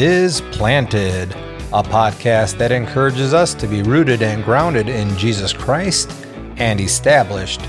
Is 0.00 0.42
Planted, 0.52 1.32
a 1.72 1.82
podcast 1.82 2.56
that 2.58 2.70
encourages 2.70 3.34
us 3.34 3.52
to 3.54 3.66
be 3.66 3.82
rooted 3.82 4.22
and 4.22 4.44
grounded 4.44 4.88
in 4.88 5.18
Jesus 5.18 5.52
Christ 5.52 6.12
and 6.56 6.80
established 6.80 7.60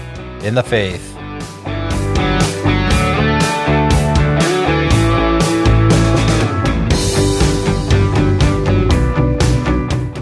in 0.43 0.53
the 0.53 0.61
faith. 0.61 1.03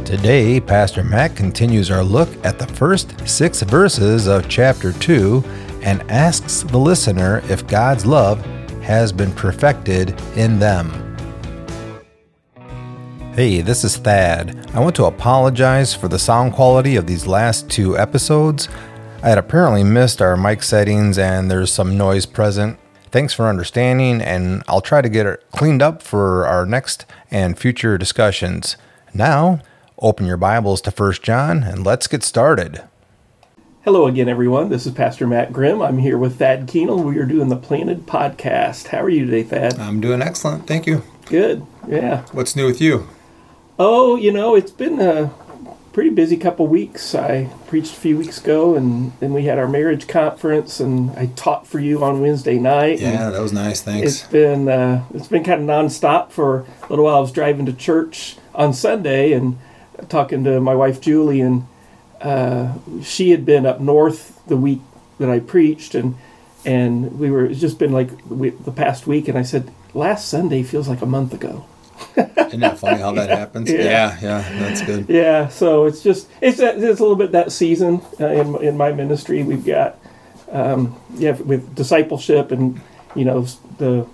Today, 0.05 0.61
Pastor 0.61 1.03
Matt 1.03 1.35
continues 1.35 1.91
our 1.91 2.05
look 2.05 2.29
at 2.45 2.57
the 2.57 2.67
first 2.67 3.27
six 3.27 3.63
verses 3.63 4.27
of 4.27 4.47
chapter 4.47 4.93
2 4.93 5.43
and 5.81 6.09
asks 6.09 6.63
the 6.63 6.77
listener 6.77 7.41
if 7.49 7.67
God's 7.67 8.05
love 8.05 8.39
has 8.81 9.11
been 9.11 9.33
perfected 9.33 10.17
in 10.37 10.57
them. 10.57 11.06
Hey, 13.37 13.61
this 13.61 13.83
is 13.83 13.97
Thad. 13.97 14.67
I 14.73 14.79
want 14.79 14.95
to 14.95 15.05
apologize 15.05 15.93
for 15.93 16.07
the 16.07 16.17
sound 16.17 16.53
quality 16.53 16.95
of 16.95 17.05
these 17.05 17.27
last 17.27 17.69
two 17.69 17.95
episodes. 17.95 18.67
I 19.21 19.29
had 19.29 19.37
apparently 19.37 19.83
missed 19.83 20.23
our 20.23 20.35
mic 20.35 20.63
settings 20.63 21.19
and 21.19 21.51
there's 21.51 21.71
some 21.71 21.99
noise 21.99 22.25
present. 22.25 22.79
Thanks 23.11 23.35
for 23.35 23.47
understanding, 23.47 24.21
and 24.21 24.63
I'll 24.67 24.81
try 24.81 25.03
to 25.03 25.07
get 25.07 25.27
it 25.27 25.45
cleaned 25.51 25.83
up 25.83 26.01
for 26.01 26.47
our 26.47 26.65
next 26.65 27.05
and 27.29 27.59
future 27.59 27.95
discussions. 27.95 28.75
Now, 29.13 29.59
open 29.99 30.25
your 30.25 30.37
Bibles 30.37 30.81
to 30.81 30.89
1 30.89 31.13
John 31.21 31.61
and 31.61 31.85
let's 31.85 32.07
get 32.07 32.23
started. 32.23 32.85
Hello 33.83 34.07
again, 34.07 34.29
everyone. 34.29 34.69
This 34.69 34.87
is 34.87 34.93
Pastor 34.93 35.27
Matt 35.27 35.53
Grimm. 35.53 35.83
I'm 35.83 35.99
here 35.99 36.17
with 36.17 36.39
Thad 36.39 36.67
Keenel. 36.67 37.03
We 37.03 37.19
are 37.19 37.25
doing 37.25 37.49
the 37.49 37.55
Planted 37.55 38.07
Podcast. 38.07 38.87
How 38.87 39.03
are 39.03 39.11
you 39.11 39.25
today, 39.25 39.43
Thad? 39.43 39.77
I'm 39.77 40.01
doing 40.01 40.23
excellent. 40.23 40.65
Thank 40.65 40.87
you. 40.87 41.03
Good. 41.27 41.63
Yeah. 41.87 42.25
What's 42.31 42.55
new 42.55 42.65
with 42.65 42.81
you? 42.81 43.07
Oh, 43.79 44.15
you 44.15 44.31
know, 44.31 44.55
it's 44.55 44.71
been 44.71 44.99
a 44.99 45.31
pretty 45.93 46.09
busy 46.09 46.37
couple 46.37 46.67
weeks. 46.67 47.13
I 47.13 47.49
preached 47.67 47.93
a 47.93 47.99
few 47.99 48.17
weeks 48.17 48.39
ago, 48.39 48.75
and 48.75 49.11
then 49.19 49.33
we 49.33 49.45
had 49.45 49.59
our 49.59 49.67
marriage 49.67 50.07
conference, 50.07 50.79
and 50.79 51.11
I 51.11 51.27
taught 51.35 51.67
for 51.67 51.79
you 51.79 52.03
on 52.03 52.21
Wednesday 52.21 52.57
night. 52.57 52.99
Yeah, 52.99 53.29
that 53.29 53.41
was 53.41 53.53
nice. 53.53 53.81
Thanks. 53.81 54.07
It's 54.07 54.31
been 54.31 54.67
uh, 54.67 55.05
it's 55.13 55.27
been 55.27 55.43
kind 55.43 55.61
of 55.61 55.67
nonstop 55.67 56.31
for 56.31 56.65
a 56.83 56.87
little 56.89 57.05
while. 57.05 57.17
I 57.17 57.19
was 57.19 57.31
driving 57.31 57.65
to 57.67 57.73
church 57.73 58.37
on 58.55 58.73
Sunday 58.73 59.33
and 59.33 59.57
talking 60.09 60.43
to 60.43 60.59
my 60.59 60.73
wife 60.73 60.99
Julie, 60.99 61.41
and 61.41 61.67
uh, 62.21 62.73
she 63.03 63.29
had 63.29 63.45
been 63.45 63.65
up 63.65 63.79
north 63.79 64.43
the 64.47 64.57
week 64.57 64.81
that 65.19 65.29
I 65.29 65.39
preached, 65.39 65.93
and 65.93 66.15
and 66.65 67.19
we 67.19 67.29
were 67.29 67.45
it's 67.45 67.59
just 67.59 67.77
been 67.77 67.91
like 67.91 68.09
we, 68.27 68.49
the 68.49 68.71
past 68.71 69.05
week, 69.05 69.27
and 69.27 69.37
I 69.37 69.43
said 69.43 69.71
last 69.93 70.27
Sunday 70.27 70.63
feels 70.63 70.87
like 70.87 71.01
a 71.01 71.07
month 71.07 71.33
ago. 71.33 71.65
Isn't 72.15 72.59
that 72.61 72.79
funny 72.79 72.99
how 72.99 73.11
that 73.13 73.29
happens? 73.29 73.69
yeah. 73.71 73.83
yeah, 73.83 74.17
yeah, 74.21 74.59
that's 74.59 74.81
good. 74.81 75.07
Yeah, 75.09 75.47
so 75.49 75.85
it's 75.85 76.01
just 76.01 76.29
it's 76.41 76.59
it's 76.59 76.99
a 76.99 77.03
little 77.03 77.15
bit 77.15 77.31
that 77.33 77.51
season 77.51 78.01
uh, 78.19 78.27
in 78.27 78.55
in 78.63 78.77
my 78.77 78.91
ministry. 78.91 79.43
We've 79.43 79.65
got 79.65 79.99
um, 80.51 80.99
yeah 81.15 81.31
with 81.31 81.75
discipleship 81.75 82.51
and 82.51 82.81
you 83.15 83.25
know 83.25 83.47
the 83.77 84.07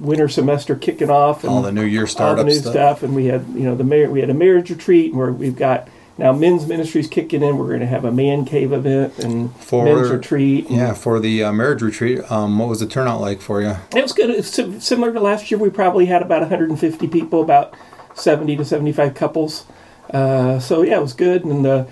winter 0.00 0.28
semester 0.28 0.74
kicking 0.74 1.10
off 1.10 1.44
and 1.44 1.52
all 1.52 1.62
the 1.62 1.70
new 1.72 1.84
year 1.84 2.06
startup 2.06 2.38
all 2.38 2.44
the 2.44 2.50
new 2.50 2.58
stuff. 2.58 2.72
stuff. 2.72 3.02
and 3.02 3.14
we 3.14 3.26
had 3.26 3.46
you 3.48 3.62
know 3.62 3.74
the 3.76 3.84
mar- 3.84 4.10
we 4.10 4.20
had 4.20 4.30
a 4.30 4.34
marriage 4.34 4.70
retreat 4.70 5.14
where 5.14 5.32
we've 5.32 5.56
got 5.56 5.88
now 6.18 6.32
men's 6.32 6.66
ministries 6.66 7.08
kicking 7.08 7.42
in. 7.42 7.58
We're 7.58 7.68
going 7.68 7.80
to 7.80 7.86
have 7.86 8.04
a 8.04 8.12
man 8.12 8.44
cave 8.44 8.72
event 8.72 9.18
and 9.18 9.54
For- 9.56 9.84
men's 9.84 10.10
retreat. 10.10 10.68
and- 10.68 10.76
Yeah, 10.76 10.92
for 10.94 11.18
the 11.20 11.44
uh, 11.44 11.52
marriage 11.52 11.82
retreat, 11.82 12.20
um, 12.30 12.58
what 12.58 12.68
was 12.68 12.80
the 12.80 12.86
turnout 12.86 13.20
like 13.20 13.40
for 13.40 13.60
you? 13.60 13.76
It 13.94 14.02
was 14.02 14.12
good. 14.12 14.30
It's 14.30 14.54
similar 14.84 15.12
to 15.12 15.20
last 15.20 15.50
year. 15.50 15.58
We 15.58 15.70
probably 15.70 16.06
had 16.06 16.22
about 16.22 16.40
150 16.40 17.08
people, 17.08 17.42
about 17.42 17.74
70 18.14 18.56
to 18.56 18.64
75 18.64 19.14
couples. 19.14 19.64
Uh, 20.12 20.58
so 20.60 20.82
yeah, 20.82 20.98
it 20.98 21.02
was 21.02 21.14
good. 21.14 21.44
And 21.44 21.64
the 21.64 21.86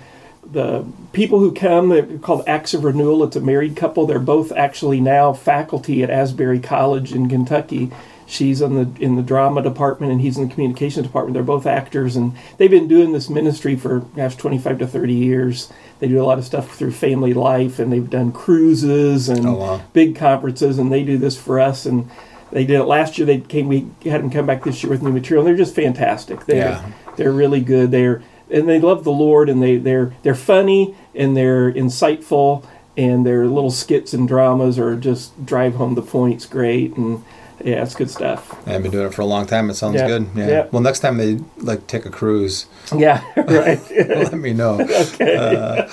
the 0.51 0.85
people 1.13 1.39
who 1.39 1.53
come, 1.53 1.87
they're 1.89 2.17
called 2.19 2.43
Acts 2.47 2.73
of 2.73 2.83
Renewal. 2.83 3.23
It's 3.23 3.35
a 3.37 3.39
married 3.41 3.75
couple. 3.77 4.05
They're 4.05 4.19
both 4.19 4.51
actually 4.51 4.99
now 4.99 5.31
faculty 5.33 6.03
at 6.03 6.09
Asbury 6.09 6.59
College 6.59 7.13
in 7.13 7.29
Kentucky. 7.29 7.91
She's 8.33 8.61
in 8.61 8.73
the 8.73 8.89
in 9.03 9.15
the 9.15 9.21
drama 9.21 9.61
department, 9.61 10.11
and 10.11 10.19
he's 10.19 10.37
in 10.39 10.47
the 10.47 10.53
communications 10.53 11.05
department. 11.05 11.35
They're 11.35 11.43
both 11.43 11.67
actors, 11.67 12.15
and 12.15 12.33
they've 12.57 12.71
been 12.71 12.87
doing 12.87 13.11
this 13.11 13.29
ministry 13.29 13.75
for 13.75 13.99
gosh, 14.15 14.35
25 14.35 14.79
to 14.79 14.87
30 14.87 15.13
years. 15.13 15.71
They 15.99 16.07
do 16.07 16.19
a 16.19 16.25
lot 16.25 16.39
of 16.39 16.43
stuff 16.43 16.75
through 16.75 16.93
Family 16.93 17.35
Life, 17.35 17.77
and 17.77 17.93
they've 17.93 18.09
done 18.09 18.31
cruises 18.31 19.29
and 19.29 19.45
Oh, 19.45 19.53
wow. 19.53 19.81
big 19.93 20.15
conferences, 20.15 20.79
and 20.79 20.91
they 20.91 21.03
do 21.03 21.19
this 21.19 21.37
for 21.37 21.59
us. 21.59 21.85
And 21.85 22.09
they 22.51 22.65
did 22.65 22.79
it 22.79 22.85
last 22.85 23.19
year. 23.19 23.27
They 23.27 23.37
came. 23.39 23.67
We 23.67 23.85
had 24.03 24.21
them 24.23 24.31
come 24.31 24.47
back 24.47 24.63
this 24.63 24.81
year 24.81 24.89
with 24.91 25.03
new 25.03 25.11
material. 25.11 25.45
And 25.45 25.49
they're 25.49 25.63
just 25.63 25.75
fantastic. 25.75 26.47
They're 26.47 26.57
Yeah. 26.57 26.85
they're 27.15 27.31
really 27.31 27.61
good. 27.61 27.91
They're 27.91 28.23
and 28.49 28.67
they 28.67 28.79
love 28.79 29.03
the 29.03 29.11
Lord, 29.11 29.47
and 29.47 29.61
they 29.61 29.77
they're 29.77 30.13
they're 30.23 30.33
funny 30.33 30.95
and 31.13 31.37
they're 31.37 31.71
insightful, 31.71 32.63
and 32.97 33.25
their 33.27 33.45
little 33.45 33.69
skits 33.71 34.11
and 34.11 34.27
dramas 34.27 34.79
are 34.79 34.95
just 34.95 35.45
drive 35.45 35.75
home 35.75 35.93
the 35.93 36.01
points 36.01 36.47
great. 36.47 36.97
And 36.97 37.23
yeah, 37.63 37.81
it's 37.83 37.95
good 37.95 38.09
stuff. 38.09 38.51
I've 38.67 38.81
been 38.83 38.91
doing 38.91 39.07
it 39.07 39.13
for 39.13 39.21
a 39.21 39.25
long 39.25 39.45
time. 39.45 39.69
It 39.69 39.75
sounds 39.75 39.95
Yeah. 39.95 40.07
good. 40.07 40.27
Yeah. 40.35 40.47
Yeah. 40.47 40.67
Well, 40.71 40.81
next 40.81 40.99
time 40.99 41.17
they 41.17 41.39
like 41.57 41.87
take 41.87 42.05
a 42.05 42.09
cruise, 42.09 42.65
Yeah, 42.95 43.21
right. 43.37 43.79
let 43.91 44.33
me 44.33 44.53
know. 44.53 44.79
okay. 45.13 45.35
Uh. 45.35 45.87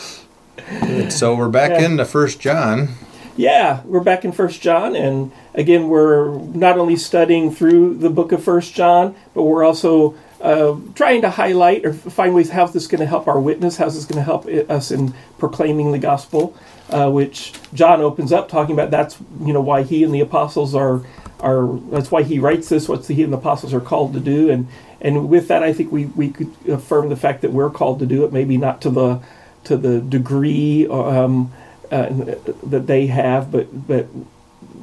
So 1.08 1.34
we're 1.34 1.48
back 1.48 1.70
Yeah. 1.70 1.86
into 1.86 2.04
First 2.04 2.40
John. 2.40 2.88
Yeah, 3.36 3.80
we're 3.84 4.00
back 4.00 4.24
in 4.24 4.32
First 4.32 4.60
John, 4.60 4.94
and 4.94 5.32
again, 5.54 5.88
we're 5.88 6.34
not 6.38 6.76
only 6.78 6.96
studying 6.96 7.50
through 7.54 7.94
the 7.94 8.10
book 8.10 8.32
of 8.32 8.42
First 8.42 8.74
John, 8.74 9.14
but 9.34 9.44
we're 9.44 9.64
also 9.64 10.14
uh, 10.42 10.76
trying 10.94 11.22
to 11.22 11.30
highlight 11.30 11.86
or 11.86 11.92
find 11.94 12.34
ways 12.34 12.50
how's 12.50 12.72
this 12.72 12.86
going 12.86 13.00
to 13.00 13.06
help 13.06 13.26
our 13.28 13.40
witness, 13.40 13.76
how's 13.76 13.94
this 13.94 14.04
going 14.04 14.18
to 14.18 14.22
help 14.24 14.46
us 14.68 14.90
in 14.90 15.14
proclaiming 15.38 15.92
the 15.92 15.98
gospel, 15.98 16.54
uh, 16.90 17.10
which 17.10 17.52
John 17.72 18.00
opens 18.02 18.32
up 18.32 18.48
talking 18.48 18.74
about. 18.74 18.90
That's 18.90 19.16
you 19.44 19.52
know 19.54 19.60
why 19.62 19.82
he 19.84 20.04
and 20.04 20.12
the 20.14 20.20
apostles 20.20 20.74
are 20.74 21.00
are. 21.40 21.78
That's 21.90 22.10
why 22.10 22.22
he 22.22 22.38
writes 22.38 22.68
this. 22.68 22.88
What 22.88 23.06
he 23.06 23.22
and 23.22 23.32
the 23.32 23.38
apostles 23.38 23.74
are 23.74 23.80
called 23.80 24.12
to 24.14 24.20
do, 24.20 24.50
and 24.50 24.68
and 25.00 25.28
with 25.28 25.48
that, 25.48 25.62
I 25.62 25.72
think 25.72 25.92
we 25.92 26.06
we 26.06 26.30
could 26.30 26.54
affirm 26.68 27.08
the 27.08 27.16
fact 27.16 27.42
that 27.42 27.52
we're 27.52 27.70
called 27.70 27.98
to 28.00 28.06
do 28.06 28.24
it. 28.24 28.32
Maybe 28.32 28.56
not 28.56 28.80
to 28.82 28.90
the 28.90 29.20
to 29.64 29.76
the 29.76 30.00
degree. 30.00 30.86
Um, 30.88 31.52
uh, 31.90 32.08
that 32.62 32.86
they 32.86 33.08
have, 33.08 33.50
but 33.50 33.88
but 33.88 34.06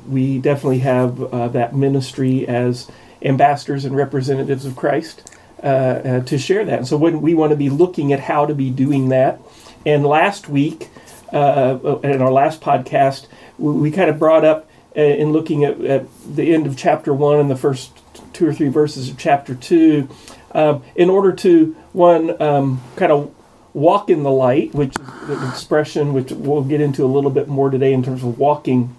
we 0.09 0.40
definitely 0.40 0.79
have 0.79 1.22
uh, 1.34 1.47
that 1.50 1.73
ministry 1.73 2.45
as 2.47 2.89
ambassadors 3.22 3.85
and 3.85 3.95
representatives 3.95 4.66
of 4.66 4.75
Christ 4.75 5.29
uh, 5.63 5.68
uh, 5.68 6.19
to 6.25 6.38
share 6.38 6.66
that. 6.66 6.79
And 6.79 6.88
so 6.88 6.97
when 6.97 7.22
we 7.22 7.34
want 7.34 7.51
to 7.51 7.56
be 7.56 7.69
looking 7.69 8.12
at 8.13 8.19
how 8.19 8.45
to 8.45 8.53
be 8.53 8.69
doing 8.69 9.09
that, 9.09 9.39
and 9.85 10.06
last 10.06 10.50
week 10.50 10.89
uh, 11.31 12.00
in 12.03 12.22
our 12.22 12.31
last 12.31 12.62
podcast, 12.62 13.28
we, 13.57 13.72
we 13.74 13.91
kind 13.91 14.09
of 14.09 14.19
brought 14.19 14.44
up 14.44 14.69
in 15.02 15.31
looking 15.31 15.63
at, 15.63 15.80
at 15.81 16.06
the 16.35 16.53
end 16.53 16.68
of 16.68 16.75
chapter 16.75 17.13
one 17.13 17.40
and 17.40 17.50
the 17.50 17.56
first 17.56 17.91
two 18.34 18.47
or 18.47 18.53
three 18.53 18.69
verses 18.69 19.09
of 19.09 19.18
chapter 19.18 19.56
two, 19.56 20.09
um, 20.53 20.84
in 20.96 21.09
order 21.09 21.31
to 21.31 21.75
one 21.94 22.41
um, 22.41 22.81
kind 22.96 23.12
of 23.12 23.34
walk 23.74 24.09
in 24.09 24.24
the 24.24 24.31
light, 24.31 24.74
which 24.74 24.96
is 24.97 25.30
an 25.30 25.50
expression 25.50 26.13
which 26.13 26.31
we'll 26.31 26.63
get 26.63 26.81
into 26.81 27.03
a 27.03 27.07
little 27.07 27.30
bit 27.30 27.47
more 27.47 27.69
today 27.69 27.94
in 27.94 28.02
terms 28.03 28.24
of 28.24 28.40
walking, 28.40 28.96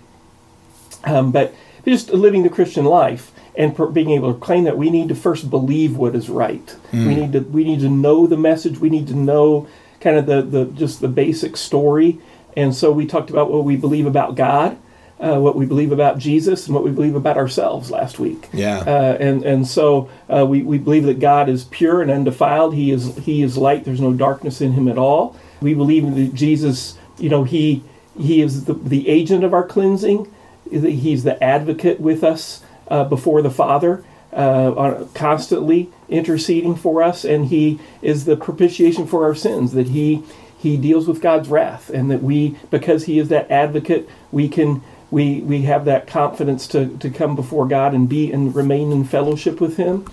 um, 1.04 1.32
but 1.32 1.53
just 1.84 2.10
living 2.10 2.42
the 2.42 2.48
Christian 2.48 2.84
life 2.84 3.32
and 3.56 3.75
per- 3.75 3.87
being 3.87 4.11
able 4.11 4.32
to 4.32 4.38
claim 4.38 4.64
that 4.64 4.78
we 4.78 4.90
need 4.90 5.08
to 5.08 5.14
first 5.14 5.50
believe 5.50 5.96
what 5.96 6.14
is 6.14 6.28
right. 6.28 6.76
We 6.93 7.14
need 7.17 7.32
to 7.32 7.40
we 7.40 7.64
need 7.64 7.81
to 7.81 7.88
know 7.88 8.26
the 8.26 8.37
message. 8.37 8.78
We 8.78 8.90
need 8.90 9.08
to 9.08 9.14
know 9.14 9.67
kind 10.00 10.17
of 10.17 10.26
the, 10.26 10.43
the 10.43 10.67
just 10.67 11.00
the 11.00 11.08
basic 11.08 11.56
story. 11.56 12.20
And 12.56 12.75
so 12.75 12.93
we 12.93 13.06
talked 13.06 13.31
about 13.31 13.50
what 13.50 13.64
we 13.64 13.76
believe 13.76 14.06
about 14.06 14.37
God, 14.37 14.78
uh, 15.20 15.38
what 15.38 15.56
we 15.56 15.67
believe 15.67 15.93
about 15.93 16.19
Jesus, 16.19 16.67
and 16.67 16.75
what 16.75 16.85
we 16.85 16.91
believe 16.91 17.17
about 17.17 17.37
ourselves 17.37 17.91
last 17.91 18.19
week. 18.19 18.49
Yeah. 18.53 18.79
Uh, 18.79 19.17
and 19.19 19.44
and 19.44 19.67
so 19.67 20.09
uh, 20.29 20.47
we, 20.47 20.62
we 20.62 20.79
believe 20.79 21.05
that 21.05 21.19
God 21.19 21.49
is 21.49 21.65
pure 21.65 22.03
and 22.03 22.11
undefiled. 22.11 22.75
He 22.75 22.91
is 22.91 23.17
He 23.19 23.43
is 23.43 23.56
light. 23.56 23.85
There's 23.85 24.00
no 24.00 24.12
darkness 24.12 24.61
in 24.61 24.73
Him 24.73 24.88
at 24.88 24.99
all. 24.99 25.37
We 25.61 25.75
believe 25.75 26.15
that 26.15 26.35
Jesus, 26.35 26.97
you 27.19 27.29
know, 27.29 27.44
He 27.44 27.82
He 28.17 28.43
is 28.43 28.67
the, 28.67 28.75
the 28.75 29.09
agent 29.09 29.44
of 29.44 29.53
our 29.53 29.67
cleansing. 29.67 30.32
He's 30.70 31.25
the 31.25 31.43
advocate 31.43 31.99
with 31.99 32.23
us 32.23 32.62
uh, 32.88 33.05
before 33.05 33.41
the 33.43 33.50
Father, 33.50 34.05
uh, 34.32 35.06
constantly 35.14 35.91
interceding 36.09 36.76
for 36.76 37.03
us, 37.03 37.25
and 37.25 37.47
He 37.47 37.81
is 38.03 38.25
the 38.25 38.37
propitiation 38.37 39.06
for 39.06 39.25
our 39.25 39.35
sins. 39.35 39.73
That 39.73 39.88
He 39.88 40.23
He 40.59 40.76
deals 40.76 41.09
with 41.09 41.21
God's 41.21 41.49
wrath, 41.49 41.91
and 41.91 42.11
that 42.11 42.23
we, 42.23 42.56
because 42.71 43.06
He 43.06 43.19
is 43.19 43.29
that 43.31 43.50
advocate, 43.50 44.09
we 44.31 44.49
can 44.49 44.82
we 45.10 45.40
we 45.40 45.62
have 45.62 45.84
that 45.87 46.06
confidence 46.06 46.66
to 46.69 46.88
to 46.99 47.10
come 47.10 47.34
before 47.37 47.66
God 47.66 47.94
and 47.94 48.08
be 48.08 48.31
and 48.32 48.55
remain 48.55 48.93
in 48.93 49.05
fellowship 49.05 49.60
with 49.60 49.76
Him. 49.76 50.06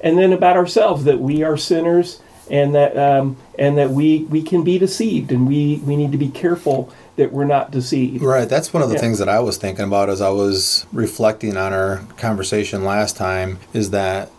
And 0.00 0.18
then 0.18 0.32
about 0.32 0.56
ourselves, 0.56 1.04
that 1.04 1.20
we 1.20 1.44
are 1.44 1.56
sinners, 1.56 2.20
and 2.50 2.74
that 2.74 2.96
um, 2.98 3.36
and 3.58 3.78
that 3.78 3.90
we 3.90 4.24
we 4.24 4.42
can 4.42 4.64
be 4.64 4.78
deceived, 4.78 5.30
and 5.32 5.46
we 5.46 5.80
we 5.86 5.96
need 5.96 6.12
to 6.12 6.18
be 6.18 6.28
careful 6.28 6.92
that 7.16 7.32
we're 7.32 7.44
not 7.44 7.70
deceived. 7.70 8.22
Right. 8.22 8.48
That's 8.48 8.72
one 8.74 8.82
of 8.82 8.88
the 8.88 8.94
Yeah. 8.96 9.00
things 9.02 9.18
that 9.18 9.28
I 9.28 9.38
was 9.40 9.58
thinking 9.58 9.84
about 9.84 10.08
as 10.10 10.20
I 10.20 10.30
was 10.30 10.86
reflecting 10.92 11.56
on 11.56 11.72
our 11.72 11.98
conversation 12.16 12.84
last 12.84 13.16
time 13.16 13.58
is 13.74 13.90
that 13.90 14.30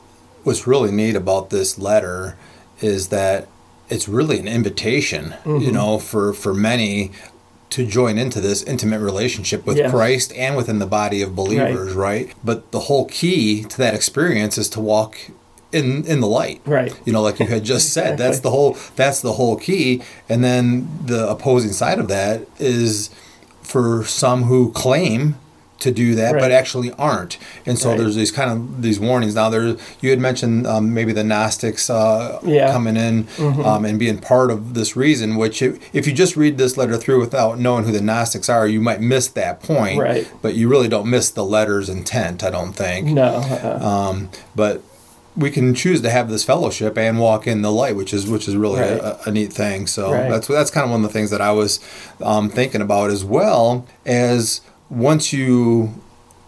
what's 0.44 0.66
really 0.68 0.92
neat 0.92 1.16
about 1.16 1.50
this 1.50 1.78
letter 1.80 2.36
is 2.82 3.08
that 3.10 3.48
it's 3.90 4.10
really 4.10 4.40
an 4.40 4.48
invitation, 4.48 5.36
you 5.46 5.52
Mm-hmm. 5.54 5.72
know, 5.74 5.98
for 6.00 6.34
for 6.34 6.54
many 6.54 7.12
to 7.74 7.86
join 7.86 8.18
into 8.18 8.40
this 8.40 8.64
intimate 8.64 9.00
relationship 9.00 9.66
with 9.66 9.78
Yes. 9.78 9.92
Christ 9.92 10.32
and 10.34 10.56
within 10.56 10.80
the 10.80 10.86
body 10.86 11.22
of 11.22 11.36
believers, 11.36 11.94
right. 11.94 12.32
But 12.44 12.72
the 12.72 12.82
whole 12.82 13.06
key 13.06 13.64
to 13.64 13.78
that 13.78 13.94
experience 13.94 14.58
is 14.58 14.70
to 14.70 14.80
walk 14.80 15.18
in 15.72 16.06
in 16.06 16.22
the 16.22 16.28
light. 16.28 16.62
Right. 16.66 16.94
You 17.04 17.14
know, 17.14 17.22
like 17.24 17.40
you 17.40 17.48
had 17.48 17.64
just 17.64 17.92
said, 17.92 18.18
that's 18.18 18.40
the 18.42 18.52
whole 18.52 18.78
that's 18.96 19.22
the 19.22 19.34
whole 19.34 19.58
key. 19.58 20.04
And 20.30 20.44
then 20.44 20.88
the 21.04 21.28
opposing 21.28 21.72
side 21.72 21.98
of 22.00 22.08
that 22.10 22.42
is 22.60 23.10
for 23.64 24.04
some 24.04 24.44
who 24.44 24.72
claim 24.72 25.36
to 25.84 25.92
do 25.92 26.16
that 26.16 26.34
but 26.34 26.52
actually 26.52 26.92
aren't. 26.98 27.38
And 27.66 27.78
so 27.78 27.90
Right. 27.90 28.00
there's 28.00 28.16
these 28.16 28.32
kind 28.32 28.50
of 28.52 28.82
these 28.82 29.00
warnings. 29.00 29.36
Now 29.36 29.50
there 29.50 29.76
you 30.02 30.10
had 30.10 30.20
mentioned 30.20 30.66
um, 30.68 30.94
maybe 30.94 31.14
the 31.14 31.24
Gnostics 31.24 31.90
uh, 31.90 32.40
Yeah. 32.44 32.64
Mm-hmm. 32.66 32.74
coming 32.74 32.98
in 32.98 33.28
um, 33.66 33.86
and 33.86 34.00
being 34.00 34.18
part 34.18 34.50
of 34.52 34.74
this 34.74 34.96
reason. 34.96 35.36
Which 35.36 35.62
if, 35.62 35.80
if 35.96 36.08
you 36.08 36.14
just 36.14 36.36
read 36.36 36.58
this 36.58 36.76
letter 36.78 36.98
through 36.98 37.20
without 37.20 37.60
knowing 37.60 37.84
who 37.86 37.92
the 37.92 38.02
Gnostics 38.02 38.50
are, 38.50 38.68
you 38.68 38.82
might 38.82 39.02
miss 39.02 39.28
that 39.30 39.62
point. 39.62 40.00
Right. 40.00 40.28
But 40.42 40.56
you 40.56 40.68
really 40.70 40.88
don't 40.88 41.10
miss 41.10 41.30
the 41.30 41.46
letter's 41.46 41.90
intent. 41.90 42.44
I 42.44 42.50
don't 42.50 42.74
think. 42.74 43.08
No. 43.08 43.26
Uh, 43.26 43.80
Um, 43.84 44.30
but 44.56 44.82
we 45.36 45.50
can 45.50 45.74
choose 45.74 46.00
to 46.02 46.10
have 46.12 46.30
this 46.30 46.44
fellowship 46.44 46.96
and 46.98 47.20
walk 47.20 47.48
in 47.48 47.64
the 47.64 47.72
light, 47.72 47.96
which 47.96 48.14
is 48.14 48.28
which 48.28 48.48
is 48.48 48.56
really 48.56 48.80
Right. 48.82 48.92
a, 49.00 49.30
a 49.30 49.32
neat 49.32 49.52
thing. 49.52 49.88
So 49.88 50.12
Right. 50.12 50.30
that's 50.30 50.48
that's 50.48 50.70
kind 50.72 50.84
of 50.86 50.92
one 50.92 51.04
of 51.04 51.08
the 51.12 51.14
things 51.18 51.32
that 51.32 51.42
I 51.42 51.52
was 51.52 51.80
um, 52.22 52.50
thinking 52.50 52.82
about 52.82 53.10
as 53.10 53.24
well 53.26 53.86
as 54.06 54.62
once 54.94 55.34
you 55.34 55.94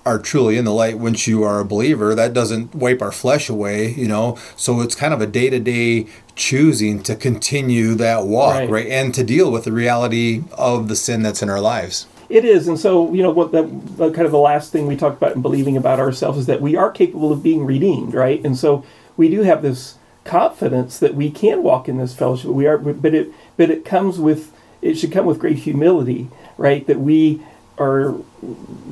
are 0.06 0.20
truly 0.20 0.56
in 0.56 0.66
the 0.66 0.74
light, 0.74 1.00
once 1.00 1.26
you 1.26 1.42
are 1.44 1.60
a 1.60 1.66
believer, 1.66 2.14
that 2.14 2.32
doesn't 2.32 2.76
wipe 2.76 3.02
our 3.02 3.12
flesh 3.12 3.50
away, 3.50 3.92
you 3.94 4.08
know. 4.08 4.38
So 4.56 4.82
it's 4.82 4.94
kind 4.94 5.14
of 5.14 5.22
a 5.22 5.26
day 5.26 5.50
to 5.50 5.60
day 5.60 6.06
choosing 6.36 7.02
to 7.04 7.16
continue 7.16 7.96
that 7.96 8.26
walk, 8.26 8.56
Right. 8.56 8.70
right, 8.70 8.88
and 8.88 9.14
to 9.16 9.24
deal 9.24 9.52
with 9.52 9.64
the 9.64 9.72
reality 9.72 10.44
of 10.58 10.90
the 10.90 10.96
sin 10.96 11.24
that's 11.24 11.42
in 11.42 11.50
our 11.50 11.62
lives. 11.62 12.06
It 12.30 12.46
is, 12.46 12.68
and 12.68 12.80
so 12.80 13.14
you 13.14 13.24
know 13.24 13.32
what 13.32 13.52
the 13.52 13.64
kind 13.98 14.26
of 14.26 14.32
the 14.32 14.38
last 14.38 14.72
thing 14.72 14.88
we 14.88 14.96
talked 14.96 15.18
about 15.18 15.36
in 15.36 15.42
believing 15.42 15.78
about 15.78 16.00
ourselves 16.00 16.40
is 16.40 16.46
that 16.48 16.62
we 16.62 16.76
are 16.76 16.92
capable 16.92 17.32
of 17.32 17.42
being 17.42 17.66
redeemed, 17.66 18.14
right? 18.14 18.44
And 18.44 18.58
so 18.58 18.84
we 19.18 19.30
do 19.30 19.42
have 19.42 19.62
this 19.62 19.96
confidence 20.24 20.98
that 21.00 21.14
we 21.14 21.30
can 21.30 21.62
walk 21.64 21.88
in 21.88 21.98
this 21.98 22.16
fellowship. 22.16 22.50
We 22.50 22.66
are, 22.68 22.78
but 22.78 23.14
it 23.14 23.32
but 23.58 23.70
it 23.70 23.86
comes 23.86 24.20
with 24.20 24.52
it 24.82 24.96
should 24.96 25.12
come 25.12 25.26
with 25.26 25.40
great 25.40 25.60
humility, 25.60 26.30
right? 26.58 26.86
That 26.88 27.00
we 27.00 27.42
are 27.78 28.16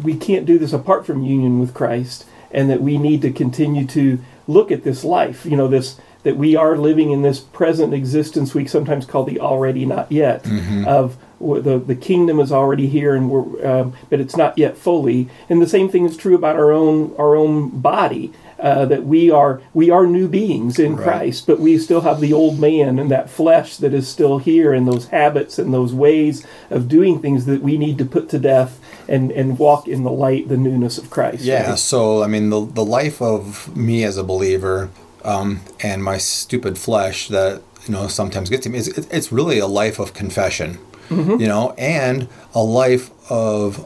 we 0.04 0.16
can't 0.16 0.46
do 0.46 0.58
this 0.58 0.74
apart 0.74 1.06
from 1.06 1.24
union 1.24 1.60
with 1.60 1.74
Christ, 1.74 2.26
and 2.52 2.70
that 2.70 2.82
we 2.82 2.98
need 2.98 3.22
to 3.22 3.32
continue 3.32 3.86
to 3.88 4.20
look 4.48 4.72
at 4.72 4.84
this 4.84 5.04
life. 5.04 5.46
You 5.46 5.58
know 5.58 5.68
this 5.68 6.00
that 6.24 6.38
we 6.38 6.56
are 6.56 6.78
living 6.78 7.12
in 7.12 7.22
this 7.22 7.40
present 7.40 7.94
existence 7.94 8.54
we 8.54 8.66
sometimes 8.66 9.06
call 9.06 9.24
the 9.26 9.40
already 9.40 9.86
not 9.86 10.12
yet 10.12 10.46
of 10.88 11.18
the 11.40 11.78
the 11.86 11.96
kingdom 11.96 12.40
is 12.40 12.52
already 12.52 12.88
here 12.88 13.14
and 13.14 13.30
we're 13.30 13.66
um, 13.68 13.94
but 14.10 14.20
it's 14.20 14.38
not 14.38 14.58
yet 14.58 14.78
fully 14.78 15.30
and 15.50 15.62
the 15.62 15.68
same 15.68 15.90
thing 15.90 16.06
is 16.06 16.16
true 16.16 16.36
about 16.36 16.56
our 16.56 16.72
own 16.72 17.14
our 17.18 17.36
own 17.36 17.70
body 17.70 18.32
uh, 18.64 18.86
that 18.86 19.04
we 19.06 19.30
are 19.30 19.62
we 19.74 19.92
are 19.92 20.08
new 20.08 20.28
beings 20.28 20.80
in 20.80 20.96
Right. 20.96 21.04
Christ 21.04 21.46
but 21.46 21.60
we 21.60 21.78
still 21.78 22.02
have 22.02 22.20
the 22.22 22.34
old 22.34 22.60
man 22.60 22.98
and 22.98 23.12
that 23.12 23.30
flesh 23.30 23.78
that 23.78 23.94
is 23.94 24.08
still 24.08 24.38
here 24.40 24.74
and 24.74 24.88
those 24.88 25.08
habits 25.10 25.60
and 25.60 25.72
those 25.74 25.94
ways 25.94 26.44
of 26.72 26.88
doing 26.88 27.20
things 27.20 27.46
that 27.46 27.62
we 27.62 27.78
need 27.78 27.98
to 28.00 28.06
put 28.06 28.30
to 28.30 28.40
death 28.40 28.80
and 29.08 29.32
and 29.32 29.60
walk 29.60 29.88
in 29.88 30.04
the 30.04 30.12
light 30.26 30.48
the 30.48 30.58
newness 30.58 30.98
of 30.98 31.10
Christ 31.10 31.44
Yeah. 31.44 31.70
right? 31.72 31.78
So 31.80 32.24
I 32.24 32.28
mean, 32.28 32.50
the 32.50 32.62
the 32.66 32.86
life 32.86 33.22
of 33.22 33.76
me 33.76 34.04
as 34.06 34.18
a 34.18 34.24
believer, 34.24 34.90
um, 35.26 35.60
and 35.82 36.02
my 36.04 36.18
stupid 36.18 36.78
flesh 36.78 37.28
that 37.28 37.62
you 37.86 37.92
know 37.94 38.08
sometimes 38.08 38.50
gets 38.50 38.64
to 38.64 38.70
me 38.70 38.78
is 38.80 38.88
it's 38.88 39.30
really 39.32 39.60
a 39.60 39.68
life 39.68 40.00
of 40.00 40.14
confession, 40.14 40.78
Mm-hmm. 41.10 41.42
you 41.42 41.48
know, 41.48 41.74
and 41.78 42.28
a 42.56 42.64
life 42.64 43.12
of 43.30 43.86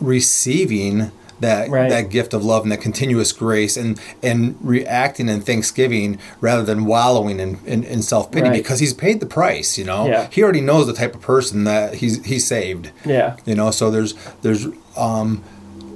receiving 0.00 1.10
that 1.40 1.68
Right. 1.68 1.90
that 1.90 2.08
gift 2.10 2.32
of 2.34 2.44
love 2.44 2.62
and 2.62 2.72
that 2.72 2.80
continuous 2.80 3.32
grace 3.32 3.76
and 3.76 4.00
and 4.22 4.56
reacting 4.60 5.28
in 5.28 5.40
thanksgiving 5.42 6.18
rather 6.40 6.62
than 6.62 6.84
wallowing 6.86 7.38
in, 7.40 7.58
in, 7.66 7.84
in 7.84 8.02
self 8.02 8.30
pity 8.32 8.48
Right. 8.48 8.52
because 8.56 8.78
he's 8.80 8.94
paid 8.94 9.20
the 9.20 9.26
price 9.26 9.76
you 9.76 9.84
know 9.84 10.06
Yeah. 10.06 10.28
he 10.30 10.42
already 10.42 10.60
knows 10.62 10.86
the 10.86 10.94
type 10.94 11.14
of 11.14 11.20
person 11.20 11.64
that 11.64 11.94
he's 11.94 12.24
he's 12.24 12.46
saved 12.46 12.90
yeah 13.04 13.36
you 13.44 13.54
know 13.54 13.70
so 13.70 13.90
there's 13.90 14.14
there's 14.42 14.66
um 14.96 15.42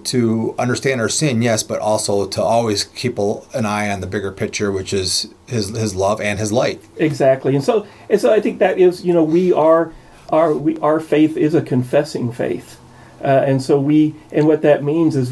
to 0.05 0.55
understand 0.59 1.01
our 1.01 1.09
sin 1.11 1.43
yes 1.43 1.63
but 1.63 1.79
also 1.79 2.27
to 2.27 2.43
always 2.43 2.85
keep 2.85 3.19
a, 3.19 3.35
an 3.55 3.67
eye 3.67 3.91
on 3.91 4.01
the 4.01 4.07
bigger 4.07 4.33
picture 4.33 4.73
which 4.73 4.93
is 4.95 5.29
his 5.47 5.69
his 5.77 5.95
love 5.95 6.21
and 6.23 6.39
his 6.39 6.51
light 6.51 6.83
Exactly, 6.97 7.55
and 7.55 7.63
so 7.65 7.87
and 8.09 8.21
so 8.21 8.33
I 8.33 8.41
think 8.41 8.59
that 8.61 8.79
is 8.79 9.05
you 9.05 9.13
know 9.13 9.23
we 9.23 9.53
are 9.53 9.93
our 10.31 10.55
we 10.55 10.79
our 10.79 11.01
faith 11.01 11.37
is 11.37 11.55
a 11.55 11.61
confessing 11.61 12.33
faith, 12.33 12.79
uh, 13.23 13.45
and 13.47 13.63
so 13.63 13.81
we 13.81 14.15
and 14.33 14.47
what 14.47 14.63
that 14.63 14.83
means 14.83 15.17
is 15.17 15.31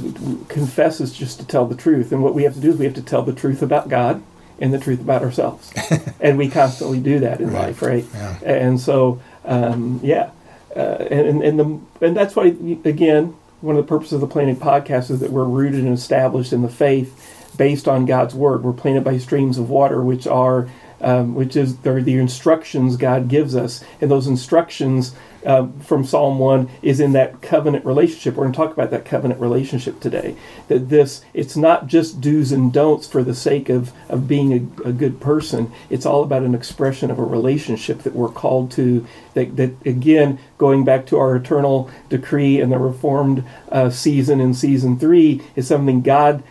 confess 0.49 1.01
is 1.01 1.13
just 1.13 1.41
to 1.41 1.47
tell 1.47 1.67
the 1.67 1.77
truth, 1.77 2.13
and 2.13 2.23
what 2.23 2.35
we 2.35 2.45
have 2.45 2.55
to 2.55 2.61
do 2.61 2.71
is 2.71 2.77
we 2.77 2.85
have 2.85 2.95
to 2.95 3.03
tell 3.03 3.23
the 3.23 3.33
truth 3.33 3.63
about 3.63 3.89
God 3.89 4.23
and 4.61 4.75
the 4.75 4.79
truth 4.79 5.01
about 5.01 5.23
ourselves, 5.23 5.73
and 6.21 6.37
we 6.37 6.49
constantly 6.49 7.01
do 7.01 7.21
that 7.21 7.41
in 7.41 7.53
life, 7.53 7.83
right? 7.83 8.05
Yeah. 8.13 8.39
And 8.45 8.81
so 8.81 9.21
um, 9.45 10.01
yeah, 10.03 10.31
uh, 10.77 11.07
and 11.11 11.43
and 11.43 11.59
the 11.59 12.07
and 12.07 12.17
that's 12.17 12.37
why 12.37 12.47
again 12.85 13.37
one 13.61 13.77
of 13.77 13.85
the 13.85 13.89
purposes 13.89 14.15
of 14.15 14.21
the 14.21 14.27
planted 14.27 14.59
podcast 14.59 15.11
is 15.11 15.21
that 15.21 15.33
we're 15.33 15.45
rooted 15.45 15.81
and 15.81 15.93
established 15.93 16.53
in 16.53 16.63
the 16.63 16.69
faith 16.69 17.35
based 17.57 17.89
on 17.89 18.07
God's 18.07 18.35
word. 18.35 18.63
We're 18.63 18.73
planted 18.73 19.03
by 19.03 19.19
streams 19.19 19.59
of 19.59 19.69
water, 19.69 20.03
which 20.03 20.27
are 20.27 20.69
um, 21.01 21.35
which 21.35 21.57
is 21.57 21.79
they're 21.79 22.03
the 22.03 22.17
instructions 22.17 22.97
God 22.97 23.29
gives 23.29 23.55
us, 23.55 23.85
and 24.01 24.11
those 24.11 24.27
instructions 24.27 25.15
um, 25.47 25.79
from 25.81 26.05
Psalm 26.05 26.39
one 26.39 26.69
is 26.83 27.01
in 27.01 27.13
that 27.13 27.41
covenant 27.41 27.85
relationship. 27.85 28.35
We're 28.35 28.45
going 28.45 28.53
to 28.53 28.57
talk 28.57 28.73
about 28.73 28.91
that 28.91 29.05
covenant 29.05 29.41
relationship 29.41 30.01
today. 30.01 30.37
That 30.69 30.89
this 30.89 31.23
it's 31.33 31.57
not 31.57 31.87
just 31.87 32.21
do's 32.21 32.53
and 32.53 32.73
don'ts 32.73 33.07
for 33.07 33.23
the 33.23 33.35
sake 33.35 33.69
of 33.69 33.93
of 34.09 34.27
being 34.27 34.53
a, 34.53 34.89
a 34.89 34.93
good 34.93 35.21
person. 35.21 35.73
It's 35.91 36.07
all 36.07 36.23
about 36.23 36.43
an 36.43 36.55
expression 36.55 37.11
of 37.11 37.19
a 37.19 37.25
relationship 37.25 38.03
that 38.03 38.15
we're 38.15 38.29
called 38.29 38.71
to. 38.73 39.07
That 39.35 39.57
that 39.57 39.75
again, 39.87 40.39
going 40.59 40.85
back 40.85 41.07
to 41.07 41.19
our 41.19 41.37
eternal 41.37 41.91
decree 42.09 42.61
and 42.61 42.73
the 42.73 42.79
Reformed 42.79 43.45
uh, 43.71 43.91
season 43.91 44.41
in 44.41 44.55
season 44.55 44.99
three, 44.99 45.43
is 45.55 45.69
something 45.69 46.03
God 46.03 46.43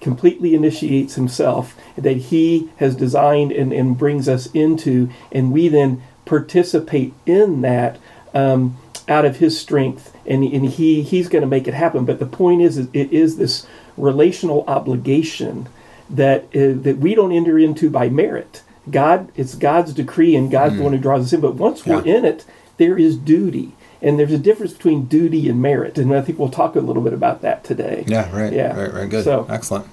completely 0.00 0.52
initiates 0.52 1.14
himself 1.14 1.76
that 1.96 2.16
he 2.16 2.68
has 2.78 2.96
designed 2.96 3.52
and, 3.52 3.72
and 3.72 3.96
brings 3.96 4.28
us 4.28 4.46
into 4.52 5.08
and 5.30 5.52
we 5.52 5.68
then 5.68 6.02
participate 6.24 7.14
in 7.24 7.60
that 7.62 7.98
um, 8.34 8.76
out 9.08 9.24
of 9.24 9.36
his 9.36 9.58
strength 9.58 10.16
and, 10.26 10.44
and 10.44 10.66
he 10.66 11.02
he's 11.02 11.28
going 11.28 11.42
to 11.42 11.48
make 11.48 11.66
it 11.66 11.74
happen. 11.74 12.04
But 12.04 12.18
the 12.18 12.26
point 12.26 12.62
is 12.62 12.78
it 12.78 12.88
is 12.94 13.36
this 13.36 13.66
relational 13.96 14.64
obligation 14.66 15.68
that 16.08 16.44
uh, 16.54 16.80
that 16.82 16.98
we 16.98 17.14
don't 17.14 17.32
enter 17.32 17.58
into 17.58 17.90
by 17.90 18.08
merit. 18.08 18.62
God 18.90 19.30
it's 19.36 19.54
god's 19.54 19.92
decree 19.92 20.34
and 20.36 20.50
god's 20.50 20.76
the 20.76 20.82
one 20.82 20.92
who 20.92 20.98
draws 20.98 21.24
us 21.24 21.32
in. 21.32 21.40
But 21.40 21.54
once 21.54 21.84
we're 21.86 22.04
in 22.04 22.24
it 22.24 22.44
there 22.76 22.98
is 22.98 23.16
duty. 23.16 23.74
And 24.00 24.18
there's 24.18 24.32
a 24.32 24.38
difference 24.38 24.72
between 24.72 25.04
duty 25.04 25.48
and 25.48 25.62
merit. 25.62 25.98
And 25.98 26.12
i 26.14 26.20
think 26.22 26.38
we'll 26.38 26.48
talk 26.48 26.74
a 26.74 26.80
little 26.80 27.02
bit 27.02 27.12
about 27.12 27.42
that 27.42 27.64
today. 27.64 28.04
Yeah 28.06 28.34
right 28.36 28.52
Yeah. 28.52 28.76
right 28.78 28.92
right. 28.92 29.10
Good. 29.10 29.24
So- 29.24 29.46
excellent. 29.48 29.86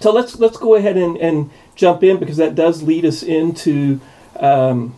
So 0.00 0.10
let's 0.12 0.36
let's 0.40 0.56
go 0.56 0.74
ahead 0.74 0.96
and, 0.96 1.16
and 1.18 1.50
jump 1.76 2.02
in 2.02 2.18
because 2.18 2.36
that 2.38 2.56
does 2.56 2.82
lead 2.82 3.04
us 3.04 3.22
into 3.22 4.00
um, 4.40 4.96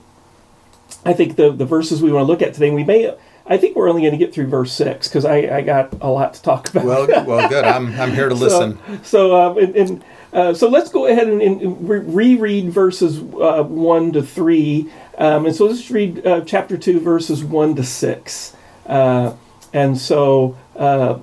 I 1.04 1.12
think 1.12 1.36
the 1.36 1.50
the 1.50 1.66
verses 1.66 2.02
we 2.02 2.12
want 2.12 2.26
to 2.26 2.30
look 2.32 2.42
at 2.42 2.54
today. 2.54 2.70
We 2.70 2.84
may 2.84 3.14
I 3.46 3.58
think 3.58 3.76
we're 3.76 3.90
only 3.90 4.00
going 4.02 4.12
to 4.12 4.18
get 4.18 4.32
through 4.32 4.46
verse 4.46 4.72
six 4.72 5.06
because 5.08 5.24
I, 5.26 5.58
I 5.58 5.60
got 5.60 5.92
a 6.00 6.08
lot 6.08 6.34
to 6.34 6.42
talk 6.42 6.68
about. 6.70 6.84
well 6.84 7.06
well 7.26 7.48
good 7.48 7.64
i'm 7.64 7.88
i'm 8.00 8.12
here 8.12 8.28
to 8.28 8.34
listen 8.46 8.78
So, 9.02 9.02
so 9.02 9.36
um, 9.36 9.58
and, 9.58 9.76
and 9.76 10.04
uh, 10.32 10.54
so 10.54 10.68
let's 10.68 10.90
go 10.90 11.06
ahead 11.06 11.28
and, 11.28 11.40
and 11.42 11.88
re- 11.88 11.98
reread 12.00 12.70
verses 12.70 13.18
uh, 13.18 13.62
one 13.62 14.12
to 14.12 14.22
three, 14.22 14.90
um, 15.16 15.46
and 15.46 15.54
so 15.54 15.66
let's 15.66 15.88
read 15.92 16.26
uh, 16.26 16.40
chapter 16.40 16.76
two, 16.76 16.98
verses 16.98 17.44
one 17.44 17.76
to 17.76 17.84
six. 17.84 18.56
Uh, 18.84 19.34
and 19.72 19.96
so 19.96 20.56
uh, 20.74 21.18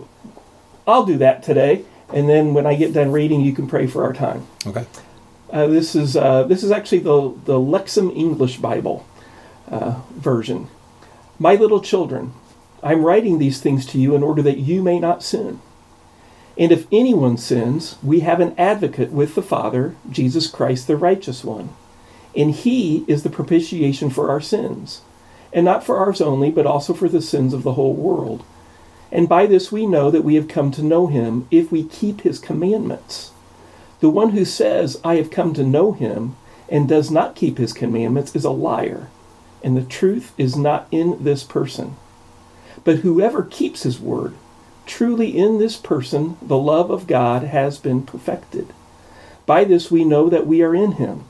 I'll 0.88 1.06
do 1.06 1.18
that 1.18 1.44
today, 1.44 1.84
and 2.14 2.30
then 2.30 2.54
when 2.54 2.66
I 2.66 2.76
get 2.76 2.94
done 2.94 3.12
reading, 3.12 3.42
you 3.42 3.52
can 3.54 3.68
pray 3.68 3.86
for 3.86 4.04
our 4.06 4.14
time. 4.14 4.48
okay 4.66 4.86
Uh, 5.52 5.68
this 5.68 5.94
is 5.94 6.16
uh, 6.16 6.44
this 6.44 6.64
is 6.64 6.72
actually 6.72 7.00
the 7.00 7.34
the 7.44 7.60
Lexham 7.60 8.16
English 8.16 8.58
Bible 8.60 9.06
uh, 9.72 10.02
version. 10.12 10.68
My 11.40 11.56
little 11.56 11.82
children, 11.82 12.34
I'm 12.84 13.04
writing 13.04 13.40
these 13.40 13.60
things 13.60 13.86
to 13.88 13.98
you 13.98 14.14
in 14.16 14.22
order 14.22 14.44
that 14.44 14.58
you 14.58 14.84
may 14.84 15.00
not 15.00 15.24
sin. 15.24 15.60
And 16.58 16.72
if 16.72 16.86
anyone 16.92 17.38
sins, 17.38 17.98
we 18.04 18.20
have 18.20 18.40
an 18.40 18.54
advocate 18.58 19.12
with 19.12 19.34
the 19.36 19.42
Father, 19.42 19.96
Jesus 20.12 20.48
Christ, 20.48 20.86
the 20.86 20.98
righteous 20.98 21.44
one. 21.44 21.70
And 22.36 22.52
he 22.52 23.06
is 23.08 23.24
the 23.24 23.30
propitiation 23.30 24.10
for 24.10 24.30
our 24.30 24.42
sins, 24.42 25.02
and 25.52 25.66
not 25.66 25.84
for 25.84 25.98
ours 25.98 26.22
only, 26.22 26.52
but 26.52 26.66
also 26.66 26.94
for 26.94 27.10
the 27.10 27.22
sins 27.22 27.54
of 27.54 27.64
the 27.64 27.74
whole 27.74 27.94
world. 27.94 28.44
And 29.12 29.28
by 29.28 29.46
this 29.46 29.72
we 29.72 29.86
know 29.86 30.12
that 30.12 30.24
we 30.24 30.36
have 30.36 30.48
come 30.48 30.72
to 30.72 30.84
know 30.84 31.08
him 31.08 31.48
if 31.52 31.72
we 31.72 31.84
keep 31.84 32.22
his 32.22 32.40
commandments. 32.40 33.32
The 34.00 34.10
one 34.10 34.30
who 34.30 34.46
says, 34.46 35.00
I 35.04 35.16
have 35.16 35.32
come 35.32 35.54
to 35.54 35.64
know 35.64 35.92
him, 35.92 36.36
and 36.70 36.88
does 36.88 37.12
not 37.12 37.36
keep 37.36 37.58
his 37.58 37.74
commandments 37.74 38.36
is 38.36 38.46
a 38.46 38.52
liar, 38.52 39.10
and 39.64 39.78
the 39.78 39.84
truth 39.84 40.34
is 40.38 40.56
not 40.56 40.88
in 40.92 41.24
this 41.24 41.44
person. 41.44 41.96
But 42.84 42.98
whoever 42.98 43.44
keeps 43.44 43.84
his 43.84 44.00
word, 44.00 44.36
truly 44.86 45.38
in 45.38 45.60
this 45.60 45.78
person 45.78 46.38
the 46.42 46.58
love 46.58 46.90
of 46.90 47.08
God 47.08 47.44
has 47.44 47.78
been 47.78 48.04
perfected. 48.04 48.74
By 49.46 49.64
this 49.64 49.92
we 49.92 50.04
know 50.04 50.30
that 50.30 50.48
we 50.48 50.62
are 50.62 50.76
in 50.76 50.94
him. 50.94 51.26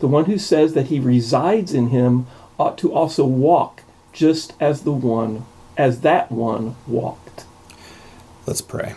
The 0.00 0.08
one 0.08 0.24
who 0.24 0.38
says 0.38 0.74
that 0.74 0.86
he 0.86 0.98
resides 0.98 1.74
in 1.74 1.88
him 1.88 2.26
ought 2.58 2.78
to 2.78 2.92
also 2.92 3.24
walk 3.24 3.82
just 4.12 4.54
as 4.60 4.82
the 4.82 4.92
one 4.92 5.44
as 5.76 6.00
that 6.00 6.32
one 6.32 6.76
walked. 6.86 7.44
Let's 8.46 8.60
pray. 8.60 8.94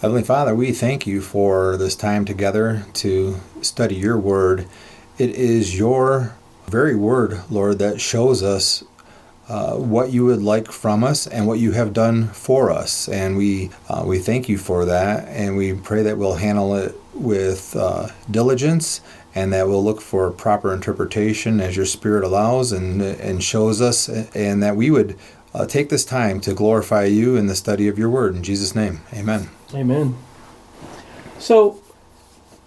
Heavenly 0.00 0.22
Father, 0.22 0.54
we 0.54 0.72
thank 0.72 1.06
you 1.06 1.20
for 1.20 1.76
this 1.76 1.96
time 1.96 2.24
together 2.24 2.84
to 2.94 3.40
study 3.62 3.96
your 3.96 4.18
word. 4.18 4.66
It 5.18 5.30
is 5.30 5.78
your 5.78 6.35
very 6.68 6.94
word, 6.94 7.40
Lord, 7.50 7.78
that 7.78 8.00
shows 8.00 8.42
us 8.42 8.84
uh, 9.48 9.76
what 9.76 10.10
you 10.10 10.24
would 10.24 10.42
like 10.42 10.72
from 10.72 11.04
us 11.04 11.26
and 11.26 11.46
what 11.46 11.58
you 11.58 11.72
have 11.72 11.92
done 11.92 12.28
for 12.28 12.70
us. 12.70 13.08
And 13.08 13.36
we, 13.36 13.70
uh, 13.88 14.02
we 14.04 14.18
thank 14.18 14.48
you 14.48 14.58
for 14.58 14.84
that. 14.84 15.28
And 15.28 15.56
we 15.56 15.74
pray 15.74 16.02
that 16.02 16.18
we'll 16.18 16.34
handle 16.34 16.74
it 16.74 16.94
with 17.14 17.76
uh, 17.76 18.08
diligence 18.30 19.00
and 19.36 19.52
that 19.52 19.68
we'll 19.68 19.84
look 19.84 20.00
for 20.00 20.30
proper 20.30 20.72
interpretation 20.72 21.60
as 21.60 21.76
your 21.76 21.84
Spirit 21.86 22.24
allows 22.24 22.72
and, 22.72 23.02
and 23.02 23.44
shows 23.44 23.82
us, 23.82 24.08
and 24.08 24.62
that 24.62 24.76
we 24.76 24.90
would 24.90 25.16
uh, 25.52 25.66
take 25.66 25.90
this 25.90 26.06
time 26.06 26.40
to 26.40 26.54
glorify 26.54 27.04
you 27.04 27.36
in 27.36 27.46
the 27.46 27.54
study 27.54 27.86
of 27.86 27.98
your 27.98 28.08
word. 28.08 28.34
In 28.34 28.42
Jesus' 28.42 28.74
name, 28.74 29.02
amen. 29.12 29.50
Amen. 29.74 30.16
So, 31.38 31.82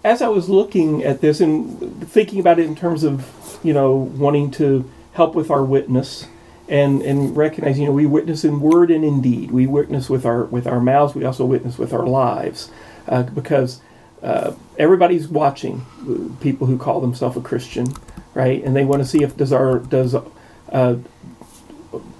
as 0.04 0.22
I 0.22 0.28
was 0.28 0.48
looking 0.48 1.02
at 1.02 1.20
this 1.20 1.40
and 1.40 2.08
thinking 2.08 2.38
about 2.38 2.60
it 2.60 2.66
in 2.66 2.76
terms 2.76 3.02
of, 3.02 3.26
you 3.62 3.72
know, 3.72 3.92
wanting 3.94 4.50
to 4.52 4.90
help 5.12 5.34
with 5.34 5.50
our 5.50 5.64
witness, 5.64 6.26
and 6.68 7.02
and 7.02 7.36
recognizing, 7.36 7.82
you 7.82 7.88
know, 7.88 7.94
we 7.94 8.06
witness 8.06 8.44
in 8.44 8.60
word 8.60 8.90
and 8.90 9.04
in 9.04 9.20
deed. 9.20 9.50
We 9.50 9.66
witness 9.66 10.08
with 10.08 10.24
our 10.24 10.44
with 10.44 10.66
our 10.66 10.80
mouths. 10.80 11.14
We 11.14 11.24
also 11.24 11.44
witness 11.44 11.78
with 11.78 11.92
our 11.92 12.06
lives, 12.06 12.70
uh, 13.08 13.24
because 13.24 13.80
uh, 14.22 14.54
everybody's 14.78 15.28
watching. 15.28 15.86
People 16.40 16.66
who 16.66 16.78
call 16.78 17.00
themselves 17.00 17.36
a 17.36 17.40
Christian, 17.40 17.86
right? 18.34 18.62
And 18.62 18.74
they 18.76 18.84
want 18.84 19.02
to 19.02 19.08
see 19.08 19.22
if 19.22 19.36
does 19.36 19.52
our 19.52 19.78
does 19.78 20.14
uh, 20.14 20.96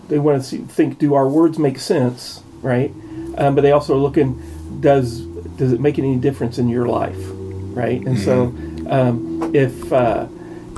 they 0.08 0.18
want 0.18 0.42
to 0.42 0.46
see, 0.46 0.58
think 0.58 0.98
do 0.98 1.14
our 1.14 1.28
words 1.28 1.58
make 1.58 1.78
sense, 1.78 2.42
right? 2.62 2.92
Um, 3.38 3.54
but 3.54 3.62
they 3.62 3.72
also 3.72 3.94
are 3.94 4.00
looking 4.00 4.42
does 4.80 5.20
does 5.56 5.72
it 5.72 5.80
make 5.80 5.98
any 5.98 6.16
difference 6.16 6.58
in 6.58 6.68
your 6.68 6.86
life, 6.86 7.18
right? 7.18 8.00
And 8.00 8.16
mm-hmm. 8.16 8.86
so 8.86 8.90
um, 8.90 9.54
if 9.54 9.92
uh, 9.92 10.26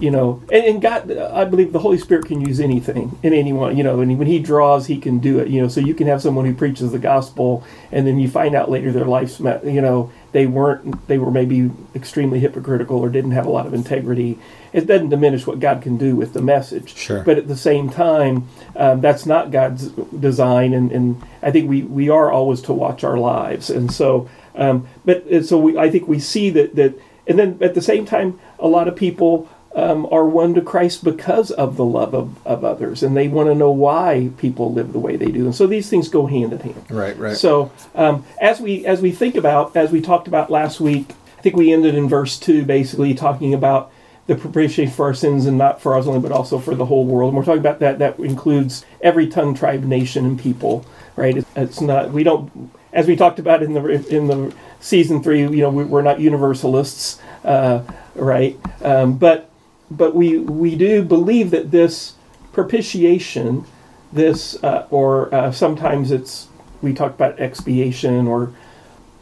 you 0.03 0.11
know, 0.11 0.43
and, 0.51 0.65
and, 0.65 0.83
God, 0.83 1.13
I 1.17 1.45
believe 1.45 1.73
the 1.73 1.79
Holy 1.79 1.97
Spirit 1.97 2.27
can 2.27 2.41
use 2.41 2.59
anything 2.59 3.17
in 3.23 3.33
anyone, 3.33 3.77
you 3.77 3.85
know, 3.85 4.01
and 4.01 4.19
when 4.19 4.27
He 4.27 4.41
draws, 4.41 4.87
He 4.87 4.99
can 4.99 5.21
do 5.21 5.39
it, 5.39 5.47
you 5.47 5.63
know. 5.63 5.69
So 5.69 5.81
you 5.81 5.95
can 5.95 6.09
have 6.09 6.21
someone 6.21 6.45
who 6.45 6.55
preaches 6.55 6.91
the 6.91 6.99
gospel, 6.99 7.63
and 7.93 8.05
then 8.05 8.19
you 8.19 8.29
find 8.29 8.57
out 8.57 8.69
later 8.69 8.91
their 8.91 9.05
life's, 9.05 9.39
you 9.39 9.81
know, 9.81 10.11
they 10.33 10.47
weren't, 10.47 11.07
they 11.07 11.19
were 11.19 11.31
maybe 11.31 11.71
extremely 11.95 12.41
hypocritical 12.41 12.99
or 12.99 13.11
didn't 13.11 13.31
have 13.31 13.47
a 13.47 13.51
lot 13.51 13.65
of 13.65 13.75
integrity. 13.75 14.41
It 14.73 14.89
doesn't 14.89 15.11
diminish 15.11 15.47
what 15.47 15.61
God 15.61 15.83
can 15.83 15.99
do 15.99 16.17
with 16.17 16.33
the 16.33 16.43
message, 16.43 16.97
sure. 16.97 17.23
But 17.23 17.39
at 17.39 17.47
the 17.47 17.57
same 17.57 17.89
time, 17.89 18.49
um, 18.75 19.03
that's 19.03 19.25
not 19.25 19.53
God's 19.53 19.87
design, 19.87 20.75
and, 20.75 20.91
and 20.91 21.23
I 21.45 21.53
think 21.53 21.71
we 21.71 21.83
we 21.83 22.09
are 22.09 22.33
always 22.33 22.61
to 22.63 22.73
watch 22.73 23.05
our 23.05 23.19
lives, 23.19 23.71
and 23.71 23.93
so, 23.93 24.29
um, 24.57 24.89
but 25.05 25.45
so 25.45 25.59
we, 25.59 25.79
I 25.79 25.91
think 25.91 26.09
we 26.09 26.19
see 26.19 26.51
that 26.51 26.75
that, 26.75 26.99
and 27.29 27.39
then 27.39 27.59
at 27.61 27.75
the 27.77 27.83
same 27.83 28.05
time, 28.05 28.41
a 28.59 28.67
lot 28.67 28.89
of 28.89 28.97
people 28.97 29.49
um, 29.75 30.07
are 30.11 30.27
won 30.27 30.55
to 30.55 30.61
Christ 30.61 31.03
because 31.03 31.51
of 31.51 31.77
the 31.77 31.85
love 31.85 32.15
of, 32.15 32.47
of 32.47 32.65
others, 32.65 33.03
and 33.03 33.17
they 33.17 33.29
want 33.29 33.49
to 33.49 33.55
know 33.55 33.71
why 33.71 34.31
people 34.37 34.73
live 34.73 34.93
the 34.93 34.99
way 34.99 35.17
they 35.17 35.31
do. 35.31 35.45
And 35.47 35.55
so 35.55 35.67
these 35.67 35.89
things 35.89 36.09
go 36.09 36.27
hand 36.27 36.53
in 36.53 36.61
hand. 36.61 36.85
Right, 36.91 37.17
right. 37.17 37.37
So 37.37 37.73
um, 37.95 38.25
as 38.41 38.61
we 38.61 38.85
as 38.87 39.01
we 39.01 39.13
think 39.13 39.35
about 39.35 39.75
as 39.77 39.91
we 39.91 40.01
talked 40.01 40.29
about 40.29 40.51
last 40.51 40.81
week, 40.81 41.13
I 41.39 41.43
think 41.43 41.57
we 41.57 41.73
ended 41.73 41.95
in 41.95 42.09
verse 42.09 42.39
two, 42.39 42.65
basically 42.65 43.15
talking 43.15 43.55
about 43.55 43.91
the 44.27 44.37
propitiation 44.37 44.93
for 44.93 45.07
our 45.07 45.15
sins 45.15 45.47
and 45.47 45.59
not 45.59 45.81
for 45.81 45.97
us 45.97 46.07
only, 46.07 46.21
but 46.21 46.33
also 46.33 46.59
for 46.59 46.75
the 46.75 46.87
whole 46.87 47.05
world. 47.05 47.31
And 47.31 47.37
we're 47.37 47.45
talking 47.45 47.61
about 47.61 47.81
that. 47.81 47.99
That 47.99 48.19
includes 48.19 48.85
every 49.01 49.27
tongue, 49.27 49.55
tribe, 49.55 49.85
nation, 49.85 50.25
and 50.25 50.39
people. 50.39 50.85
Right? 51.17 51.45
It's 51.57 51.81
not. 51.81 52.11
We 52.11 52.25
don't. 52.25 52.71
As 52.93 53.07
we 53.07 53.17
talked 53.17 53.39
about 53.39 53.63
in 53.63 53.73
the 53.73 53.85
in 54.15 54.27
the 54.27 54.55
season 54.81 55.23
three, 55.23 55.41
you 55.41 55.51
know, 55.51 55.71
we're 55.71 56.03
not 56.03 56.21
universalists, 56.21 57.21
uh, 57.45 57.83
right? 58.15 58.59
Um, 58.83 59.17
but 59.17 59.49
but 59.97 60.15
we 60.15 60.39
we 60.39 60.77
do 60.77 61.03
believe 61.03 61.51
that 61.51 61.71
this 61.71 62.15
propitiation, 62.53 63.65
this 64.13 64.63
uh, 64.63 64.87
or 64.91 65.33
uh, 65.35 65.53
sometimes 65.53 66.11
it's 66.11 66.49
we 66.81 66.93
talk 66.93 67.13
about 67.15 67.39
expiation 67.39 68.27
or 68.27 68.53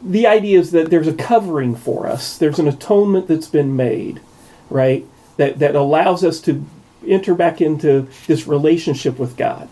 the 0.01 0.25
idea 0.25 0.59
is 0.59 0.71
that 0.71 0.89
there's 0.89 1.07
a 1.07 1.13
covering 1.13 1.75
for 1.75 2.07
us. 2.07 2.37
There's 2.37 2.59
an 2.59 2.67
atonement 2.67 3.27
that's 3.27 3.47
been 3.47 3.75
made, 3.75 4.19
right? 4.69 5.05
That 5.37 5.59
that 5.59 5.75
allows 5.75 6.23
us 6.23 6.41
to 6.41 6.65
enter 7.07 7.35
back 7.35 7.61
into 7.61 8.07
this 8.27 8.47
relationship 8.47 9.19
with 9.19 9.37
God. 9.37 9.69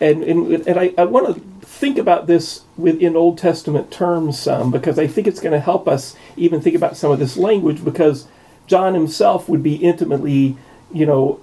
And 0.00 0.22
and, 0.24 0.66
and 0.66 0.78
I, 0.78 0.94
I 0.98 1.04
want 1.04 1.34
to 1.34 1.66
think 1.66 1.98
about 1.98 2.26
this 2.26 2.62
within 2.76 3.16
Old 3.16 3.38
Testament 3.38 3.90
terms 3.90 4.38
some 4.38 4.70
because 4.70 4.98
I 4.98 5.06
think 5.06 5.26
it's 5.26 5.40
going 5.40 5.52
to 5.52 5.60
help 5.60 5.86
us 5.86 6.16
even 6.36 6.60
think 6.60 6.76
about 6.76 6.96
some 6.96 7.12
of 7.12 7.18
this 7.18 7.36
language 7.36 7.84
because 7.84 8.26
John 8.70 8.94
himself 8.94 9.48
would 9.48 9.64
be 9.64 9.74
intimately, 9.74 10.56
you 10.92 11.04
know, 11.04 11.40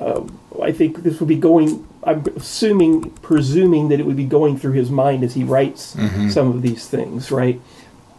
uh, 0.00 0.22
I 0.62 0.72
think 0.72 1.02
this 1.02 1.20
would 1.20 1.28
be 1.28 1.36
going. 1.36 1.86
I'm 2.02 2.24
assuming, 2.36 3.10
presuming 3.20 3.88
that 3.88 4.00
it 4.00 4.06
would 4.06 4.16
be 4.16 4.24
going 4.24 4.56
through 4.58 4.72
his 4.72 4.90
mind 4.90 5.22
as 5.22 5.34
he 5.34 5.44
writes 5.44 5.94
mm-hmm. 5.94 6.30
some 6.30 6.48
of 6.48 6.62
these 6.62 6.88
things, 6.88 7.30
right? 7.30 7.60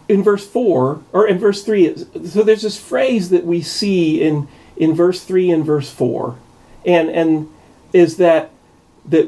In 0.07 0.21
verse 0.21 0.45
four 0.45 1.01
or 1.13 1.27
in 1.27 1.39
verse 1.39 1.63
three, 1.63 1.95
so 1.95 2.43
there's 2.43 2.61
this 2.61 2.79
phrase 2.79 3.29
that 3.29 3.43
we 3.43 3.61
see 3.61 4.21
in 4.21 4.47
in 4.75 4.93
verse 4.93 5.23
three 5.23 5.49
and 5.49 5.65
verse 5.65 5.89
four, 5.89 6.37
and 6.85 7.09
and 7.09 7.49
is 7.91 8.17
that 8.17 8.51
that 9.09 9.27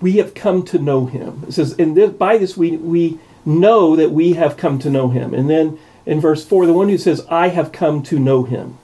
we 0.00 0.12
have 0.18 0.34
come 0.34 0.62
to 0.64 0.78
know 0.78 1.06
him. 1.06 1.44
It 1.48 1.52
says, 1.52 1.74
and 1.78 1.96
this, 1.96 2.10
by 2.10 2.38
this 2.38 2.56
we 2.56 2.76
we 2.76 3.18
know 3.46 3.96
that 3.96 4.10
we 4.10 4.34
have 4.34 4.56
come 4.56 4.78
to 4.80 4.90
know 4.90 5.08
him, 5.08 5.32
and 5.32 5.48
then 5.48 5.78
in 6.06 6.20
verse 6.20 6.44
4, 6.44 6.66
the 6.66 6.72
one 6.72 6.88
who 6.88 6.98
says, 6.98 7.24
I 7.28 7.48
have 7.48 7.72
come 7.72 8.02
to 8.04 8.18
know 8.18 8.44
him. 8.44 8.78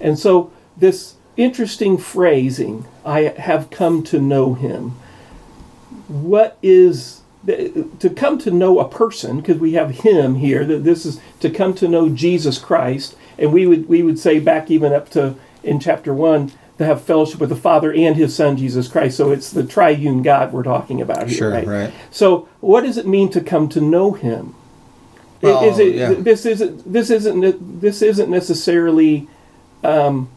And 0.00 0.18
so, 0.18 0.52
this 0.76 1.14
interesting 1.36 1.98
phrasing, 1.98 2.86
I 3.04 3.22
have 3.22 3.70
come 3.70 4.02
to 4.04 4.20
know 4.20 4.54
him. 4.54 4.90
What 6.08 6.58
is 6.62 7.22
to 7.46 8.12
come 8.14 8.38
to 8.38 8.50
know 8.50 8.78
a 8.78 8.88
person 8.88 9.38
because 9.38 9.58
we 9.58 9.72
have 9.72 9.90
him 10.02 10.34
here 10.36 10.64
that 10.64 10.84
this 10.84 11.06
is 11.06 11.20
to 11.40 11.48
come 11.48 11.74
to 11.74 11.88
know 11.88 12.08
Jesus 12.08 12.58
Christ 12.58 13.16
and 13.38 13.52
we 13.52 13.66
would 13.66 13.88
we 13.88 14.02
would 14.02 14.18
say 14.18 14.38
back 14.38 14.70
even 14.70 14.92
up 14.92 15.08
to 15.10 15.36
in 15.62 15.80
chapter 15.80 16.12
1 16.12 16.52
to 16.78 16.84
have 16.84 17.02
fellowship 17.02 17.40
with 17.40 17.48
the 17.48 17.56
Father 17.56 17.92
and 17.92 18.16
his 18.16 18.34
son 18.34 18.56
Jesus 18.56 18.88
Christ 18.88 19.16
so 19.16 19.30
it's 19.30 19.50
the 19.50 19.64
triune 19.64 20.22
God 20.22 20.52
we're 20.52 20.62
talking 20.62 21.00
about 21.00 21.28
here 21.28 21.38
sure, 21.38 21.50
right? 21.50 21.66
right 21.66 21.94
so 22.10 22.48
what 22.60 22.82
does 22.82 22.98
it 22.98 23.06
mean 23.06 23.30
to 23.30 23.40
come 23.40 23.68
to 23.70 23.80
know 23.80 24.12
him 24.12 24.54
well, 25.42 25.64
is 25.64 25.78
it 25.78 25.94
yeah. 25.94 26.12
this 26.14 26.46
isn't 26.46 26.92
this 26.92 27.10
isn't 27.10 27.80
this 27.80 28.02
isn't 28.02 28.30
necessarily 28.30 29.28
um, 29.84 30.28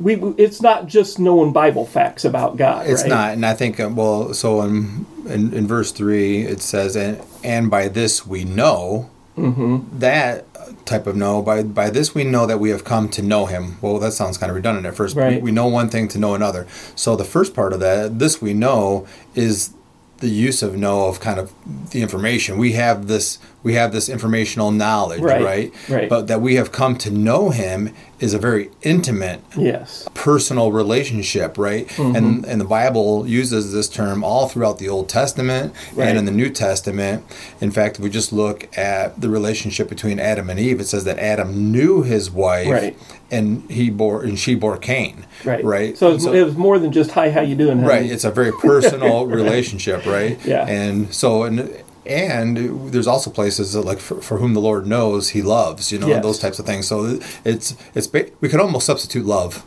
we 0.00 0.14
it's 0.36 0.60
not 0.60 0.86
just 0.86 1.18
knowing 1.18 1.52
Bible 1.52 1.86
facts 1.86 2.24
about 2.24 2.56
God. 2.56 2.86
It's 2.86 3.02
right? 3.02 3.08
not, 3.08 3.32
and 3.34 3.46
I 3.46 3.54
think 3.54 3.78
uh, 3.78 3.90
well, 3.92 4.34
so 4.34 4.62
in, 4.62 5.06
in, 5.26 5.52
in 5.54 5.66
verse 5.66 5.92
three 5.92 6.42
it 6.42 6.60
says, 6.60 6.96
and 6.96 7.22
and 7.44 7.70
by 7.70 7.88
this 7.88 8.26
we 8.26 8.44
know 8.44 9.10
mm-hmm. 9.36 9.98
that 9.98 10.46
type 10.84 11.06
of 11.06 11.14
know 11.14 11.42
by 11.42 11.62
by 11.62 11.90
this 11.90 12.14
we 12.14 12.24
know 12.24 12.46
that 12.46 12.58
we 12.58 12.70
have 12.70 12.84
come 12.84 13.08
to 13.10 13.22
know 13.22 13.46
Him. 13.46 13.78
Well, 13.80 13.98
that 14.00 14.12
sounds 14.12 14.38
kind 14.38 14.50
of 14.50 14.56
redundant 14.56 14.86
at 14.86 14.96
first. 14.96 15.16
Right. 15.16 15.36
We, 15.36 15.50
we 15.50 15.52
know 15.52 15.68
one 15.68 15.88
thing 15.88 16.08
to 16.08 16.18
know 16.18 16.34
another. 16.34 16.66
So 16.96 17.14
the 17.14 17.24
first 17.24 17.54
part 17.54 17.72
of 17.72 17.80
that, 17.80 18.18
this 18.18 18.42
we 18.42 18.54
know, 18.54 19.06
is 19.34 19.72
the 20.18 20.28
use 20.28 20.62
of 20.62 20.76
know 20.76 21.06
of 21.06 21.20
kind 21.20 21.38
of 21.38 21.52
the 21.90 22.00
information 22.00 22.56
we 22.56 22.72
have 22.72 23.08
this 23.08 23.38
we 23.62 23.74
have 23.74 23.92
this 23.92 24.08
informational 24.08 24.70
knowledge 24.70 25.20
right, 25.20 25.42
right? 25.42 25.88
right. 25.88 26.08
But 26.08 26.26
that 26.28 26.40
we 26.40 26.56
have 26.56 26.72
come 26.72 26.96
to 26.98 27.10
know 27.10 27.50
him 27.50 27.94
is 28.18 28.34
a 28.34 28.38
very 28.38 28.70
intimate 28.82 29.40
yes. 29.56 30.08
personal 30.14 30.70
relationship 30.72 31.58
right? 31.58 31.86
Mm-hmm. 31.88 32.16
and 32.16 32.44
and 32.44 32.60
the 32.60 32.64
bible 32.64 33.26
uses 33.26 33.72
this 33.72 33.88
term 33.88 34.22
all 34.22 34.48
throughout 34.48 34.78
the 34.78 34.88
old 34.88 35.08
testament 35.08 35.74
right. 35.94 36.08
and 36.08 36.18
in 36.18 36.24
the 36.24 36.30
new 36.30 36.50
testament. 36.50 37.24
In 37.60 37.70
fact 37.70 37.96
if 37.96 38.02
we 38.02 38.10
just 38.10 38.32
look 38.32 38.76
at 38.76 39.20
the 39.20 39.28
relationship 39.28 39.88
between 39.88 40.18
adam 40.18 40.50
and 40.50 40.58
eve 40.58 40.80
it 40.80 40.86
says 40.86 41.04
that 41.04 41.18
adam 41.18 41.72
knew 41.72 42.02
his 42.02 42.30
wife 42.30 42.68
right. 42.68 42.96
and 43.30 43.68
he 43.70 43.90
bore 43.90 44.22
and 44.22 44.38
she 44.38 44.54
bore 44.54 44.76
cain 44.76 45.26
right. 45.44 45.64
right? 45.64 45.98
So, 45.98 46.18
so 46.18 46.32
it 46.32 46.44
was 46.44 46.56
more 46.56 46.78
than 46.78 46.92
just 46.92 47.10
hi 47.12 47.30
how 47.30 47.40
you 47.40 47.56
doing 47.56 47.78
honey? 47.78 47.88
right 47.88 48.10
it's 48.10 48.24
a 48.24 48.30
very 48.30 48.52
personal 48.52 49.26
relationship 49.40 50.06
right? 50.06 50.38
Yeah. 50.44 50.66
And 50.66 51.12
so 51.12 51.42
and 51.42 51.82
and 52.06 52.92
there's 52.92 53.06
also 53.06 53.30
places 53.30 53.72
that 53.74 53.82
like 53.82 53.98
for, 54.00 54.20
for 54.20 54.38
whom 54.38 54.54
the 54.54 54.60
Lord 54.60 54.86
knows 54.86 55.30
He 55.30 55.42
loves, 55.42 55.92
you 55.92 55.98
know, 55.98 56.08
Yes. 56.08 56.22
those 56.22 56.38
types 56.38 56.58
of 56.58 56.66
things. 56.66 56.86
So 56.88 57.18
it's 57.44 57.76
it's 57.94 58.12
we 58.40 58.48
could 58.48 58.60
almost 58.60 58.86
substitute 58.86 59.24
love, 59.26 59.64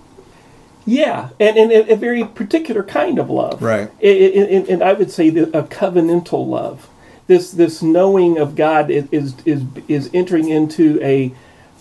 Yeah, 0.85 1.29
and, 1.39 1.57
and 1.57 1.71
a, 1.71 1.93
a 1.93 1.95
very 1.95 2.23
particular 2.25 2.83
kind 2.83 3.17
of 3.19 3.29
love. 3.29 3.61
Right. 3.61 3.89
I- 4.03 4.07
I- 4.07 4.65
and 4.69 4.83
I 4.83 4.93
would 4.93 5.11
say 5.11 5.29
a 5.29 5.63
covenantal 5.63 6.47
love. 6.47 6.87
This 7.27 7.51
this 7.51 7.81
knowing 7.81 8.37
of 8.37 8.55
God 8.55 8.91
is 8.91 9.05
is 9.11 9.33
is, 9.45 9.63
is 9.87 10.09
entering 10.13 10.49
into 10.49 10.99
a 11.01 11.33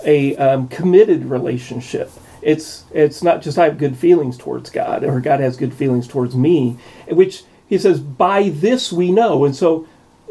a 0.04 0.36
um, 0.36 0.68
committed 0.68 1.26
relationship. 1.26 2.10
It's 2.40 2.84
it's 2.92 3.22
not 3.22 3.42
just 3.42 3.58
I 3.58 3.64
have 3.64 3.76
good 3.78 3.96
feelings 3.96 4.36
towards 4.38 4.70
God 4.70 5.02
or 5.04 5.20
God 5.20 5.40
has 5.40 5.56
good 5.56 5.74
feelings 5.74 6.06
towards 6.08 6.34
me, 6.34 6.76
which 7.08 7.42
he 7.68 7.76
says 7.78 8.00
by 8.00 8.50
this 8.50 8.92
we 8.92 9.10
know. 9.12 9.44
And 9.44 9.54
so 9.56 9.86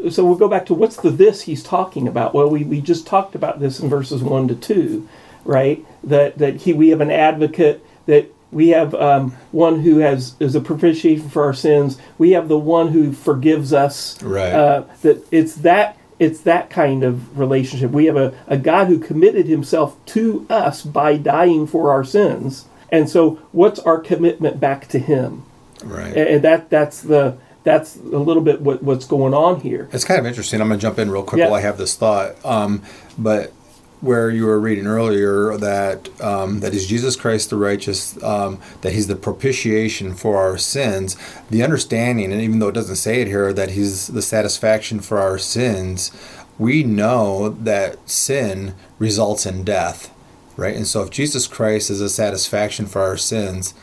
so 0.10 0.26
we'll 0.26 0.36
go 0.36 0.48
back 0.48 0.66
to 0.68 0.74
what's 0.74 0.98
the 0.98 1.10
this 1.10 1.44
he's 1.44 1.64
talking 1.64 2.08
about. 2.08 2.34
Well, 2.34 2.50
we, 2.50 2.64
we 2.64 2.82
just 2.82 3.08
talked 3.08 3.36
about 3.36 3.60
this 3.60 3.80
in 3.80 3.90
verses 3.90 4.24
one 4.24 4.48
to 4.48 4.56
two, 4.56 5.08
right? 5.46 5.86
That 6.04 6.38
that 6.38 6.58
he 6.58 6.74
we 6.74 6.90
have 6.90 7.02
an 7.02 7.12
advocate 7.12 7.86
that 8.06 8.34
we 8.52 8.70
have 8.70 8.94
um, 8.96 9.32
one 9.52 9.82
who 9.82 9.98
has 10.00 10.36
is 10.40 10.56
a 10.56 10.62
propitiation 10.62 11.30
for 11.30 11.44
our 11.44 11.54
sins. 11.54 11.98
We 12.18 12.32
have 12.32 12.48
the 12.48 12.60
one 12.60 12.90
who 12.90 13.12
forgives 13.12 13.74
us. 13.74 14.22
Right. 14.22 14.54
Uh, 14.54 14.84
that 15.02 15.26
it's 15.32 15.56
that 15.56 15.98
it's 16.20 16.42
that 16.42 16.70
kind 16.70 17.04
of 17.04 17.38
relationship. 17.38 17.92
We 17.92 18.06
have 18.06 18.18
a, 18.18 18.34
a 18.48 18.58
God 18.58 18.88
who 18.88 19.00
committed 19.00 19.48
himself 19.48 20.04
to 20.08 20.46
us 20.50 20.84
by 20.84 21.18
dying 21.18 21.68
for 21.68 21.92
our 21.92 22.04
sins. 22.04 22.66
And 22.92 23.10
so 23.10 23.40
what's 23.52 23.80
our 23.80 24.00
commitment 24.00 24.60
back 24.60 24.88
to 24.90 25.00
him? 25.00 25.46
right? 25.84 26.16
And 26.16 26.28
and 26.28 26.42
that 26.44 26.70
that's 26.70 27.02
the 27.02 27.38
that's 27.64 27.96
a 27.96 28.00
little 28.18 28.42
bit 28.44 28.62
what, 28.62 28.84
what's 28.84 29.06
going 29.06 29.34
on 29.34 29.62
here. 29.62 29.90
It's 29.92 30.04
kind 30.06 30.20
of 30.20 30.26
interesting. 30.26 30.62
I'm 30.62 30.68
going 30.68 30.80
to 30.80 30.82
jump 30.82 31.00
in 31.00 31.10
real 31.10 31.24
quick 31.24 31.40
Yeah. 31.40 31.46
while 31.48 31.56
I 31.56 31.62
have 31.62 31.78
this 31.78 31.96
thought. 31.96 32.36
Um, 32.46 32.82
but 33.18 33.54
where 34.02 34.30
you 34.30 34.46
were 34.46 34.60
reading 34.60 34.86
earlier 34.86 35.56
that 35.58 36.10
um, 36.22 36.60
that 36.60 36.74
is 36.74 36.86
Jesus 36.88 37.16
Christ 37.16 37.50
the 37.50 37.56
righteous, 37.56 38.22
um, 38.22 38.60
that 38.82 38.92
He's 38.92 39.08
the 39.08 39.16
propitiation 39.16 40.14
for 40.14 40.38
our 40.38 40.58
sins. 40.58 41.16
The 41.50 41.64
understanding, 41.64 42.32
and 42.34 42.42
even 42.42 42.60
though 42.60 42.68
it 42.68 42.76
doesn't 42.76 42.98
say 42.98 43.22
it 43.22 43.28
here, 43.28 43.54
that 43.54 43.72
He's 43.72 44.08
the 44.08 44.22
satisfaction 44.22 45.00
for 45.00 45.20
our 45.20 45.38
sins. 45.38 46.12
We 46.60 46.84
know 46.84 47.50
that 47.50 47.98
sin 48.10 48.76
results 49.00 49.46
in 49.46 49.64
death, 49.64 50.14
right? 50.58 50.76
And 50.76 50.86
so, 50.86 51.02
if 51.04 51.10
Jesus 51.10 51.48
Christ 51.48 51.90
is 51.90 52.02
a 52.02 52.10
satisfaction 52.10 52.86
for 52.86 53.02
our 53.02 53.18
sins, 53.18 53.74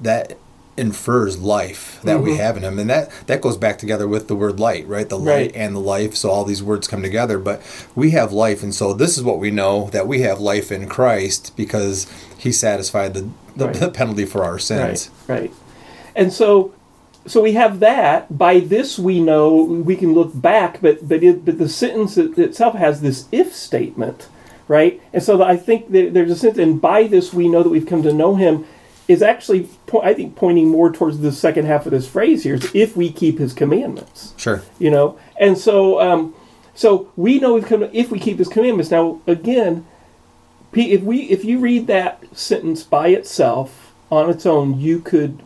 that 0.00 0.36
infers 0.78 1.38
life 1.38 2.00
that 2.02 2.20
we 2.20 2.30
mm-hmm. 2.30 2.40
have 2.40 2.56
in 2.56 2.64
him 2.64 2.78
and 2.78 2.88
that 2.88 3.10
that 3.26 3.40
goes 3.40 3.56
back 3.56 3.78
together 3.78 4.06
with 4.08 4.28
the 4.28 4.36
word 4.36 4.58
light 4.60 4.86
right 4.86 5.08
the 5.08 5.18
light 5.18 5.28
Right. 5.28 5.52
and 5.56 5.74
the 5.74 5.80
life 5.80 6.14
so 6.14 6.30
all 6.30 6.44
these 6.44 6.62
words 6.62 6.86
come 6.88 7.02
together 7.02 7.38
but 7.38 7.60
we 7.94 8.10
have 8.12 8.32
life 8.32 8.62
and 8.62 8.74
so 8.74 8.92
this 8.94 9.18
is 9.18 9.24
what 9.24 9.38
we 9.38 9.50
know 9.50 9.90
that 9.90 10.06
we 10.06 10.20
have 10.22 10.40
life 10.40 10.70
in 10.72 10.88
christ 10.88 11.54
because 11.56 12.06
he 12.38 12.52
satisfied 12.52 13.14
the, 13.14 13.28
the, 13.56 13.66
Right. 13.66 13.74
the 13.74 13.90
penalty 14.00 14.24
for 14.24 14.44
our 14.44 14.58
sins 14.58 15.10
Right, 15.26 15.40
right. 15.40 15.52
And 16.16 16.32
so, 16.32 16.74
so 17.26 17.40
we 17.42 17.52
have 17.52 17.78
that. 17.78 18.36
By 18.36 18.58
this 18.58 18.98
we 18.98 19.20
know 19.20 19.54
we 19.62 19.94
can 19.94 20.14
look 20.14 20.32
back, 20.34 20.80
but 20.80 21.08
but 21.08 21.22
it, 21.22 21.44
but 21.44 21.58
the 21.58 21.68
sentence 21.68 22.16
itself 22.18 22.74
has 22.74 23.00
this 23.00 23.26
if 23.30 23.54
statement, 23.54 24.28
right? 24.66 25.00
And 25.12 25.22
so 25.22 25.40
I 25.42 25.56
think 25.56 25.92
that 25.92 26.14
there's 26.14 26.32
a 26.32 26.36
sense, 26.36 26.58
and 26.58 26.80
by 26.80 27.04
this 27.04 27.32
we 27.32 27.48
know 27.48 27.62
that 27.62 27.68
we've 27.68 27.86
come 27.86 28.02
to 28.02 28.12
know 28.12 28.34
Him, 28.34 28.66
is 29.08 29.22
actually 29.22 29.68
po- 29.86 30.02
I 30.02 30.14
think 30.14 30.36
pointing 30.36 30.68
more 30.68 30.92
towards 30.92 31.18
the 31.18 31.32
second 31.32 31.64
half 31.64 31.86
of 31.86 31.92
this 31.92 32.06
phrase 32.06 32.44
here. 32.44 32.54
Is 32.54 32.70
if 32.74 32.96
we 32.96 33.10
keep 33.10 33.38
His 33.38 33.52
commandments. 33.54 34.34
Sure. 34.36 34.62
You 34.78 34.90
know? 34.90 35.18
And 35.40 35.58
so 35.58 36.00
um, 36.00 36.34
so 36.74 37.10
we 37.16 37.40
know 37.40 37.54
we've 37.54 37.66
come 37.66 37.82
if 37.92 38.10
we 38.10 38.20
keep 38.20 38.38
his 38.38 38.48
commandments. 38.48 38.90
Now 38.90 39.20
again 39.26 39.86
if 40.72 41.02
we 41.02 41.22
if 41.22 41.44
you 41.44 41.58
read 41.58 41.86
that 41.88 42.24
sentence 42.36 42.82
by 42.82 43.08
itself 43.08 43.92
on 44.10 44.30
its 44.30 44.46
own 44.46 44.78
you 44.78 45.00
could 45.00 45.42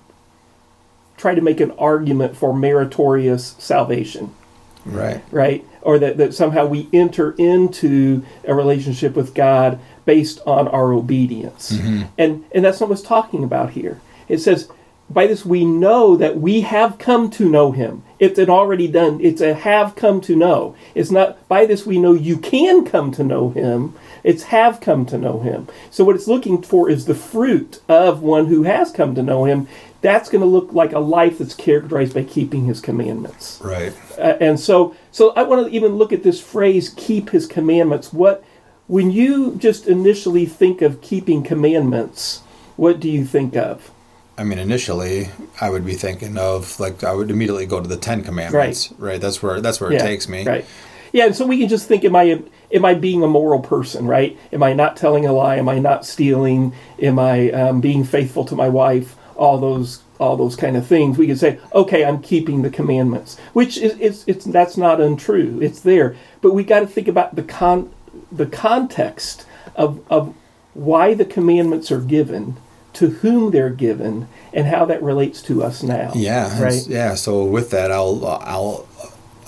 try 1.16 1.34
to 1.34 1.40
make 1.40 1.60
an 1.60 1.70
argument 1.72 2.36
for 2.36 2.54
meritorious 2.54 3.54
salvation 3.58 4.34
right. 4.84 5.22
Right? 5.30 5.64
Or 5.82 5.98
that, 5.98 6.16
that 6.18 6.34
somehow 6.34 6.66
we 6.66 6.88
enter 6.92 7.32
into 7.32 8.24
a 8.46 8.54
relationship 8.54 9.14
with 9.14 9.34
god 9.34 9.78
based 10.04 10.40
on 10.46 10.68
our 10.68 10.92
obedience. 10.92 11.72
Mm-hmm. 11.72 12.02
And 12.18 12.44
and 12.52 12.64
that's 12.64 12.80
not 12.80 12.88
what 12.88 12.98
it's 12.98 13.06
talking 13.06 13.44
about 13.44 13.70
here. 13.70 14.00
It 14.28 14.38
says 14.38 14.68
by 15.10 15.26
this 15.26 15.44
we 15.44 15.64
know 15.64 16.16
that 16.16 16.38
we 16.38 16.62
have 16.62 16.98
come 16.98 17.30
to 17.30 17.48
know 17.48 17.72
him. 17.72 18.02
It's 18.18 18.38
an 18.38 18.50
already 18.50 18.88
done 18.88 19.20
it's 19.20 19.40
a 19.40 19.54
have 19.54 19.96
come 19.96 20.20
to 20.22 20.36
know. 20.36 20.76
It's 20.94 21.10
not 21.10 21.46
by 21.48 21.66
this 21.66 21.84
we 21.86 21.98
know 21.98 22.12
you 22.12 22.38
can 22.38 22.84
come 22.84 23.10
to 23.12 23.24
know 23.24 23.50
him 23.50 23.94
it's 24.24 24.44
have 24.44 24.80
come 24.80 25.06
to 25.06 25.18
know 25.18 25.40
him. 25.40 25.68
So 25.90 26.04
what 26.04 26.16
it's 26.16 26.28
looking 26.28 26.62
for 26.62 26.88
is 26.88 27.06
the 27.06 27.14
fruit 27.14 27.80
of 27.88 28.22
one 28.22 28.46
who 28.46 28.62
has 28.62 28.90
come 28.90 29.14
to 29.14 29.22
know 29.22 29.44
him. 29.44 29.68
That's 30.00 30.28
going 30.28 30.42
to 30.42 30.48
look 30.48 30.72
like 30.72 30.92
a 30.92 30.98
life 30.98 31.38
that's 31.38 31.54
characterized 31.54 32.14
by 32.14 32.24
keeping 32.24 32.64
his 32.64 32.80
commandments. 32.80 33.60
Right. 33.62 33.92
Uh, 34.18 34.36
and 34.40 34.58
so 34.58 34.96
so 35.10 35.30
I 35.34 35.42
want 35.42 35.66
to 35.66 35.72
even 35.72 35.94
look 35.94 36.12
at 36.12 36.22
this 36.22 36.40
phrase 36.40 36.92
keep 36.96 37.30
his 37.30 37.46
commandments. 37.46 38.12
What 38.12 38.44
when 38.88 39.10
you 39.10 39.56
just 39.56 39.86
initially 39.86 40.44
think 40.44 40.82
of 40.82 41.00
keeping 41.00 41.42
commandments 41.42 42.42
what 42.76 43.00
do 43.00 43.08
you 43.08 43.24
think 43.24 43.56
of? 43.56 43.90
I 44.38 44.44
mean 44.44 44.58
initially 44.58 45.28
i 45.60 45.68
would 45.68 45.84
be 45.84 45.94
thinking 45.94 46.38
of 46.38 46.80
like 46.80 47.04
i 47.04 47.12
would 47.12 47.30
immediately 47.30 47.66
go 47.66 47.80
to 47.80 47.88
the 47.88 47.96
10 47.96 48.24
commandments. 48.24 48.90
Right, 48.92 49.12
right? 49.12 49.20
that's 49.20 49.42
where 49.42 49.60
that's 49.60 49.80
where 49.80 49.92
it 49.92 50.00
takes 50.00 50.28
me. 50.28 50.44
right. 50.44 50.64
Yeah 51.12 51.26
and 51.26 51.36
so 51.36 51.46
we 51.46 51.58
can 51.58 51.68
just 51.68 51.86
think 51.86 52.04
am 52.04 52.16
i 52.16 52.42
am 52.72 52.84
i 52.84 52.94
being 52.94 53.22
a 53.22 53.28
moral 53.28 53.60
person 53.60 54.06
right? 54.06 54.38
Am 54.52 54.62
i 54.62 54.72
not 54.72 54.96
telling 54.96 55.26
a 55.26 55.32
lie? 55.32 55.56
Am 55.56 55.68
i 55.68 55.78
not 55.78 56.06
stealing? 56.06 56.72
Am 57.00 57.18
i 57.18 57.50
um, 57.50 57.80
being 57.80 58.04
faithful 58.04 58.44
to 58.46 58.54
my 58.54 58.68
wife? 58.68 59.16
All 59.36 59.58
those 59.58 60.02
all 60.18 60.36
those 60.36 60.56
kind 60.56 60.76
of 60.76 60.86
things. 60.86 61.18
We 61.18 61.26
can 61.26 61.36
say 61.36 61.58
okay 61.74 62.04
i'm 62.04 62.22
keeping 62.22 62.62
the 62.62 62.70
commandments 62.70 63.38
which 63.52 63.76
is 63.76 63.96
it's, 64.00 64.24
it's 64.26 64.44
that's 64.44 64.76
not 64.76 65.00
untrue. 65.00 65.60
It's 65.60 65.80
there. 65.80 66.16
But 66.40 66.54
we 66.54 66.64
got 66.64 66.80
to 66.80 66.86
think 66.86 67.08
about 67.08 67.34
the 67.34 67.42
con 67.42 67.92
the 68.30 68.46
context 68.46 69.46
of 69.74 70.00
of 70.10 70.34
why 70.74 71.14
the 71.14 71.24
commandments 71.24 71.90
are 71.90 72.00
given 72.00 72.56
to 72.94 73.08
whom 73.08 73.50
they're 73.50 73.70
given 73.70 74.28
and 74.52 74.66
how 74.66 74.84
that 74.84 75.02
relates 75.02 75.40
to 75.42 75.62
us 75.62 75.82
now. 75.82 76.12
Yeah, 76.14 76.62
right? 76.62 76.86
yeah. 76.86 77.14
So 77.14 77.44
with 77.44 77.70
that, 77.70 77.90
I'll 77.90 78.24
I'll 78.26 78.86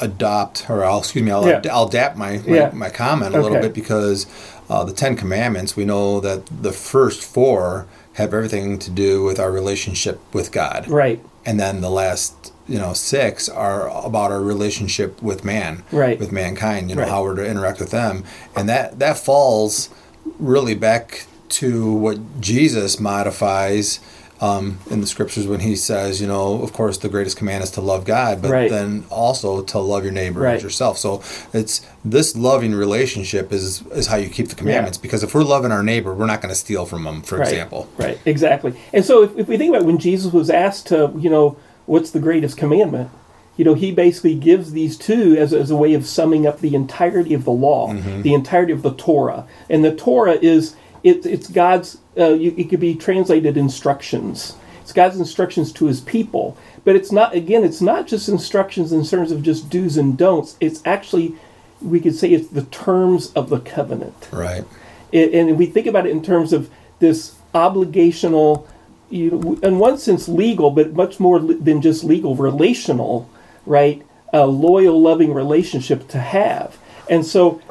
adopt 0.01 0.69
or 0.69 0.85
I'll 0.85 0.99
excuse 1.01 1.25
me, 1.25 1.31
I'll 1.31 1.47
Yeah. 1.49 1.63
I'll 1.73 1.87
adapt 1.89 2.17
my 2.17 2.39
my, 2.47 2.57
Yeah. 2.57 2.71
my 2.73 2.91
comment 2.91 3.35
a 3.35 3.41
little 3.41 3.61
bit 3.61 3.73
because 3.75 4.27
uh, 4.69 4.83
the 4.85 4.93
Ten 4.93 5.17
Commandments 5.17 5.77
we 5.77 5.85
know 5.85 6.21
that 6.21 6.41
the 6.63 6.73
first 6.73 7.23
four 7.23 7.87
have 8.15 8.33
everything 8.33 8.79
to 8.79 8.91
do 8.91 9.23
with 9.25 9.39
our 9.41 9.51
relationship 9.51 10.21
with 10.33 10.53
God, 10.53 10.89
right 10.89 11.21
and 11.47 11.59
then 11.61 11.81
the 11.81 11.91
last 11.91 12.53
you 12.69 12.79
know 12.79 12.93
six 12.95 13.49
are 13.49 13.89
about 14.07 14.31
our 14.33 14.41
relationship 14.41 15.21
with 15.23 15.45
man, 15.45 15.83
Right. 15.93 16.19
with 16.19 16.33
mankind. 16.33 16.89
You 16.91 16.97
know 16.97 17.03
Right. 17.03 17.11
how 17.11 17.23
we're 17.23 17.35
to 17.37 17.47
interact 17.47 17.79
with 17.81 17.91
them, 17.91 18.25
and 18.57 18.69
that 18.69 18.99
that 18.99 19.19
falls 19.19 19.91
really 20.39 20.75
back 20.75 21.27
to 21.51 21.93
what 21.93 22.41
Jesus 22.41 22.99
modifies 22.99 24.01
um, 24.45 24.79
in 24.91 25.01
the 25.01 25.07
scriptures 25.07 25.47
when 25.47 25.61
he 25.61 25.75
says, 25.77 26.21
you 26.21 26.27
know, 26.27 26.63
of 26.63 26.73
course, 26.73 26.99
the 26.99 27.09
greatest 27.09 27.37
command 27.37 27.65
is 27.65 27.71
to 27.73 27.81
love 27.81 28.05
God, 28.05 28.43
but 28.43 28.51
Right. 28.51 28.71
then 28.71 29.05
also 29.11 29.63
to 29.63 29.79
love 29.79 30.03
your 30.05 30.13
neighbor 30.13 30.41
Right. 30.41 30.57
as 30.57 30.63
yourself. 30.63 30.99
So 30.99 31.23
it's 31.53 31.81
this 32.05 32.37
loving 32.37 32.75
relationship 32.75 33.53
is 33.53 33.83
is 34.01 34.07
how 34.09 34.17
you 34.17 34.29
keep 34.29 34.49
the 34.49 34.55
commandments. 34.63 34.99
Because 34.99 35.23
if 35.23 35.35
we're 35.35 35.45
loving 35.57 35.73
our 35.73 35.83
neighbor, 35.83 36.13
we're 36.15 36.27
not 36.35 36.41
going 36.43 36.53
to 36.57 36.61
steal 36.67 36.85
from 36.87 37.05
them, 37.05 37.23
for 37.23 37.39
right, 37.39 37.49
example. 37.49 37.89
Right, 37.97 38.19
exactly. 38.27 38.75
And 38.93 39.05
so 39.05 39.23
if, 39.23 39.31
if 39.39 39.49
we 39.49 39.57
think 39.57 39.75
about 39.75 39.87
when 39.87 39.99
Jesus 39.99 40.33
was 40.33 40.51
asked 40.51 40.87
to, 40.89 41.13
you 41.19 41.31
know, 41.31 41.57
what's 41.87 42.11
the 42.11 42.21
greatest 42.21 42.57
commandment? 42.57 43.09
You 43.57 43.65
know, 43.65 43.75
he 43.75 43.93
basically 43.93 44.35
gives 44.35 44.73
these 44.73 44.97
two 44.99 45.37
as, 45.39 45.53
as 45.55 45.71
a 45.71 45.77
way 45.77 45.95
of 45.95 46.07
summing 46.07 46.45
up 46.47 46.59
the 46.61 46.75
entirety 46.75 47.35
of 47.35 47.45
the 47.45 47.53
law, 47.53 47.93
Mm-hmm. 47.93 48.23
the 48.23 48.35
entirety 48.35 48.73
of 48.73 48.83
the 48.83 48.93
Torah. 48.95 49.47
And 49.71 49.85
the 49.85 49.95
Torah 49.95 50.39
is, 50.43 50.75
it, 51.05 51.25
it's 51.25 51.49
God's, 51.49 51.99
uh, 52.19 52.35
you, 52.35 52.55
it 52.57 52.65
could 52.65 52.81
be 52.81 52.95
translated 52.95 53.57
instructions. 53.57 54.57
It's 54.83 54.93
God's 54.93 55.19
instructions 55.19 55.73
to 55.75 55.87
his 55.87 56.01
people. 56.01 56.57
But 56.85 56.97
it's 56.97 57.11
not, 57.11 57.35
again, 57.35 57.65
it's 57.65 57.81
not 57.81 58.07
just 58.07 58.29
instructions 58.29 58.93
in 58.93 59.05
terms 59.05 59.33
of 59.33 59.43
just 59.43 59.71
do's 59.71 59.97
and 59.97 60.19
don'ts. 60.19 60.57
It's 60.61 60.83
actually, 60.85 61.35
we 61.81 61.99
could 61.99 62.15
say 62.15 62.33
it's 62.33 62.49
the 62.49 62.65
terms 62.65 63.33
of 63.33 63.49
the 63.49 63.61
covenant 63.61 64.29
Right. 64.31 64.65
it, 65.11 65.33
and 65.35 65.59
we 65.59 65.67
think 65.67 65.87
about 65.87 66.07
it 66.07 66.11
in 66.11 66.23
terms 66.23 66.53
of 66.53 66.69
this 66.99 67.37
obligational, 67.55 68.67
you 69.09 69.31
know, 69.31 69.59
in 69.63 69.79
one 69.79 69.97
sense 69.97 70.29
legal, 70.29 70.71
but 70.71 70.93
much 70.93 71.19
more 71.19 71.39
than 71.39 71.81
just 71.81 72.05
legal, 72.05 72.37
relational, 72.37 73.31
right? 73.65 74.03
A 74.33 74.47
loyal, 74.47 75.01
loving 75.01 75.33
relationship 75.33 76.09
to 76.09 76.19
have. 76.19 76.77
And 77.09 77.25
so, 77.25 77.63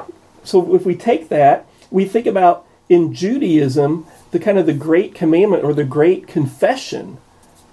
so 0.42 0.74
if 0.74 0.84
we 0.84 0.96
take 0.96 1.28
that, 1.28 1.66
we 1.90 2.04
think 2.04 2.26
about 2.26 2.66
in 2.88 3.14
Judaism, 3.14 4.06
the 4.34 4.40
kind 4.40 4.58
of 4.58 4.66
the 4.66 4.74
great 4.74 5.14
commandment 5.14 5.62
or 5.62 5.72
the 5.72 5.84
great 5.84 6.26
confession 6.26 7.18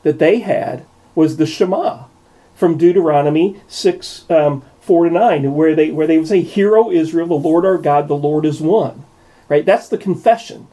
that 0.04 0.20
they 0.20 0.42
had 0.42 0.86
was 1.16 1.38
the 1.38 1.48
Shema. 1.48 2.04
from 2.54 2.78
Deuteronomy 2.78 3.60
6, 3.68 4.30
um, 4.30 4.62
4 4.82 5.06
to 5.06 5.10
9, 5.10 5.56
where 5.56 5.74
they, 5.74 5.90
where 5.90 6.06
they 6.06 6.20
would 6.20 6.28
say, 6.28 6.42
Hear, 6.42 6.78
O 6.78 6.92
Israel, 6.92 7.26
the 7.26 7.34
Lord 7.34 7.66
our 7.66 7.80
God, 7.80 8.08
the 8.08 8.16
Lord 8.16 8.46
is 8.46 8.62
one. 8.62 9.04
Right? 9.50 9.66
That's 9.66 9.90
the 9.90 9.98
confession. 9.98 10.68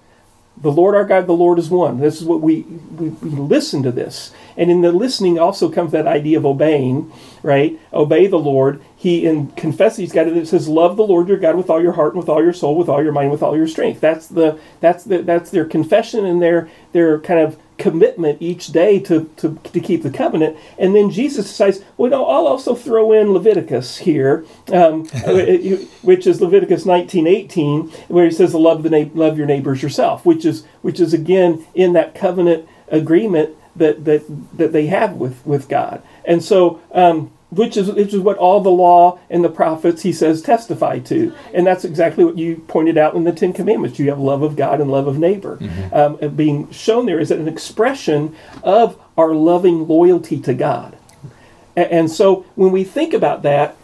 The 0.61 0.73
Lord 0.73 0.95
our 0.95 1.05
God, 1.05 1.27
the 1.27 1.33
Lord 1.33 1.59
is 1.59 1.71
one. 1.71 2.01
This 2.01 2.21
is 2.21 2.27
what 2.27 2.41
we, 2.41 2.63
we, 2.63 3.11
we 3.11 3.31
listen 3.31 3.83
to 3.85 3.93
this. 3.93 4.33
And 4.57 4.71
in 4.71 4.81
the 4.81 4.91
listening 4.91 5.39
also 5.39 5.71
comes 5.71 5.93
that 5.93 6.09
idea 6.09 6.37
of 6.37 6.45
obeying, 6.45 7.13
right? 7.45 7.79
Obey 7.93 8.27
the 8.27 8.39
Lord. 8.39 8.83
He 8.97 9.25
in 9.25 9.49
confess 9.53 9.97
he's 9.97 10.13
got 10.13 10.27
it. 10.27 10.37
It 10.37 10.49
says, 10.49 10.69
"Love 10.69 10.97
the 10.97 11.07
Lord 11.07 11.29
your 11.29 11.37
God 11.37 11.57
with 11.57 11.71
all 11.71 11.81
your 11.81 11.93
heart 11.93 12.15
and 12.15 12.21
with 12.21 12.29
all 12.29 12.43
your 12.43 12.53
soul, 12.53 12.77
with 12.77 12.89
all 12.89 13.03
your 13.03 13.13
mind, 13.13 13.31
with 13.31 13.43
all 13.43 13.57
your 13.57 13.69
strength." 13.69 14.01
That's 14.01 14.27
the 14.27 14.59
that's 14.81 15.05
the 15.05 15.19
that's 15.23 15.51
their 15.51 15.65
confession 15.65 16.25
and 16.25 16.43
their 16.43 16.69
their 16.93 17.21
kind 17.21 17.39
of 17.39 17.57
commitment 17.79 18.43
each 18.43 18.69
day 18.69 18.99
to, 19.01 19.31
to, 19.37 19.59
to 19.73 19.81
keep 19.81 20.03
the 20.03 20.11
covenant. 20.11 20.57
And 20.79 20.95
then 20.95 21.11
Jesus 21.11 21.47
decides, 21.47 21.81
well, 21.97 22.11
no, 22.11 22.27
I'll 22.27 22.47
also 22.47 22.75
throw 22.75 23.13
in 23.13 23.33
Leviticus 23.33 23.99
here, 23.99 24.45
um, 24.73 25.07
which 26.03 26.27
is 26.27 26.41
Leviticus 26.41 26.85
19:18, 26.85 27.91
where 28.09 28.25
he 28.25 28.31
says, 28.31 28.55
"Love 28.55 28.83
the 28.83 28.91
na- 28.91 29.11
love 29.15 29.39
your 29.39 29.47
neighbors 29.47 29.83
yourself," 29.83 30.27
which 30.27 30.45
is 30.45 30.65
which 30.83 31.01
is 31.01 31.15
again 31.15 31.65
in 31.75 31.93
that 31.93 32.15
covenant 32.15 32.69
agreement 32.89 33.57
that 33.77 34.05
that 34.05 34.25
that 34.57 34.73
they 34.73 34.87
have 34.87 35.15
with 35.15 35.45
with 35.47 35.69
God. 35.69 36.03
And 36.25 36.43
so. 36.43 36.81
Um, 36.93 37.33
which 37.51 37.77
is 37.77 37.91
which 37.91 38.13
is 38.13 38.21
what 38.21 38.37
all 38.37 38.61
the 38.61 38.71
law 38.71 39.19
and 39.31 39.43
the 39.43 39.49
prophets 39.49 40.03
he 40.03 40.13
says 40.13 40.43
testify 40.43 40.99
to. 40.99 41.33
And 41.55 41.67
that's 41.67 41.85
exactly 41.85 42.25
what 42.25 42.37
you 42.37 42.57
pointed 42.69 42.99
out 42.99 43.15
in 43.15 43.25
the 43.25 43.33
ten 43.33 43.53
commandments. 43.53 43.99
You 43.99 44.09
have 44.11 44.19
love 44.19 44.43
of 44.43 44.57
god 44.57 44.81
and 44.81 44.91
love 44.91 45.07
of 45.07 45.19
neighbor. 45.19 45.57
Mm-hmm. 45.57 45.95
um, 45.95 46.37
being 46.37 46.71
shown 46.71 47.07
there 47.07 47.21
is 47.21 47.31
an 47.31 47.49
expression 47.49 48.37
of 48.63 49.01
our 49.17 49.35
loving 49.35 49.89
loyalty 49.89 50.41
to 50.41 50.55
god. 50.55 50.97
And, 51.77 51.91
and 51.91 52.11
so 52.11 52.45
when 52.55 52.73
we 52.73 52.85
think 52.85 53.15
about 53.15 53.43
that 53.43 53.77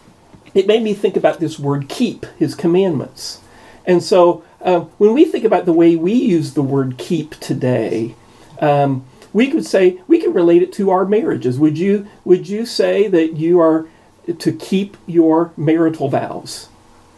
it 0.55 0.67
made 0.67 0.83
me 0.83 0.95
think 0.95 1.17
about 1.17 1.41
this 1.41 1.59
word 1.59 1.89
keep 1.89 2.27
his 2.39 2.55
commandments. 2.55 3.41
And 3.87 4.03
so 4.03 4.45
um, 4.63 4.85
when 4.99 5.13
we 5.13 5.25
think 5.25 5.45
about 5.45 5.67
the 5.67 5.73
way 5.73 5.97
we 5.97 6.13
use 6.13 6.55
the 6.55 6.63
word 6.63 6.97
keep 6.97 7.35
today 7.41 8.15
um, 8.61 9.05
we 9.35 9.51
could 9.51 9.67
say 9.67 10.01
we 10.09 10.19
could 10.19 10.35
relate 10.35 10.63
it 10.63 10.73
to 10.75 10.91
our 10.91 11.05
marriages. 11.05 11.59
Would 11.59 11.77
you 11.77 12.07
would 12.25 12.49
you 12.49 12.65
say 12.65 13.09
that 13.09 13.35
you 13.37 13.61
are 13.61 13.87
to 14.39 14.53
keep 14.53 14.97
your 15.07 15.53
marital 15.59 16.09
vows? 16.09 16.69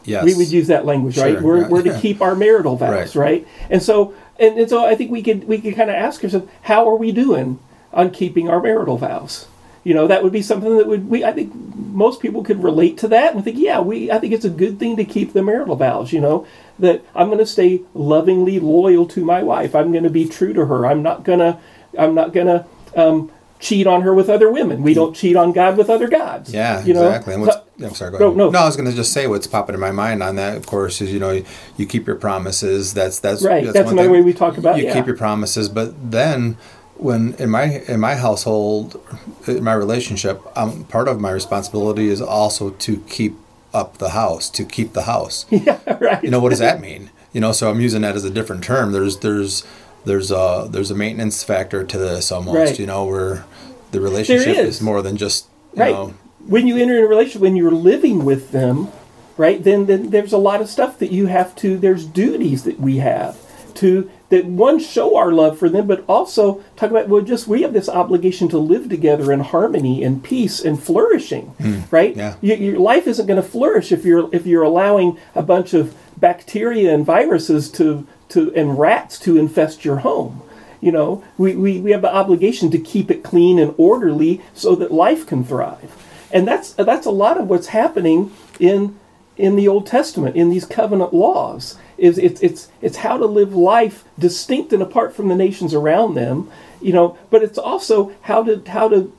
Yes. 0.05 0.25
We 0.25 0.35
would 0.35 0.51
use 0.51 0.67
that 0.69 0.85
language, 0.87 1.19
right? 1.19 1.41
We're, 1.41 1.63
yeah, 1.63 1.69
we're 1.69 1.83
to 1.83 1.99
keep 2.01 2.21
our 2.23 2.35
marital 2.37 2.77
vows, 2.77 3.15
Right. 3.17 3.45
right? 3.45 3.49
And 3.71 3.83
so 3.83 4.15
and, 4.39 4.59
and 4.59 4.69
so 4.69 4.85
I 4.85 4.95
think 4.97 5.11
we 5.11 5.23
could 5.23 5.45
we 5.47 5.61
could 5.61 5.77
kind 5.77 5.91
of 5.91 5.97
ask 5.97 6.25
ourselves, 6.25 6.49
how 6.63 6.89
are 6.89 6.97
we 6.97 7.13
doing 7.13 7.59
on 7.93 8.11
keeping 8.11 8.49
our 8.49 8.61
marital 8.61 8.97
vows? 8.99 9.47
You 9.85 9.95
know, 9.95 10.07
that 10.09 10.23
would 10.25 10.33
be 10.33 10.43
something 10.43 10.77
that 10.79 10.87
would 10.87 11.09
we 11.11 11.25
I 11.25 11.33
think 11.33 11.53
most 11.55 12.21
people 12.21 12.43
could 12.43 12.63
relate 12.63 12.99
to 12.99 13.09
that 13.09 13.35
and 13.35 13.45
think, 13.45 13.59
yeah, 13.59 13.81
we 13.81 14.11
I 14.11 14.19
think 14.19 14.33
it's 14.33 14.45
a 14.45 14.51
good 14.51 14.79
thing 14.79 14.97
to 14.97 15.05
keep 15.05 15.33
the 15.33 15.43
marital 15.43 15.77
vows, 15.77 16.13
you 16.13 16.21
know, 16.21 16.47
that 16.79 17.05
I'm 17.15 17.27
going 17.27 17.39
to 17.39 17.47
stay 17.47 17.83
lovingly 17.95 18.59
loyal 18.59 19.07
to 19.07 19.25
my 19.25 19.43
wife. 19.43 19.75
I'm 19.75 19.93
going 19.93 20.05
to 20.05 20.11
be 20.11 20.29
true 20.29 20.53
to 20.55 20.67
her. 20.67 20.87
I'm 20.87 21.03
not 21.03 21.25
going 21.25 21.39
to 21.41 21.59
I'm 21.99 22.15
not 22.15 22.33
going 22.33 22.47
to 22.47 22.67
um, 22.95 23.31
cheat 23.59 23.87
on 23.87 24.03
her 24.03 24.15
with 24.15 24.29
other 24.29 24.51
women. 24.51 24.83
We 24.83 24.95
don't 24.95 25.15
cheat 25.15 25.37
on 25.37 25.53
God 25.53 25.77
with 25.77 25.89
other 25.91 26.09
gods. 26.09 26.53
Yeah, 26.53 26.85
you 26.85 26.95
know? 26.95 27.07
exactly. 27.07 27.35
And 27.35 27.43
what's, 27.43 27.57
So- 27.57 27.63
I'm 27.87 27.95
sorry, 27.95 28.13
go 28.13 28.19
No, 28.19 28.45
ahead. 28.45 28.53
no. 28.55 28.59
I 28.61 28.65
was 28.65 28.75
going 28.77 28.89
to 28.89 28.97
just 28.97 29.13
say 29.13 29.27
what's 29.27 29.47
popping 29.47 29.75
in 29.75 29.81
my 29.81 29.91
mind 29.91 30.23
on 30.23 30.37
that, 30.37 30.57
of 30.57 30.67
course, 30.67 31.01
is 31.03 31.13
you 31.13 31.19
know 31.19 31.43
you 31.77 31.87
keep 31.87 32.07
your 32.07 32.17
promises. 32.17 32.95
That's 32.95 33.19
that's 33.21 33.45
Right, 33.45 33.65
that's 33.65 33.85
one 33.85 33.95
another 33.95 34.09
thing. 34.09 34.13
way 34.13 34.23
we 34.23 34.33
talk 34.33 34.57
about, 34.57 34.79
You 34.79 34.85
yeah. 34.85 34.95
keep 34.95 35.07
your 35.07 35.17
promises, 35.17 35.69
but 35.69 36.11
then 36.11 36.57
when 36.97 37.35
in 37.35 37.51
my 37.51 37.83
in 37.87 38.01
my 38.01 38.15
household, 38.15 38.99
in 39.47 39.63
my 39.63 39.75
relationship, 39.75 40.41
um, 40.57 40.85
part 40.85 41.07
of 41.09 41.21
my 41.21 41.31
responsibility 41.31 42.09
is 42.09 42.23
also 42.23 42.71
to 42.71 42.97
keep 43.09 43.37
up 43.75 43.99
the 43.99 44.11
house, 44.11 44.49
to 44.49 44.65
keep 44.65 44.95
the 44.95 45.03
house. 45.03 45.45
yeah, 45.51 45.79
right. 46.01 46.25
you 46.25 46.31
know 46.31 46.41
what 46.41 46.49
does 46.51 46.61
that 46.61 46.81
mean 46.81 47.11
you 47.35 47.41
know 47.41 47.53
so 47.53 47.69
i'm 47.71 47.81
using 47.81 48.01
that 48.01 48.15
as 48.17 48.25
a 48.25 48.31
different 48.31 48.65
term 48.65 48.93
there's 48.93 49.19
there's 49.19 49.67
there's 50.07 50.31
a 50.31 50.69
there's 50.71 50.91
a 50.91 50.95
maintenance 50.95 51.43
factor 51.43 51.85
to 51.85 51.99
this 51.99 52.33
almost 52.33 52.57
Right. 52.57 52.79
you 52.79 52.87
know 52.87 53.05
where 53.05 53.45
the 53.91 54.01
relationship 54.01 54.57
is. 54.57 54.77
is. 54.77 54.81
more 54.81 55.03
than 55.03 55.17
just 55.17 55.47
you 55.75 55.83
right. 55.83 55.93
know 55.93 56.15
when 56.47 56.67
you 56.67 56.77
enter 56.77 56.97
in 56.97 57.05
a 57.05 57.09
relationship, 57.09 57.43
when 57.43 57.57
you're 57.57 57.71
living 57.71 58.25
with 58.25 58.53
them, 58.53 58.89
right, 59.37 59.63
then, 59.63 59.87
then 59.87 60.11
there's 60.11 60.33
a 60.33 60.39
lot 60.39 60.61
of 60.61 60.69
stuff 60.69 60.99
that 61.01 61.11
you 61.11 61.27
have 61.27 61.55
to, 61.57 61.77
there's 61.77 62.05
duties 62.07 62.63
that 62.65 62.79
we 62.79 62.99
have 62.99 63.37
to, 63.75 64.11
that 64.29 64.45
one, 64.47 64.79
show 64.79 65.17
our 65.17 65.33
love 65.33 65.59
for 65.59 65.69
them, 65.69 65.87
but 65.87 66.05
also 66.09 66.63
talk 66.77 66.91
about, 66.91 67.09
well, 67.09 67.23
just 67.23 67.47
we 67.47 67.63
have 67.63 67.73
this 67.73 67.89
obligation 67.89 68.49
to 68.49 68.59
live 68.59 68.89
together 68.89 69.33
in 69.33 69.41
harmony 69.41 70.03
and 70.03 70.23
peace 70.25 70.61
and 70.61 70.83
flourishing, 70.83 71.55
right? 71.91 72.15
Hmm. 72.15 72.19
Yeah. 72.19 72.37
Y 72.43 72.55
your 72.55 72.79
life 72.79 73.07
isn't 73.07 73.27
going 73.27 73.43
to 73.43 73.49
flourish 73.49 73.93
if 73.93 74.05
you're, 74.05 74.33
if 74.35 74.47
you're 74.47 74.63
allowing 74.63 75.19
a 75.35 75.43
bunch 75.43 75.75
of 75.75 75.95
bacteria 76.17 76.95
and 76.95 77.05
viruses 77.05 77.71
to, 77.73 78.07
to, 78.31 78.55
and 78.55 78.79
rats 78.79 79.19
to 79.21 79.37
infest 79.37 79.85
your 79.85 79.99
home. 79.99 80.43
You 80.81 80.93
know, 80.93 81.25
we, 81.39 81.57
we, 81.57 81.81
we 81.81 81.91
have 81.93 82.03
the 82.03 82.15
obligation 82.15 82.71
to 82.71 82.79
keep 82.79 83.11
it 83.11 83.25
clean 83.25 83.59
and 83.59 83.75
orderly 83.79 84.43
so 84.55 84.75
that 84.77 84.93
life 84.93 85.27
can 85.27 85.45
thrive. 85.45 85.95
And 86.33 86.47
that's 86.47 86.73
that's 86.73 87.07
a 87.07 87.11
lot 87.11 87.39
of 87.39 87.49
what's 87.49 87.69
happening 87.69 88.33
in 88.59 88.99
in 89.37 89.57
the 89.57 89.69
Old 89.69 89.87
Testament, 89.87 90.37
in 90.37 90.51
these 90.51 90.65
covenant 90.65 91.15
laws. 91.15 91.79
Is 91.97 92.19
it's 92.19 92.43
it's 92.43 92.69
it's 92.83 92.99
how 92.99 93.17
to 93.17 93.27
live 93.27 93.55
life 93.55 94.05
distinct 94.19 94.73
and 94.73 94.83
apart 94.83 95.15
from 95.15 95.29
the 95.29 95.35
nations 95.35 95.73
around 95.73 96.15
them, 96.15 96.51
you 96.81 96.93
know, 96.93 97.17
but 97.31 97.43
it's 97.43 97.59
also 97.59 98.13
how 98.23 98.43
to 98.43 98.63
how 98.71 98.89
to 98.89 99.13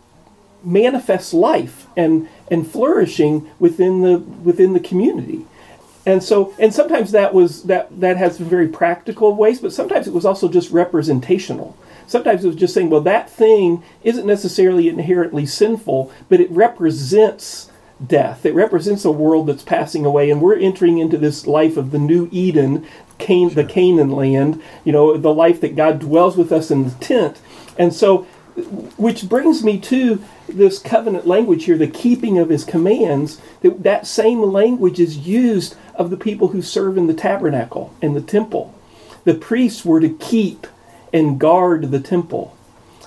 manifest 0.64 1.34
life 1.34 1.88
and 1.96 2.28
and 2.52 2.70
flourishing 2.70 3.50
within 3.58 4.02
the 4.02 4.20
within 4.20 4.74
the 4.74 4.80
community 4.80 5.46
and 6.08 6.24
so 6.24 6.54
and 6.58 6.74
sometimes 6.74 7.12
that 7.12 7.34
was 7.34 7.64
that 7.64 8.00
that 8.00 8.16
has 8.16 8.38
very 8.38 8.68
practical 8.70 9.36
ways 9.36 9.60
but 9.60 9.74
sometimes 9.74 10.08
it 10.08 10.14
was 10.14 10.26
also 10.26 10.48
just 10.48 10.72
representational. 10.72 11.78
Sometimes 12.08 12.46
it 12.46 12.48
was 12.48 12.56
just 12.56 12.74
saying 12.74 12.90
well 12.90 13.02
that 13.02 13.30
thing 13.30 13.84
isn't 14.04 14.26
necessarily 14.26 14.88
inherently 14.88 15.46
sinful 15.46 16.10
but 16.30 16.40
it 16.40 16.50
represents 16.50 17.70
death. 18.06 18.46
It 18.46 18.54
represents 18.56 19.04
a 19.04 19.12
world 19.12 19.48
that's 19.48 19.64
passing 19.64 20.06
away 20.06 20.32
and 20.32 20.42
we're 20.42 20.56
entering 20.58 20.98
into 20.98 21.18
this 21.18 21.46
life 21.46 21.76
of 21.76 21.92
the 21.92 22.00
new 22.00 22.30
eden 22.32 22.88
Can- 23.18 23.54
the 23.54 23.66
canaan 23.66 24.12
land 24.12 24.62
you 24.86 24.94
know 24.94 25.18
the 25.18 25.34
life 25.34 25.60
that 25.62 25.76
god 25.76 26.00
dwells 26.00 26.38
with 26.38 26.54
us 26.54 26.72
in 26.72 26.86
the 26.86 26.92
tent. 26.92 27.42
And 27.78 27.94
so 27.94 28.26
which 28.98 29.30
brings 29.30 29.64
me 29.64 29.80
to 29.80 30.24
this 30.48 30.80
covenant 30.80 31.28
language 31.28 31.66
here 31.66 31.78
the 31.78 31.88
keeping 31.88 32.40
of 32.40 32.50
his 32.50 32.64
commands 32.64 33.40
that, 33.62 33.84
that 33.84 34.08
same 34.08 34.42
language 34.42 35.00
is 35.00 35.28
used 35.28 35.76
of 35.94 36.10
the 36.10 36.18
people 36.18 36.50
who 36.50 36.62
serve 36.62 36.98
in 36.98 37.08
the 37.08 37.14
tabernacle 37.14 37.94
and 38.02 38.16
the 38.16 38.22
temple. 38.22 38.74
The 39.26 39.36
priests 39.36 39.86
were 39.86 40.00
to 40.00 40.10
keep 40.10 40.66
and 41.14 41.40
guard 41.40 41.92
the 41.92 42.00
temple. 42.00 42.56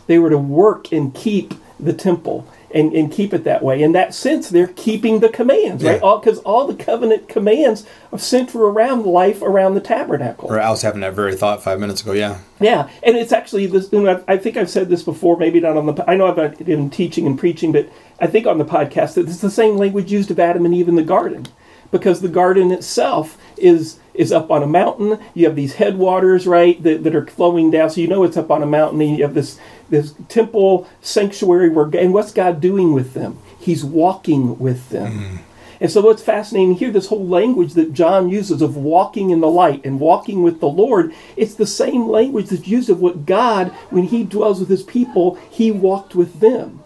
They 0.07 0.19
were 0.19 0.31
to 0.31 0.39
work 0.39 0.93
and 0.93 1.15
keep 1.15 1.55
the 1.79 1.93
temple 1.93 2.47
and, 2.75 2.93
and 2.93 3.11
keep 3.13 3.33
it 3.35 3.45
that 3.45 3.63
way 3.63 3.83
in 3.83 3.93
that 3.93 4.15
sense 4.15 4.49
they're 4.49 4.67
keeping 4.69 5.21
the 5.21 5.29
commands 5.29 5.83
right 5.83 5.97
Yeah. 5.97 6.01
all 6.01 6.19
because 6.19 6.39
all 6.41 6.67
the 6.67 6.75
covenant 6.75 7.29
commands 7.29 7.85
are 8.13 8.19
center 8.19 8.59
around 8.65 9.05
life 9.07 9.43
around 9.43 9.75
the 9.75 9.81
tabernacle 9.81 10.49
or 10.49 10.61
i 10.61 10.71
was 10.71 10.83
having 10.83 11.01
that 11.01 11.15
very 11.15 11.35
thought 11.37 11.63
five 11.63 11.81
minutes 11.81 12.03
ago 12.03 12.13
yeah 12.13 12.39
yeah, 12.63 12.91
and 13.03 13.17
it's 13.17 13.33
actually 13.33 13.67
this. 13.69 13.91
And 13.91 14.07
I, 14.11 14.21
I 14.29 14.37
think 14.37 14.59
I've 14.59 14.69
said 14.69 14.91
this 14.91 15.03
before, 15.03 15.39
maybe 15.39 15.61
not 15.61 15.79
on 15.79 15.87
the. 15.87 16.05
I 16.11 16.15
know 16.15 16.27
I've 16.27 16.59
been 16.59 16.91
teaching 16.91 17.27
and 17.27 17.39
preaching, 17.39 17.73
but 17.73 17.89
I 18.21 18.27
think 18.27 18.47
on 18.47 18.59
the 18.59 18.67
podcast 18.67 19.15
that 19.15 19.27
it's 19.27 19.41
the 19.41 19.51
same 19.51 19.79
language 19.79 20.13
used 20.13 20.31
of 20.31 20.39
Adam 20.39 20.67
and 20.67 20.75
Eve 20.75 20.87
in 20.87 20.97
the 20.97 21.03
garden, 21.03 21.47
because 21.91 22.21
the 22.21 22.29
garden 22.29 22.71
itself 22.71 23.39
is 23.57 23.99
is 24.13 24.31
up 24.31 24.51
on 24.51 24.63
a 24.63 24.67
mountain. 24.67 25.19
You 25.33 25.47
have 25.47 25.57
these 25.57 25.77
headwaters, 25.77 26.47
right, 26.47 26.83
that, 26.83 27.03
that 27.05 27.15
are 27.15 27.25
flowing 27.29 27.71
down, 27.71 27.89
so 27.89 28.03
you 28.03 28.09
know 28.09 28.25
it's 28.25 28.37
up 28.37 28.51
on 28.51 28.63
a 28.63 28.67
mountain. 28.67 29.01
And 29.01 29.17
you 29.17 29.23
have 29.25 29.33
this 29.33 29.59
this 29.91 30.15
temple 30.29 30.89
sanctuary 31.01 31.69
where, 31.69 31.91
and 31.97 32.15
what's 32.15 32.33
God 32.33 32.61
doing 32.61 32.93
with 32.93 33.15
them? 33.15 33.39
He's 33.59 33.85
walking 33.85 34.59
with 34.59 34.89
them. 34.91 35.13
Mm-hmm. 35.13 35.37
And 35.83 35.91
so, 35.91 36.03
what's 36.03 36.23
fascinating 36.23 36.75
here, 36.75 36.91
this 36.91 37.07
whole 37.07 37.27
language 37.27 37.73
that 37.73 37.95
John 37.95 38.29
uses 38.29 38.61
of 38.61 38.77
walking 38.77 39.31
in 39.31 39.41
the 39.41 39.49
light 39.49 39.83
and 39.85 39.99
walking 39.99 40.43
with 40.43 40.61
the 40.61 40.69
Lord, 40.69 41.15
it's 41.37 41.55
the 41.55 41.67
same 41.67 42.07
language 42.07 42.51
that's 42.51 42.69
used 42.69 42.91
of 42.91 43.01
what 43.01 43.25
God, 43.25 43.69
when 43.89 44.05
He 44.05 44.23
dwells 44.23 44.61
with 44.61 44.69
His 44.69 44.83
people, 44.83 45.37
He 45.51 45.71
walked 45.71 46.15
with 46.15 46.41
them. 46.41 46.85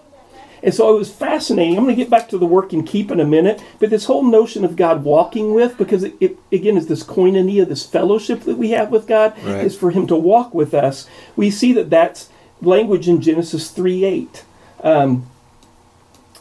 And 0.63 0.73
so 0.73 0.95
it 0.95 0.99
was 0.99 1.13
fascinating. 1.13 1.77
I'm 1.77 1.85
going 1.85 1.95
to 1.95 2.03
get 2.03 2.09
back 2.09 2.29
to 2.31 2.39
the 2.39 2.47
work 2.47 2.73
and 2.73 2.87
keep 2.87 3.11
in 3.11 3.21
a 3.21 3.25
minute, 3.25 3.63
but 3.81 3.91
this 3.91 4.07
whole 4.07 4.23
notion 4.23 4.65
of 4.65 4.77
God 4.77 5.05
walking 5.05 5.53
with, 5.53 5.77
because 5.77 6.05
it, 6.05 6.15
it 6.21 6.39
again 6.53 6.77
is 6.79 6.87
this 6.87 7.03
koinonia, 7.03 7.69
this 7.69 7.85
fellowship 7.85 8.43
that 8.43 8.57
we 8.57 8.71
have 8.71 8.91
with 8.91 9.07
God, 9.07 9.35
Right. 9.45 9.65
is 9.65 9.77
for 9.77 9.91
Him 9.91 10.07
to 10.07 10.17
walk 10.17 10.55
with 10.55 10.73
us. 10.73 11.07
We 11.37 11.51
see 11.51 11.73
that 11.75 11.91
that's 11.91 12.31
language 12.63 13.09
in 13.09 13.21
Genesis 13.21 13.71
3 13.71 14.05
8. 14.05 14.45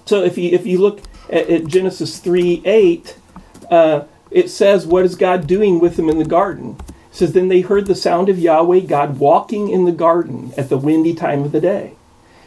So 0.05 0.23
if 0.23 0.37
you 0.37 0.51
if 0.51 0.65
you 0.65 0.79
look 0.79 1.01
at, 1.29 1.49
at 1.49 1.67
Genesis 1.67 2.19
three 2.19 2.61
eight, 2.65 3.17
uh, 3.69 4.03
it 4.31 4.49
says, 4.49 4.85
"What 4.85 5.05
is 5.05 5.15
God 5.15 5.47
doing 5.47 5.79
with 5.79 5.95
them 5.95 6.09
in 6.09 6.19
the 6.19 6.25
garden?" 6.25 6.77
It 6.87 7.15
says, 7.15 7.33
"Then 7.33 7.47
they 7.47 7.61
heard 7.61 7.87
the 7.87 7.95
sound 7.95 8.29
of 8.29 8.39
Yahweh 8.39 8.81
God 8.81 9.19
walking 9.19 9.69
in 9.69 9.85
the 9.85 9.91
garden 9.91 10.53
at 10.57 10.69
the 10.69 10.77
windy 10.77 11.13
time 11.13 11.43
of 11.43 11.51
the 11.51 11.61
day." 11.61 11.93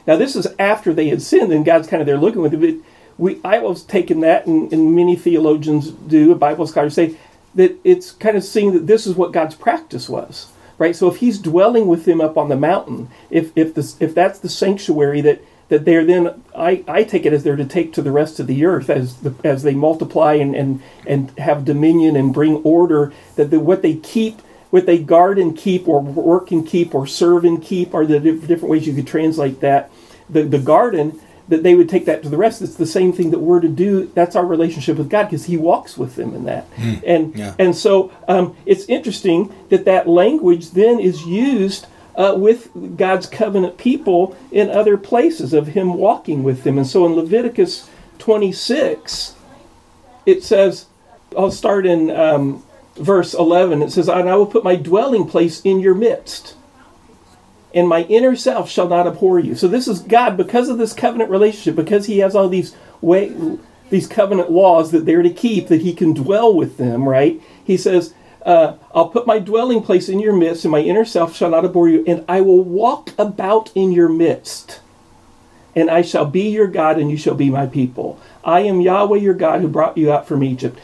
Now 0.06 0.16
this 0.16 0.36
is 0.36 0.46
after 0.58 0.92
they 0.92 1.08
had 1.08 1.22
sinned, 1.22 1.52
and 1.52 1.64
God's 1.64 1.88
kind 1.88 2.00
of 2.00 2.06
there 2.06 2.18
looking 2.18 2.42
with 2.42 2.54
it. 2.54 2.60
But 2.60 2.74
we, 3.18 3.40
I 3.44 3.58
was 3.58 3.82
taking 3.82 4.20
that, 4.20 4.46
and, 4.46 4.72
and 4.72 4.94
many 4.94 5.16
theologians 5.16 5.90
do, 5.90 6.34
Bible 6.34 6.66
scholars 6.66 6.94
say 6.94 7.16
that 7.54 7.76
it's 7.84 8.12
kind 8.12 8.36
of 8.36 8.44
seeing 8.44 8.74
that 8.74 8.86
this 8.86 9.06
is 9.06 9.16
what 9.16 9.32
God's 9.32 9.54
practice 9.54 10.08
was, 10.08 10.48
right? 10.78 10.94
So 10.94 11.08
if 11.08 11.16
He's 11.16 11.38
dwelling 11.38 11.86
with 11.86 12.04
them 12.04 12.20
up 12.20 12.36
on 12.36 12.48
the 12.48 12.56
mountain, 12.56 13.08
if 13.30 13.52
if 13.56 13.74
this 13.74 13.96
if 14.00 14.14
that's 14.14 14.38
the 14.38 14.48
sanctuary 14.48 15.20
that 15.22 15.42
that 15.68 15.84
they're 15.84 16.04
then 16.04 16.42
I, 16.54 16.84
I 16.86 17.02
take 17.02 17.26
it 17.26 17.32
as 17.32 17.42
they're 17.42 17.56
to 17.56 17.64
take 17.64 17.92
to 17.94 18.02
the 18.02 18.12
rest 18.12 18.38
of 18.38 18.46
the 18.46 18.64
earth 18.64 18.88
as 18.88 19.16
the, 19.16 19.34
as 19.42 19.62
they 19.62 19.74
multiply 19.74 20.34
and, 20.34 20.54
and 20.54 20.82
and 21.06 21.30
have 21.38 21.64
dominion 21.64 22.16
and 22.16 22.32
bring 22.32 22.56
order 22.56 23.12
that 23.34 23.50
the, 23.50 23.58
what 23.58 23.82
they 23.82 23.96
keep 23.96 24.40
what 24.70 24.86
they 24.86 24.98
guard 24.98 25.38
and 25.38 25.56
keep 25.56 25.88
or 25.88 26.00
work 26.00 26.50
and 26.50 26.66
keep 26.66 26.94
or 26.94 27.06
serve 27.06 27.44
and 27.44 27.62
keep 27.62 27.94
are 27.94 28.06
the 28.06 28.20
different 28.20 28.68
ways 28.68 28.86
you 28.86 28.94
could 28.94 29.06
translate 29.06 29.60
that 29.60 29.90
the, 30.28 30.42
the 30.42 30.58
garden 30.58 31.20
that 31.48 31.62
they 31.62 31.74
would 31.74 31.88
take 31.88 32.04
that 32.06 32.22
to 32.22 32.28
the 32.28 32.36
rest 32.36 32.60
it's 32.62 32.74
the 32.76 32.86
same 32.86 33.12
thing 33.12 33.30
that 33.30 33.38
we're 33.38 33.60
to 33.60 33.68
do 33.68 34.10
that's 34.14 34.34
our 34.36 34.46
relationship 34.46 34.96
with 34.96 35.08
god 35.08 35.24
because 35.24 35.44
he 35.46 35.56
walks 35.56 35.96
with 35.96 36.16
them 36.16 36.34
in 36.34 36.44
that 36.44 36.68
Mm, 36.76 37.02
and 37.06 37.36
yeah. 37.36 37.54
and 37.58 37.74
so 37.76 38.10
um, 38.28 38.56
it's 38.66 38.84
interesting 38.86 39.52
that 39.70 39.84
that 39.84 40.08
language 40.08 40.70
then 40.72 40.98
is 41.00 41.24
used 41.24 41.86
uh, 42.16 42.34
with 42.36 42.70
God's 42.96 43.26
covenant 43.26 43.76
people 43.76 44.36
in 44.50 44.70
other 44.70 44.96
places 44.96 45.52
of 45.52 45.68
Him 45.68 45.94
walking 45.94 46.42
with 46.42 46.64
them. 46.64 46.78
And 46.78 46.86
so 46.86 47.04
in 47.04 47.12
Leviticus 47.14 47.88
26, 48.18 49.34
it 50.24 50.42
says, 50.42 50.86
I'll 51.36 51.50
start 51.50 51.84
in 51.86 52.10
um, 52.10 52.62
verse 52.96 53.34
11. 53.34 53.82
It 53.82 53.90
says, 53.92 54.08
And 54.08 54.28
I 54.28 54.36
will 54.36 54.46
put 54.46 54.64
my 54.64 54.76
dwelling 54.76 55.26
place 55.26 55.60
in 55.60 55.80
your 55.80 55.94
midst, 55.94 56.54
and 57.76 57.86
my 57.86 58.04
inner 58.04 58.34
self 58.34 58.70
shall 58.70 58.88
not 58.88 59.06
abhor 59.06 59.38
you. 59.38 59.54
So 59.54 59.68
this 59.68 59.86
is 59.86 60.00
God, 60.00 60.36
because 60.38 60.70
of 60.70 60.78
this 60.78 60.94
covenant 60.94 61.30
relationship, 61.30 61.76
because 61.76 62.06
He 62.06 62.18
has 62.18 62.34
all 62.34 62.48
these 62.48 62.74
way, 63.02 63.36
these 63.90 64.08
covenant 64.08 64.50
laws 64.50 64.90
that 64.92 65.04
they're 65.04 65.22
to 65.22 65.30
keep, 65.30 65.68
that 65.68 65.82
He 65.82 65.92
can 65.92 66.14
dwell 66.14 66.56
with 66.56 66.78
them, 66.78 67.06
right? 67.06 67.40
He 67.62 67.76
says, 67.76 68.14
uh, 68.46 68.76
I'll 68.94 69.10
put 69.10 69.26
my 69.26 69.38
dwelling 69.38 69.82
place 69.82 70.08
in 70.08 70.20
your 70.20 70.34
midst, 70.34 70.64
and 70.64 70.72
my 70.72 70.80
inner 70.80 71.04
self 71.04 71.36
shall 71.36 71.50
not 71.50 71.66
abhor 71.66 71.88
you, 71.88 72.02
and 72.06 72.24
I 72.26 72.40
will 72.40 72.64
walk 72.64 73.12
about 73.18 73.70
in 73.74 73.92
your 73.92 74.08
midst. 74.08 74.80
And 75.74 75.90
I 75.90 76.00
shall 76.00 76.24
be 76.24 76.48
your 76.48 76.68
God, 76.68 76.98
and 76.98 77.10
you 77.10 77.18
shall 77.18 77.34
be 77.34 77.50
my 77.50 77.66
people. 77.66 78.18
I 78.42 78.60
am 78.60 78.80
Yahweh 78.80 79.18
your 79.18 79.34
God 79.34 79.60
who 79.60 79.68
brought 79.68 79.98
you 79.98 80.10
out 80.10 80.26
from 80.26 80.42
Egypt. 80.42 80.78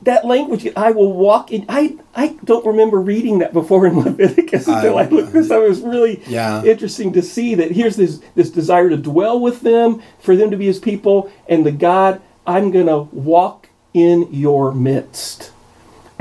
Th- 0.00 0.04
that 0.04 0.24
language, 0.26 0.66
I 0.76 0.90
will 0.92 1.12
walk 1.12 1.52
in. 1.52 1.64
I, 1.68 1.96
I 2.14 2.36
don't 2.44 2.64
remember 2.66 3.00
reading 3.00 3.38
that 3.40 3.52
before 3.52 3.86
in 3.86 3.98
Leviticus 4.04 4.66
until 4.68 4.98
I, 4.98 5.02
I- 5.02 5.08
looked 5.08 5.32
this 5.32 5.50
up. 5.50 5.62
It 5.62 5.68
was 5.68 5.80
really 5.80 6.22
Yeah. 6.26 6.62
interesting 6.64 7.12
to 7.14 7.22
see 7.22 7.54
that 7.56 7.72
here's 7.72 7.96
this, 7.96 8.20
this 8.34 8.50
desire 8.50 8.88
to 8.90 8.96
dwell 8.96 9.38
with 9.40 9.60
them, 9.60 10.02
for 10.18 10.36
them 10.36 10.50
to 10.50 10.56
be 10.56 10.66
his 10.66 10.78
people, 10.78 11.30
and 11.48 11.64
the 11.66 11.72
God, 11.72 12.20
I'm 12.46 12.70
going 12.70 12.86
to 12.86 13.08
walk 13.14 13.68
in 13.94 14.28
your 14.32 14.72
midst. 14.72 15.52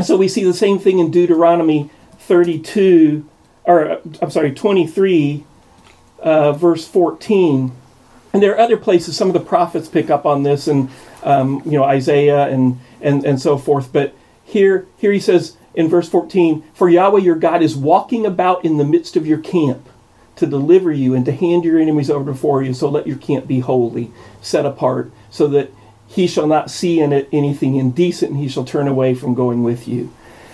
So 0.03 0.15
we 0.17 0.27
see 0.27 0.43
the 0.43 0.53
same 0.53 0.79
thing 0.79 0.99
in 0.99 1.11
Deuteronomy 1.11 1.89
32, 2.19 3.25
or 3.65 3.91
uh, 3.91 3.99
I'm 4.21 4.31
sorry, 4.31 4.53
23, 4.53 5.43
uh, 6.21 6.53
verse 6.53 6.87
14. 6.87 7.71
And 8.31 8.43
there 8.43 8.53
are 8.55 8.59
other 8.59 8.77
places. 8.77 9.17
Some 9.17 9.27
of 9.27 9.33
the 9.33 9.39
prophets 9.39 9.87
pick 9.87 10.09
up 10.09 10.25
on 10.25 10.43
this, 10.43 10.67
and 10.67 10.89
um, 11.23 11.61
you 11.65 11.71
know 11.71 11.83
Isaiah 11.83 12.47
and 12.47 12.79
and 13.01 13.25
and 13.25 13.41
so 13.41 13.57
forth. 13.57 13.91
But 13.91 14.15
here, 14.43 14.87
here 14.97 15.11
he 15.11 15.19
says 15.19 15.57
in 15.73 15.87
verse 15.87 16.09
14, 16.09 16.63
"For 16.73 16.89
Yahweh 16.89 17.21
your 17.21 17.35
God 17.35 17.61
is 17.61 17.75
walking 17.75 18.25
about 18.25 18.65
in 18.65 18.77
the 18.77 18.85
midst 18.85 19.15
of 19.15 19.27
your 19.27 19.39
camp." 19.39 19.87
To 20.37 20.47
deliver 20.47 20.89
you 20.89 21.15
and 21.15 21.25
to 21.25 21.33
hand 21.33 21.65
your 21.65 21.77
enemies 21.77 22.09
over 22.09 22.31
before 22.31 22.63
you, 22.63 22.73
so 22.73 22.87
let 22.89 23.05
your 23.05 23.17
camp 23.17 23.45
be 23.45 23.59
holy, 23.59 24.09
set 24.41 24.65
apart, 24.65 25.11
so 25.29 25.47
that 25.47 25.69
he 26.07 26.27
shall 26.27 26.47
not 26.47 26.71
see 26.71 27.01
in 27.01 27.11
it 27.11 27.27
anything 27.33 27.75
indecent, 27.75 28.31
and 28.31 28.39
he 28.39 28.47
shall 28.47 28.63
turn 28.63 28.87
away 28.87 29.13
from 29.13 29.35
going 29.35 29.63
with 29.63 29.85
you. 29.85 30.13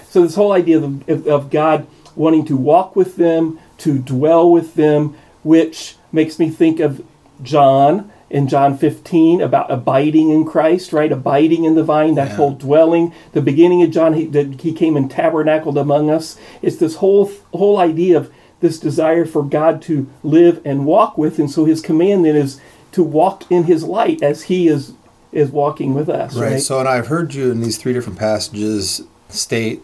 So 0.10 0.24
this 0.24 0.34
whole 0.34 0.54
idea 0.54 0.78
of, 0.78 1.08
of, 1.08 1.28
of 1.28 1.50
God 1.52 1.86
wanting 2.16 2.46
to 2.46 2.58
walk 2.58 2.96
with 2.96 3.16
them, 3.16 3.60
to 3.80 4.00
dwell 4.00 4.52
with 4.52 4.76
them, 4.76 5.16
which 5.44 5.98
makes 6.12 6.40
me 6.40 6.50
think 6.50 6.80
of 6.80 7.06
John 7.44 8.12
in 8.36 8.50
John 8.50 8.78
15 8.78 9.40
about 9.40 9.72
abiding 9.72 10.30
in 10.30 10.44
Christ, 10.44 10.92
right? 10.92 11.10
Abiding 11.12 11.64
in 11.64 11.76
the 11.76 11.84
vine, 11.86 12.16
that 12.16 12.30
Yeah. 12.32 12.36
whole 12.36 12.52
dwelling. 12.52 13.14
The 13.32 13.42
beginning 13.42 13.82
of 13.82 13.92
John, 13.92 14.14
he, 14.14 14.26
that 14.26 14.60
he 14.62 14.74
came 14.74 14.98
and 14.98 15.10
tabernacled 15.10 15.78
among 15.78 16.10
us. 16.10 16.36
It's 16.62 16.76
this 16.76 16.96
whole 16.96 17.32
whole 17.54 17.78
idea 17.78 18.18
of 18.18 18.30
this 18.60 18.78
desire 18.78 19.26
for 19.26 19.42
God 19.42 19.82
to 19.84 20.08
live 20.24 20.60
and 20.66 20.86
walk 20.86 21.18
with, 21.18 21.40
and 21.40 21.50
so 21.50 21.64
His 21.64 21.80
command 21.82 22.26
then 22.26 22.36
is 22.36 22.60
to 22.92 23.04
walk 23.04 23.44
in 23.50 23.64
His 23.64 23.84
light 23.84 24.22
as 24.22 24.44
He 24.44 24.68
is 24.68 24.92
is 25.32 25.50
walking 25.52 25.94
with 25.94 26.10
us, 26.10 26.36
Right. 26.36 26.52
right? 26.54 26.62
So, 26.62 26.80
and 26.80 26.88
I've 26.90 27.08
heard 27.08 27.34
you 27.34 27.52
in 27.52 27.62
these 27.62 27.78
three 27.78 27.94
different 27.94 28.18
passages 28.20 29.02
state 29.30 29.82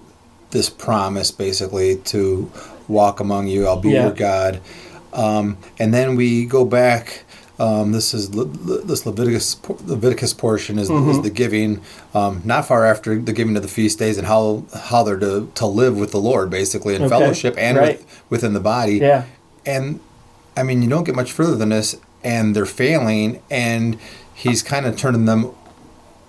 this 0.52 0.70
promise 0.70 1.32
basically 1.32 1.96
to 2.14 2.50
walk 2.90 3.20
among 3.22 3.48
you. 3.48 3.66
I'll 3.68 3.80
be 3.80 3.92
Yeah. 3.92 4.04
your 4.08 4.14
God. 4.14 4.60
Um, 5.14 5.58
and 5.80 5.94
then 5.94 6.16
we 6.18 6.46
go 6.46 6.64
back. 6.66 7.24
Um, 7.62 7.91
this 7.91 8.13
is 8.13 8.34
Le- 8.34 8.43
Le- 8.65 8.82
this 8.82 9.06
Leviticus 9.06 9.58
Leviticus 9.86 10.34
portion 10.34 10.80
is, 10.80 10.89
Mm-hmm. 10.89 11.10
is 11.12 11.21
the 11.21 11.30
giving. 11.30 11.82
Um, 12.13 12.41
not 12.43 12.65
far 12.65 12.86
after 12.86 13.19
the 13.19 13.34
giving 13.34 13.56
of 13.56 13.62
the 13.62 13.67
feast 13.69 14.00
days 14.00 14.17
and 14.17 14.26
how 14.28 14.63
how 14.89 15.04
they're 15.04 15.19
to, 15.19 15.52
to 15.56 15.65
live 15.67 15.95
with 15.97 16.12
the 16.12 16.19
Lord 16.19 16.50
basically 16.50 16.95
in 16.95 17.02
Okay, 17.04 17.10
fellowship 17.10 17.54
and 17.58 17.78
right. 17.78 17.97
with, 18.00 18.24
within 18.32 18.54
the 18.54 18.60
body. 18.60 18.95
yeah, 18.97 19.26
And 19.65 20.00
I 20.58 20.63
mean, 20.63 20.82
you 20.82 20.89
don't 20.89 21.04
get 21.04 21.15
much 21.15 21.32
further 21.32 21.56
than 21.56 21.69
this, 21.69 21.95
and 22.24 22.56
they're 22.56 22.65
failing, 22.65 23.41
and 23.52 23.97
he's 24.34 24.63
kind 24.63 24.86
of 24.88 24.97
turning 24.97 25.26
them 25.26 25.52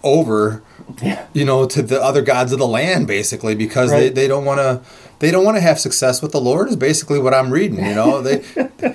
over, 0.04 0.62
yeah, 1.02 1.26
you 1.32 1.44
know, 1.44 1.64
to 1.66 1.80
the 1.82 2.00
other 2.02 2.22
gods 2.22 2.52
of 2.52 2.58
the 2.58 2.66
land, 2.66 3.06
basically, 3.06 3.54
because 3.54 3.90
they, 3.90 4.08
they 4.10 4.28
don't 4.28 4.44
want 4.44 4.58
to. 4.60 4.80
They 5.22 5.30
don't 5.30 5.44
want 5.44 5.56
to 5.56 5.60
have 5.62 5.78
success 5.78 6.20
with 6.20 6.32
the 6.32 6.40
Lord. 6.40 6.68
Is 6.68 6.76
basically 6.76 7.18
what 7.20 7.32
I'm 7.32 7.50
reading. 7.50 7.78
You 7.78 7.94
know, 7.94 8.20
they 8.20 8.42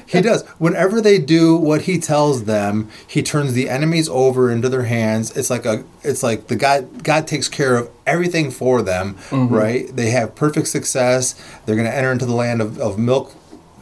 he 0.07 0.21
does. 0.21 0.43
Whenever 0.59 0.99
they 1.01 1.17
do 1.19 1.55
what 1.55 1.83
he 1.83 1.97
tells 1.99 2.43
them, 2.43 2.89
he 3.07 3.23
turns 3.23 3.53
the 3.53 3.69
enemies 3.69 4.09
over 4.09 4.51
into 4.51 4.67
their 4.69 4.83
hands. 4.83 5.35
It's 5.37 5.49
like 5.49 5.65
a. 5.65 5.83
It's 6.03 6.21
like 6.23 6.47
the 6.47 6.55
God. 6.57 7.03
God 7.03 7.27
takes 7.27 7.47
care 7.47 7.77
of 7.77 7.89
everything 8.05 8.51
for 8.51 8.81
them. 8.81 9.15
Mm-hmm. 9.29 9.53
Right. 9.55 9.87
They 9.95 10.09
have 10.11 10.35
perfect 10.35 10.67
success. 10.67 11.33
They're 11.65 11.75
going 11.77 11.89
to 11.89 11.95
enter 11.95 12.11
into 12.11 12.25
the 12.25 12.35
land 12.35 12.61
of, 12.61 12.77
of 12.79 12.99
milk 12.99 13.33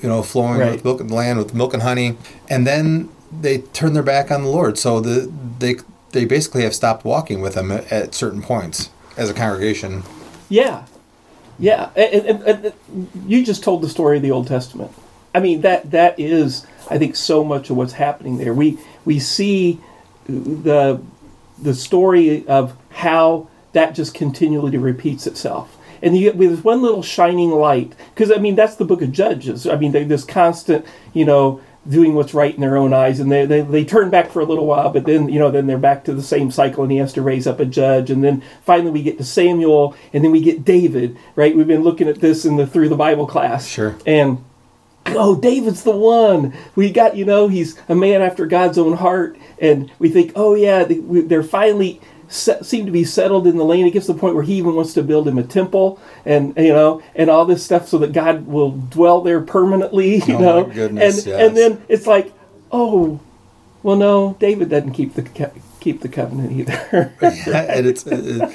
you 0.02 0.10
know, 0.10 0.22
flowing 0.22 0.60
Right. 0.60 0.72
with 0.74 0.84
milk 0.84 1.02
and 1.02 1.10
land 1.10 1.40
with 1.40 1.54
milk 1.56 1.74
and 1.74 1.82
honey, 1.82 2.18
and 2.50 2.68
then 2.68 3.10
they 3.42 3.60
turn 3.60 3.94
their 3.94 4.04
back 4.04 4.30
on 4.30 4.44
the 4.44 4.50
Lord. 4.50 4.78
So 4.78 5.00
the 5.00 5.32
they 5.60 5.78
they 6.12 6.26
basically 6.26 6.62
have 6.64 6.76
stopped 6.76 7.04
walking 7.06 7.42
with 7.42 7.56
him 7.56 7.72
at, 7.72 7.92
at 7.92 8.14
certain 8.14 8.42
points 8.44 8.90
as 9.18 9.30
a 9.30 9.34
congregation. 9.34 10.04
yeah, 10.48 10.86
yeah. 11.60 11.90
And, 11.96 12.74
you 13.26 13.44
just 13.46 13.64
told 13.64 13.82
the 13.82 13.90
story 13.90 14.18
of 14.18 14.24
the 14.24 14.32
Old 14.32 14.48
Testament. 14.48 14.92
I 15.34 15.40
mean 15.40 15.62
that 15.62 15.92
that 15.92 16.20
is, 16.20 16.66
I 16.90 16.98
think, 16.98 17.16
so 17.16 17.44
much 17.44 17.70
of 17.70 17.78
what's 17.78 17.94
happening 17.94 18.38
there. 18.38 18.54
We 18.54 18.80
we 19.04 19.20
see 19.20 19.82
the 20.28 21.02
the 21.62 21.74
story 21.74 22.48
of 22.48 22.76
how 22.90 23.48
that 23.74 23.96
just 23.96 24.14
continually 24.14 24.78
repeats 24.78 25.28
itself. 25.28 25.78
And 26.02 26.18
you 26.18 26.24
get 26.24 26.38
with 26.38 26.64
one 26.64 26.82
little 26.82 27.04
shining 27.04 27.52
light, 27.52 27.94
because 28.14 28.32
I 28.32 28.38
mean 28.38 28.56
that's 28.56 28.76
the 28.76 28.86
book 28.86 29.02
of 29.02 29.12
Judges. 29.12 29.68
I 29.68 29.76
mean 29.76 29.92
they, 29.92 30.04
this 30.04 30.24
constant, 30.24 30.86
you 31.14 31.26
know, 31.26 31.62
doing 31.88 32.16
what's 32.16 32.34
right 32.34 32.54
in 32.54 32.62
their 32.62 32.78
own 32.78 32.94
eyes, 32.94 33.20
and 33.20 33.32
they, 33.32 33.46
they 33.46 33.62
they 33.62 33.86
turn 33.86 34.10
back 34.10 34.32
for 34.32 34.40
a 34.42 34.46
little 34.46 34.66
while, 34.66 34.90
but 34.90 35.06
then 35.06 35.30
you 35.30 35.40
know 35.40 35.52
then 35.52 35.68
they're 35.68 35.78
back 35.78 36.04
to 36.06 36.14
the 36.14 36.24
same 36.24 36.52
cycle, 36.52 36.84
and 36.84 36.92
he 36.92 36.98
has 36.98 37.14
to 37.14 37.22
raise 37.22 37.46
up 37.48 37.60
a 37.60 37.66
judge, 37.66 38.10
and 38.10 38.24
then 38.24 38.42
finally 38.64 38.92
we 38.92 39.04
get 39.04 39.18
to 39.18 39.24
Samuel, 39.24 39.96
and 40.14 40.24
then 40.24 40.32
we 40.32 40.42
get 40.42 40.66
David. 40.66 41.18
Right? 41.36 41.56
We've 41.56 41.68
been 41.68 41.84
looking 41.84 42.08
at 42.08 42.22
this 42.22 42.46
in 42.46 42.58
the 42.58 42.66
through 42.68 42.90
the 42.90 42.96
Bible 42.96 43.28
class, 43.28 43.68
Sure. 43.68 43.96
and 44.06 44.44
oh, 45.08 45.36
David's 45.40 45.84
the 45.84 45.96
one. 45.96 46.54
We 46.76 46.92
got, 46.92 47.16
you 47.16 47.26
know, 47.26 47.48
he's 47.48 47.80
a 47.88 47.96
man 47.96 48.22
after 48.24 48.46
God's 48.48 48.78
own 48.78 48.98
heart. 48.98 49.38
And 49.60 49.92
we 50.00 50.10
think, 50.10 50.32
oh, 50.36 50.56
yeah, 50.56 50.84
they're 50.90 51.44
finally 51.44 52.02
set, 52.30 52.66
seem 52.66 52.86
to 52.86 52.92
be 52.92 53.04
settled 53.04 53.48
in 53.48 53.58
the 53.58 53.66
land. 53.66 53.88
It 53.88 53.92
gets 53.92 54.06
to 54.08 54.14
the 54.14 54.20
point 54.20 54.36
where 54.36 54.44
he 54.44 54.56
even 54.56 54.76
wants 54.76 54.94
to 54.94 55.04
build 55.04 55.28
him 55.28 55.38
a 55.38 55.44
temple 55.44 56.00
and, 56.26 56.56
you 56.58 56.74
know, 56.74 57.02
and 57.16 57.30
all 57.30 57.46
this 57.46 57.64
stuff 57.64 57.88
so 57.88 57.98
that 58.00 58.14
God 58.14 58.48
will 58.48 58.72
dwell 58.72 59.22
there 59.22 59.42
permanently, 59.42 60.16
you 60.28 60.36
Oh, 60.36 60.40
know. 60.40 60.68
my 60.68 60.74
goodness, 60.74 61.18
and, 61.20 61.26
yes. 61.28 61.42
and 61.48 61.58
then 61.58 61.82
it's 61.90 62.08
like, 62.08 62.34
oh, 62.72 63.20
well, 63.84 63.96
no, 63.96 64.36
David 64.40 64.70
doesn't 64.70 64.94
keep 64.94 65.14
the, 65.14 65.22
co- 65.24 65.52
keep 65.80 66.02
the 66.02 66.10
covenant 66.10 66.52
either. 66.54 67.14
and 67.22 67.86
it's 67.86 68.04
it, 68.08 68.52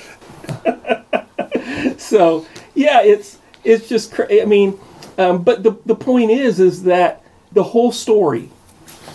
so 2.01 2.47
yeah, 2.75 3.03
it's 3.03 3.39
it's 3.65 3.89
just 3.89 4.13
cra- 4.13 4.43
I 4.43 4.45
mean, 4.45 4.79
um, 5.19 5.43
but 5.43 5.63
the 5.63 5.77
the 5.87 5.95
point 5.95 6.31
is 6.31 6.59
is 6.61 6.83
that 6.85 7.23
the 7.53 7.63
whole 7.63 7.93
story 7.93 8.51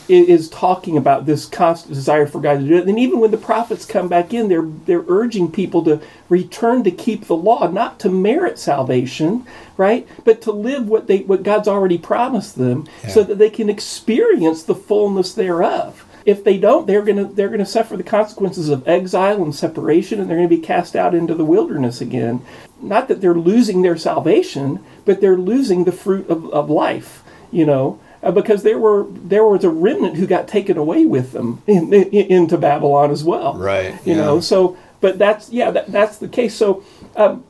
is 0.09 0.49
talking 0.49 0.97
about 0.97 1.25
this 1.25 1.45
constant 1.45 1.93
desire 1.93 2.27
for 2.27 2.41
God 2.41 2.59
to 2.59 2.67
do 2.67 2.77
it. 2.77 2.87
And 2.87 2.99
even 2.99 3.19
when 3.19 3.31
the 3.31 3.37
prophets 3.37 3.85
come 3.85 4.07
back 4.07 4.33
in, 4.33 4.49
they're 4.49 4.69
they're 4.85 5.05
urging 5.07 5.51
people 5.51 5.83
to 5.85 6.01
return 6.29 6.83
to 6.83 6.91
keep 6.91 7.25
the 7.25 7.35
law, 7.35 7.67
not 7.67 7.99
to 8.01 8.09
merit 8.09 8.59
salvation, 8.59 9.45
right? 9.77 10.07
But 10.23 10.41
to 10.43 10.51
live 10.51 10.87
what 10.87 11.07
they 11.07 11.19
what 11.19 11.43
God's 11.43 11.67
already 11.67 11.97
promised 11.97 12.55
them, 12.57 12.87
Yeah. 13.03 13.09
so 13.09 13.23
that 13.23 13.37
they 13.37 13.49
can 13.49 13.69
experience 13.69 14.63
the 14.63 14.75
fullness 14.75 15.33
thereof. 15.33 16.05
If 16.25 16.43
they 16.43 16.57
don't, 16.57 16.87
they're 16.87 17.03
gonna 17.03 17.25
they're 17.25 17.49
gonna 17.49 17.65
suffer 17.65 17.95
the 17.97 18.03
consequences 18.03 18.69
of 18.69 18.87
exile 18.87 19.43
and 19.43 19.53
separation, 19.53 20.19
and 20.19 20.29
they're 20.29 20.37
gonna 20.37 20.47
be 20.49 20.57
cast 20.57 20.95
out 20.95 21.13
into 21.15 21.35
the 21.35 21.45
wilderness 21.45 22.01
again. 22.01 22.41
Not 22.81 23.07
that 23.07 23.21
they're 23.21 23.33
losing 23.35 23.81
their 23.83 23.97
salvation, 23.97 24.79
but 25.05 25.21
they're 25.21 25.37
losing 25.37 25.83
the 25.83 25.91
fruit 25.91 26.27
of, 26.29 26.49
of 26.51 26.69
life. 26.69 27.23
You 27.51 27.65
know, 27.65 27.99
uh, 28.25 28.31
because 28.31 28.63
there 28.63 28.77
were 28.79 29.05
there 29.09 29.45
was 29.45 29.63
a 29.63 29.69
remnant 29.69 30.17
who 30.17 30.27
got 30.27 30.47
taken 30.47 30.77
away 30.77 31.05
with 31.05 31.31
them 31.31 31.61
in, 31.67 31.93
in, 31.93 32.09
into 32.11 32.57
Babylon 32.57 33.11
as 33.11 33.23
well. 33.23 33.53
Right, 33.53 33.93
You 34.05 34.15
yeah. 34.15 34.25
know. 34.25 34.39
So, 34.41 34.75
but 34.99 35.17
that's 35.17 35.49
yeah, 35.51 35.71
that, 35.71 35.87
that's 35.91 36.17
the 36.17 36.27
case. 36.27 36.55
So, 36.55 36.83
um, 37.15 37.45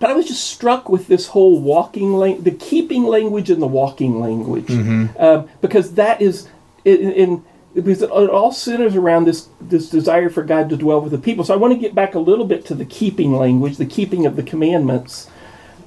but 0.00 0.10
I 0.10 0.14
was 0.14 0.26
just 0.26 0.44
struck 0.44 0.88
with 0.88 1.06
this 1.08 1.28
whole 1.28 1.60
walking 1.60 2.14
lang- 2.14 2.42
the 2.42 2.50
keeping 2.52 3.04
language 3.04 3.50
and 3.50 3.60
the 3.62 3.66
walking 3.66 4.20
language, 4.20 4.66
Mm-hmm. 4.66 5.20
um, 5.22 5.48
because 5.60 5.94
that 5.94 6.20
is 6.20 6.48
in. 6.84 7.12
in 7.12 7.44
because 7.74 8.02
it 8.02 8.10
all 8.10 8.50
centers 8.50 8.96
around 8.96 9.24
this 9.26 9.48
this 9.60 9.88
desire 9.90 10.30
for 10.30 10.42
God 10.42 10.68
to 10.70 10.76
dwell 10.76 11.00
with 11.00 11.12
the 11.12 11.18
people. 11.18 11.44
So 11.44 11.54
I 11.54 11.58
want 11.58 11.74
to 11.74 11.78
get 11.78 11.94
back 11.94 12.14
a 12.14 12.18
little 12.18 12.46
bit 12.46 12.64
to 12.66 12.74
the 12.74 12.86
keeping 12.86 13.34
language, 13.36 13.76
the 13.76 13.86
keeping 13.86 14.26
of 14.26 14.34
the 14.34 14.42
commandments. 14.42 15.28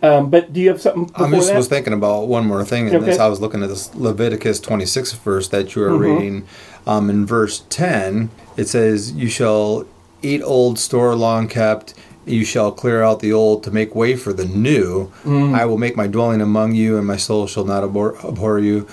Um, 0.03 0.29
but 0.29 0.51
do 0.51 0.59
you 0.59 0.69
have 0.69 0.81
something 0.81 1.11
I 1.15 1.29
just 1.29 1.49
that? 1.49 1.57
was 1.57 1.67
thinking 1.67 1.93
about 1.93 2.27
one 2.27 2.45
more 2.45 2.63
thing 2.65 2.87
in 2.87 3.01
this. 3.03 3.19
I 3.19 3.27
was 3.27 3.39
looking 3.39 3.61
at 3.61 3.69
this 3.69 3.93
Leviticus 3.93 4.59
26 4.59 5.13
verse 5.13 5.47
that 5.49 5.75
you 5.75 5.83
are 5.83 5.89
Mm-hmm. 5.91 6.01
reading. 6.01 6.47
Um, 6.87 7.09
in 7.09 7.25
verse 7.25 7.63
10, 7.69 8.29
it 8.57 8.67
says, 8.67 9.11
You 9.11 9.29
shall 9.29 9.85
eat 10.23 10.41
old, 10.41 10.79
store 10.79 11.15
long 11.15 11.47
kept. 11.47 11.93
You 12.25 12.45
shall 12.45 12.71
clear 12.71 13.01
out 13.03 13.19
the 13.19 13.33
old 13.33 13.63
to 13.63 13.71
make 13.71 13.93
way 13.95 14.15
for 14.15 14.33
the 14.33 14.45
new. 14.45 15.11
Mm. 15.23 15.55
I 15.55 15.65
will 15.65 15.77
make 15.77 15.95
my 15.95 16.07
dwelling 16.07 16.41
among 16.41 16.73
you, 16.75 16.97
and 16.97 17.05
my 17.05 17.17
soul 17.17 17.45
shall 17.47 17.65
not 17.65 17.83
abhor, 17.83 18.15
abhor 18.25 18.59
you. 18.59 18.87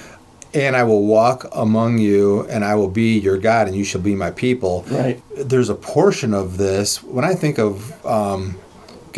And 0.54 0.74
I 0.76 0.82
will 0.84 1.04
walk 1.06 1.46
among 1.52 1.98
you, 1.98 2.46
and 2.48 2.64
I 2.64 2.74
will 2.74 2.88
be 2.88 3.18
your 3.18 3.36
God, 3.36 3.66
and 3.68 3.76
you 3.76 3.84
shall 3.84 4.00
be 4.00 4.14
my 4.14 4.30
people. 4.30 4.84
Right. 4.88 5.22
There's 5.36 5.68
a 5.68 5.74
portion 5.74 6.32
of 6.34 6.56
this, 6.56 7.02
when 7.02 7.24
I 7.24 7.34
think 7.34 7.58
of 7.58 8.04
um, 8.06 8.56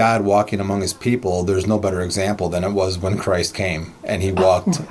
God 0.01 0.23
walking 0.23 0.61
among 0.61 0.81
his 0.81 0.95
people, 0.95 1.43
there's 1.43 1.67
no 1.67 1.79
better 1.79 2.01
example 2.01 2.49
than 2.49 2.65
it 2.65 2.71
was 2.71 2.97
when 2.97 3.19
Christ 3.19 3.55
came 3.55 3.93
and 4.03 4.23
he 4.23 4.33
walked. 4.33 4.81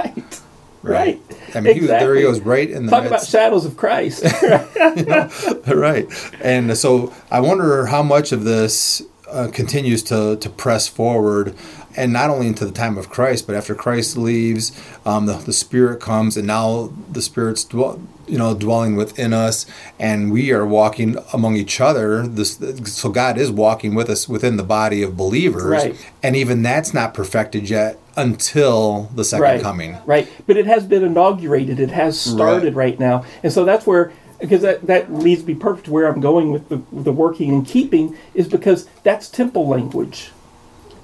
Right. 0.84 1.20
Right. 1.20 1.22
I 1.56 1.60
mean, 1.60 1.74
he 1.74 1.82
was, 1.82 1.90
there 1.90 2.16
he 2.16 2.22
Exactly. 2.22 2.22
goes 2.22 2.40
right 2.40 2.70
in 2.70 2.86
the 2.86 2.92
Talk 2.92 3.02
about 3.06 3.12
midst. 3.20 3.32
shadows 3.32 3.66
of 3.66 3.76
Christ. 3.76 4.24
right. 5.68 6.08
And 6.42 6.78
so 6.78 7.12
I 7.30 7.40
wonder 7.42 7.88
how 7.88 8.02
much 8.04 8.32
of 8.32 8.44
this 8.46 9.02
uh, 9.30 9.50
continues 9.52 10.04
to, 10.04 10.38
to 10.38 10.50
press 10.50 10.88
forward. 10.88 11.54
And 12.00 12.14
not 12.14 12.30
only 12.30 12.48
into 12.48 12.66
the 12.66 12.72
time 12.72 12.98
of 12.98 13.10
Christ, 13.10 13.46
but 13.46 13.56
after 13.56 13.76
Christ 13.76 14.16
leaves, 14.16 14.72
um, 15.06 15.26
the, 15.26 15.34
the 15.34 15.52
Spirit 15.52 16.00
comes, 16.00 16.38
and 16.38 16.48
now 16.48 16.94
the 17.12 17.22
Spirit's 17.22 17.66
dwell, 17.66 18.00
you 18.26 18.38
know 18.38 18.56
dwelling 18.56 18.96
within 18.96 19.34
us, 19.34 19.66
and 20.00 20.32
we 20.32 20.52
are 20.52 20.66
walking 20.66 21.18
among 21.34 21.58
each 21.58 21.82
other. 21.82 22.26
This, 22.26 22.58
so 22.86 23.10
God 23.10 23.38
is 23.38 23.52
walking 23.52 23.96
with 23.96 24.10
us 24.10 24.30
within 24.30 24.56
the 24.56 24.64
body 24.64 25.04
of 25.04 25.18
believers, 25.18 25.64
Right. 25.66 26.10
and 26.24 26.36
even 26.38 26.62
that's 26.62 26.94
not 26.94 27.14
perfected 27.14 27.70
yet 27.70 28.00
until 28.16 29.10
the 29.16 29.26
second 29.26 29.44
right. 29.44 29.62
coming. 29.62 29.98
Right. 30.06 30.30
But 30.48 30.58
it 30.58 30.68
has 30.68 30.86
been 30.86 31.04
inaugurated. 31.04 31.80
It 31.80 31.92
has 31.92 32.20
started 32.20 32.76
right, 32.76 33.00
now. 33.00 33.26
And 33.44 33.52
so 33.52 33.66
that's 33.66 33.86
where 33.86 34.12
because 34.40 34.62
that, 34.62 34.88
that 34.88 35.12
leads 35.12 35.44
me 35.44 35.54
perfect 35.54 35.88
to 35.88 35.92
where 35.92 36.08
I'm 36.08 36.22
going 36.22 36.52
with 36.52 36.70
the 36.70 36.78
with 36.92 37.06
the 37.06 37.12
working 37.12 37.50
and 37.50 37.66
keeping 37.66 38.16
is 38.34 38.48
because 38.48 38.88
that's 39.04 39.30
temple 39.30 39.68
language. 39.68 40.32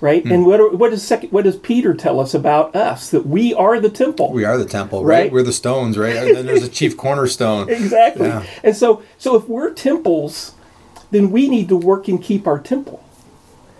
Right? 0.01 0.23
Hmm. 0.23 0.31
And 0.31 0.45
what 0.45 0.77
what 0.77 0.91
does 0.91 1.03
second 1.03 1.31
what 1.31 1.45
does 1.45 1.58
Peter 1.58 1.93
tell 1.93 2.19
us 2.19 2.34
about 2.34 2.75
us? 2.75 3.10
That 3.10 3.25
we 3.25 3.53
are 3.53 3.79
the 3.79 3.89
temple. 3.89 4.31
We 4.31 4.43
are 4.43 4.58
the 4.58 4.65
temple, 4.65 5.03
right? 5.03 5.23
Right. 5.23 5.31
We're 5.31 5.43
the 5.43 5.53
stones, 5.53 5.97
right? 5.97 6.15
And 6.15 6.36
then 6.36 6.45
there's 6.45 6.63
a 6.63 6.69
chief 6.69 6.97
cornerstone. 6.97 7.69
Exactly. 7.75 8.27
Yeah. 8.27 8.45
And 8.63 8.75
so 8.75 9.03
so 9.17 9.36
if 9.36 9.47
we're 9.47 9.73
temples, 9.73 10.55
then 11.12 11.31
we 11.31 11.47
need 11.47 11.69
to 11.69 11.75
work 11.75 12.08
and 12.08 12.21
keep 12.21 12.47
our 12.47 12.60
temple. 12.60 13.01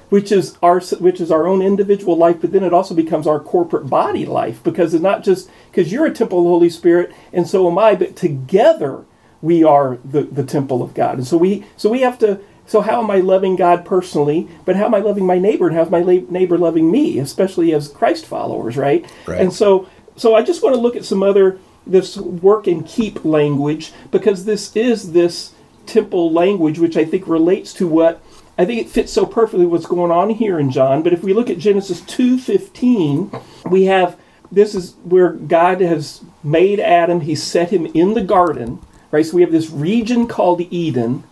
Which 0.10 0.32
is 0.32 0.58
our 0.62 0.80
which 0.80 1.20
is 1.20 1.32
our 1.32 1.48
own 1.48 1.62
individual 1.62 2.16
life, 2.16 2.38
but 2.40 2.52
then 2.52 2.64
it 2.64 2.74
also 2.74 2.94
becomes 2.94 3.26
our 3.26 3.40
corporate 3.40 3.90
body 3.90 4.26
life 4.26 4.64
because 4.64 4.94
it's 4.94 5.04
not 5.04 5.24
just 5.24 5.50
because 5.72 5.92
you're 5.92 6.06
a 6.06 6.14
temple 6.14 6.40
of 6.40 6.44
the 6.46 6.50
Holy 6.50 6.70
Spirit 6.70 7.12
and 7.34 7.48
so 7.48 7.70
am 7.70 7.78
I, 7.78 7.96
but 7.96 8.16
together 8.16 9.06
we 9.42 9.64
are 9.64 9.98
the, 10.04 10.24
the 10.24 10.44
temple 10.44 10.82
of 10.82 10.94
God. 10.94 11.18
And 11.18 11.28
so 11.28 11.38
we 11.38 11.66
so 11.78 11.90
we 11.90 12.02
have 12.02 12.18
to 12.20 12.40
so 12.68 12.82
how 12.82 13.02
am 13.02 13.12
I 13.12 13.18
loving 13.18 13.56
God 13.56 13.86
personally, 13.86 14.48
but 14.66 14.76
how 14.76 14.86
am 14.86 14.96
I 14.96 15.00
loving 15.00 15.26
my 15.26 15.38
neighbor 15.38 15.68
and 15.68 15.76
how's 15.76 15.90
my 15.90 16.02
la- 16.02 16.30
neighbor 16.30 16.58
loving 16.58 16.90
me, 16.90 17.20
especially 17.20 17.74
as 17.74 17.88
Christ 17.88 18.26
followers, 18.26 18.78
right? 18.78 19.06
Right. 19.26 19.42
And 19.42 19.54
so 19.54 19.88
so 20.16 20.36
I 20.36 20.44
just 20.44 20.64
want 20.64 20.76
to 20.76 20.82
look 20.82 20.96
at 20.96 21.06
some 21.06 21.24
other 21.24 21.60
this 21.86 22.18
work 22.18 22.66
and 22.68 22.86
keep 22.88 23.24
language 23.24 23.92
because 24.10 24.46
this 24.46 24.76
is 24.76 25.12
this 25.12 25.54
temple 25.86 26.32
language 26.32 26.80
which 26.80 26.98
I 26.98 27.06
think 27.06 27.28
relates 27.28 27.74
to 27.74 27.88
what 27.88 28.22
I 28.58 28.66
think 28.66 28.82
it 28.82 28.90
fits 28.90 29.12
so 29.12 29.26
perfectly 29.26 29.66
what's 29.66 29.86
going 29.86 30.12
on 30.12 30.30
here 30.30 30.58
in 30.58 30.72
John. 30.72 31.04
But 31.04 31.14
if 31.14 31.24
we 31.24 31.34
look 31.34 31.50
at 31.50 31.60
Genesis 31.60 32.02
2:15, 32.02 33.40
we 33.70 33.86
have 33.86 34.18
this 34.52 34.74
is 34.74 34.96
where 35.04 35.32
God 35.32 35.82
has 35.82 36.22
made 36.44 36.80
Adam, 36.80 37.22
he 37.22 37.36
set 37.36 37.72
him 37.72 37.86
in 37.88 38.14
the 38.14 38.22
garden, 38.22 38.80
right? 39.12 39.26
So 39.26 39.36
we 39.36 39.42
have 39.42 39.52
this 39.52 39.70
region 39.70 40.28
called 40.28 40.62
Eden, 40.70 41.24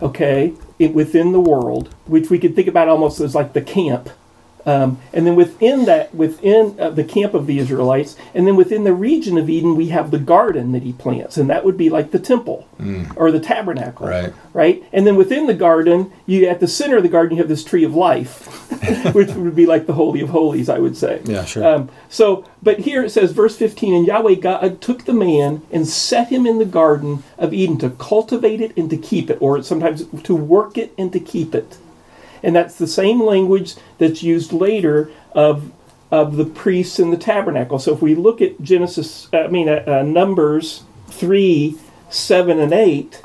okay, 0.00 0.54
it, 0.82 0.94
within 0.94 1.32
the 1.32 1.40
world, 1.40 1.94
which 2.06 2.30
we 2.30 2.38
could 2.38 2.54
think 2.54 2.68
about 2.68 2.88
almost 2.88 3.20
as 3.20 3.34
like 3.34 3.52
the 3.52 3.62
camp. 3.62 4.10
Um, 4.64 5.00
and 5.12 5.26
then 5.26 5.34
within 5.36 5.84
that, 5.86 6.14
within 6.14 6.78
uh, 6.78 6.90
the 6.90 7.04
camp 7.04 7.34
of 7.34 7.46
the 7.46 7.58
Israelites, 7.58 8.16
and 8.34 8.46
then 8.46 8.56
within 8.56 8.84
the 8.84 8.92
region 8.92 9.36
of 9.38 9.50
Eden, 9.50 9.76
we 9.76 9.88
have 9.88 10.10
the 10.10 10.18
garden 10.18 10.72
that 10.72 10.82
he 10.82 10.92
plants, 10.92 11.36
and 11.36 11.50
that 11.50 11.64
would 11.64 11.76
be 11.76 11.90
like 11.90 12.10
the 12.10 12.18
temple 12.18 12.68
or 13.16 13.30
the 13.30 13.40
tabernacle, 13.40 14.06
Right. 14.06 14.32
Right. 14.52 14.84
And 14.92 15.06
then 15.06 15.16
within 15.16 15.46
the 15.46 15.54
garden, 15.54 16.12
you 16.26 16.46
at 16.46 16.60
the 16.60 16.68
center 16.68 16.96
of 16.96 17.02
the 17.02 17.08
garden, 17.08 17.36
you 17.36 17.42
have 17.42 17.48
this 17.48 17.64
tree 17.64 17.84
of 17.84 17.94
life, 17.94 18.46
which 19.14 19.30
would 19.30 19.56
be 19.56 19.66
like 19.66 19.86
the 19.86 19.94
holy 19.94 20.20
of 20.20 20.28
holies, 20.28 20.68
I 20.68 20.78
would 20.78 20.96
say. 20.96 21.22
Yeah, 21.24 21.44
sure. 21.44 21.64
Um, 21.64 21.90
so, 22.08 22.44
but 22.62 22.80
here 22.80 23.02
it 23.02 23.10
says, 23.10 23.32
verse 23.32 23.56
15, 23.56 23.94
and 23.94 24.06
Yahweh 24.06 24.34
God 24.34 24.80
took 24.80 25.04
the 25.04 25.12
man 25.12 25.62
and 25.70 25.88
set 25.88 26.28
him 26.28 26.46
in 26.46 26.58
the 26.58 26.64
garden 26.64 27.22
of 27.38 27.54
Eden 27.54 27.78
to 27.78 27.90
cultivate 27.90 28.60
it 28.60 28.76
and 28.76 28.90
to 28.90 28.96
keep 28.96 29.30
it, 29.30 29.38
or 29.40 29.62
sometimes 29.62 30.04
to 30.22 30.34
work 30.34 30.76
it 30.76 30.92
and 30.98 31.12
to 31.12 31.20
keep 31.20 31.54
it. 31.54 31.78
And 32.42 32.56
that's 32.56 32.76
the 32.76 32.86
same 32.86 33.22
language 33.22 33.74
that's 33.98 34.22
used 34.22 34.52
later 34.52 35.10
of 35.32 35.72
of 36.10 36.36
the 36.36 36.44
priests 36.44 36.98
in 36.98 37.10
the 37.10 37.16
tabernacle. 37.16 37.78
So 37.78 37.94
if 37.94 38.02
we 38.02 38.14
look 38.14 38.42
at 38.42 38.60
Genesis, 38.60 39.28
I 39.32 39.46
mean 39.46 39.68
uh, 39.68 39.82
uh, 39.86 40.02
Numbers 40.02 40.82
three, 41.08 41.78
seven, 42.10 42.58
and 42.58 42.72
eight, 42.72 43.22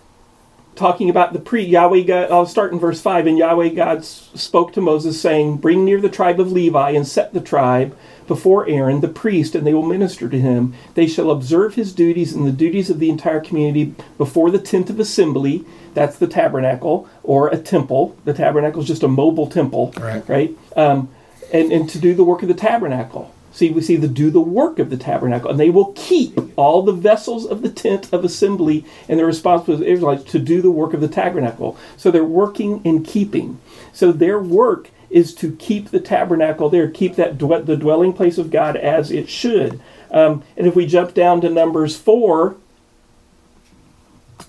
talking 0.75 1.09
about 1.09 1.33
the 1.33 1.39
pre 1.39 1.63
Yahweh 1.63 2.03
God. 2.03 2.31
I'll 2.31 2.45
start 2.45 2.71
in 2.71 2.79
verse 2.79 3.01
five. 3.01 3.27
And 3.27 3.37
Yahweh 3.37 3.69
God 3.69 4.05
spoke 4.05 4.73
to 4.73 4.81
Moses, 4.81 5.19
saying, 5.19 5.57
"Bring 5.57 5.83
near 5.83 5.99
the 5.99 6.09
tribe 6.09 6.39
of 6.39 6.51
Levi 6.51 6.91
and 6.91 7.07
set 7.07 7.33
the 7.33 7.41
tribe 7.41 7.97
before 8.27 8.67
Aaron 8.67 9.01
the 9.01 9.07
priest, 9.07 9.55
and 9.55 9.65
they 9.65 9.73
will 9.73 9.85
minister 9.85 10.29
to 10.29 10.39
him. 10.39 10.73
They 10.93 11.07
shall 11.07 11.31
observe 11.31 11.75
his 11.75 11.93
duties 11.93 12.33
and 12.33 12.45
the 12.45 12.51
duties 12.51 12.89
of 12.89 12.99
the 12.99 13.09
entire 13.09 13.39
community 13.39 13.93
before 14.17 14.51
the 14.51 14.59
tent 14.59 14.89
of 14.89 14.99
assembly." 14.99 15.63
That's 15.93 16.17
the 16.17 16.27
tabernacle 16.27 17.07
or 17.23 17.47
a 17.47 17.57
temple. 17.57 18.15
The 18.25 18.33
tabernacle 18.33 18.81
is 18.81 18.87
just 18.87 19.03
a 19.03 19.07
mobile 19.07 19.47
temple, 19.47 19.93
Right. 19.99 20.23
Right. 20.27 20.57
Um, 20.75 21.09
and 21.51 21.71
and 21.71 21.89
to 21.89 21.99
do 21.99 22.13
the 22.13 22.23
work 22.23 22.41
of 22.41 22.47
the 22.47 22.53
tabernacle. 22.53 23.31
See, 23.51 23.71
we 23.71 23.81
see 23.81 23.95
the 23.95 24.07
do 24.07 24.29
the 24.29 24.39
work 24.39 24.77
of 24.77 24.91
the 24.91 24.97
tabernacle, 24.97 25.49
and 25.49 25.59
they 25.59 25.71
will 25.71 25.91
keep 25.95 26.39
all 26.55 26.83
the 26.83 26.91
vessels 26.91 27.43
of 27.43 27.63
the 27.63 27.69
tent 27.69 28.07
of 28.13 28.23
assembly, 28.23 28.85
and 29.09 29.17
they're 29.17 29.25
responsible 29.25 29.73
as 29.73 29.81
Israelites 29.81 30.31
to 30.31 30.37
do 30.37 30.61
the 30.61 30.69
work 30.69 30.93
of 30.93 31.01
the 31.01 31.07
tabernacle. 31.07 31.75
So 31.95 32.11
they're 32.11 32.23
working 32.23 32.81
and 32.85 33.03
keeping. 33.03 33.59
So 33.93 34.11
their 34.11 34.39
work 34.39 34.91
is 35.09 35.33
to 35.35 35.55
keep 35.55 35.89
the 35.89 35.99
tabernacle 35.99 36.69
there, 36.69 36.89
keep 36.89 37.15
that 37.15 37.39
the 37.39 37.77
dwelling 37.77 38.13
place 38.13 38.37
of 38.37 38.51
God 38.51 38.75
as 38.75 39.11
it 39.11 39.29
should. 39.29 39.79
Um, 40.11 40.43
and 40.55 40.67
if 40.67 40.75
we 40.75 40.85
jump 40.85 41.13
down 41.13 41.41
to 41.41 41.49
Numbers 41.49 41.95
four, 41.97 42.57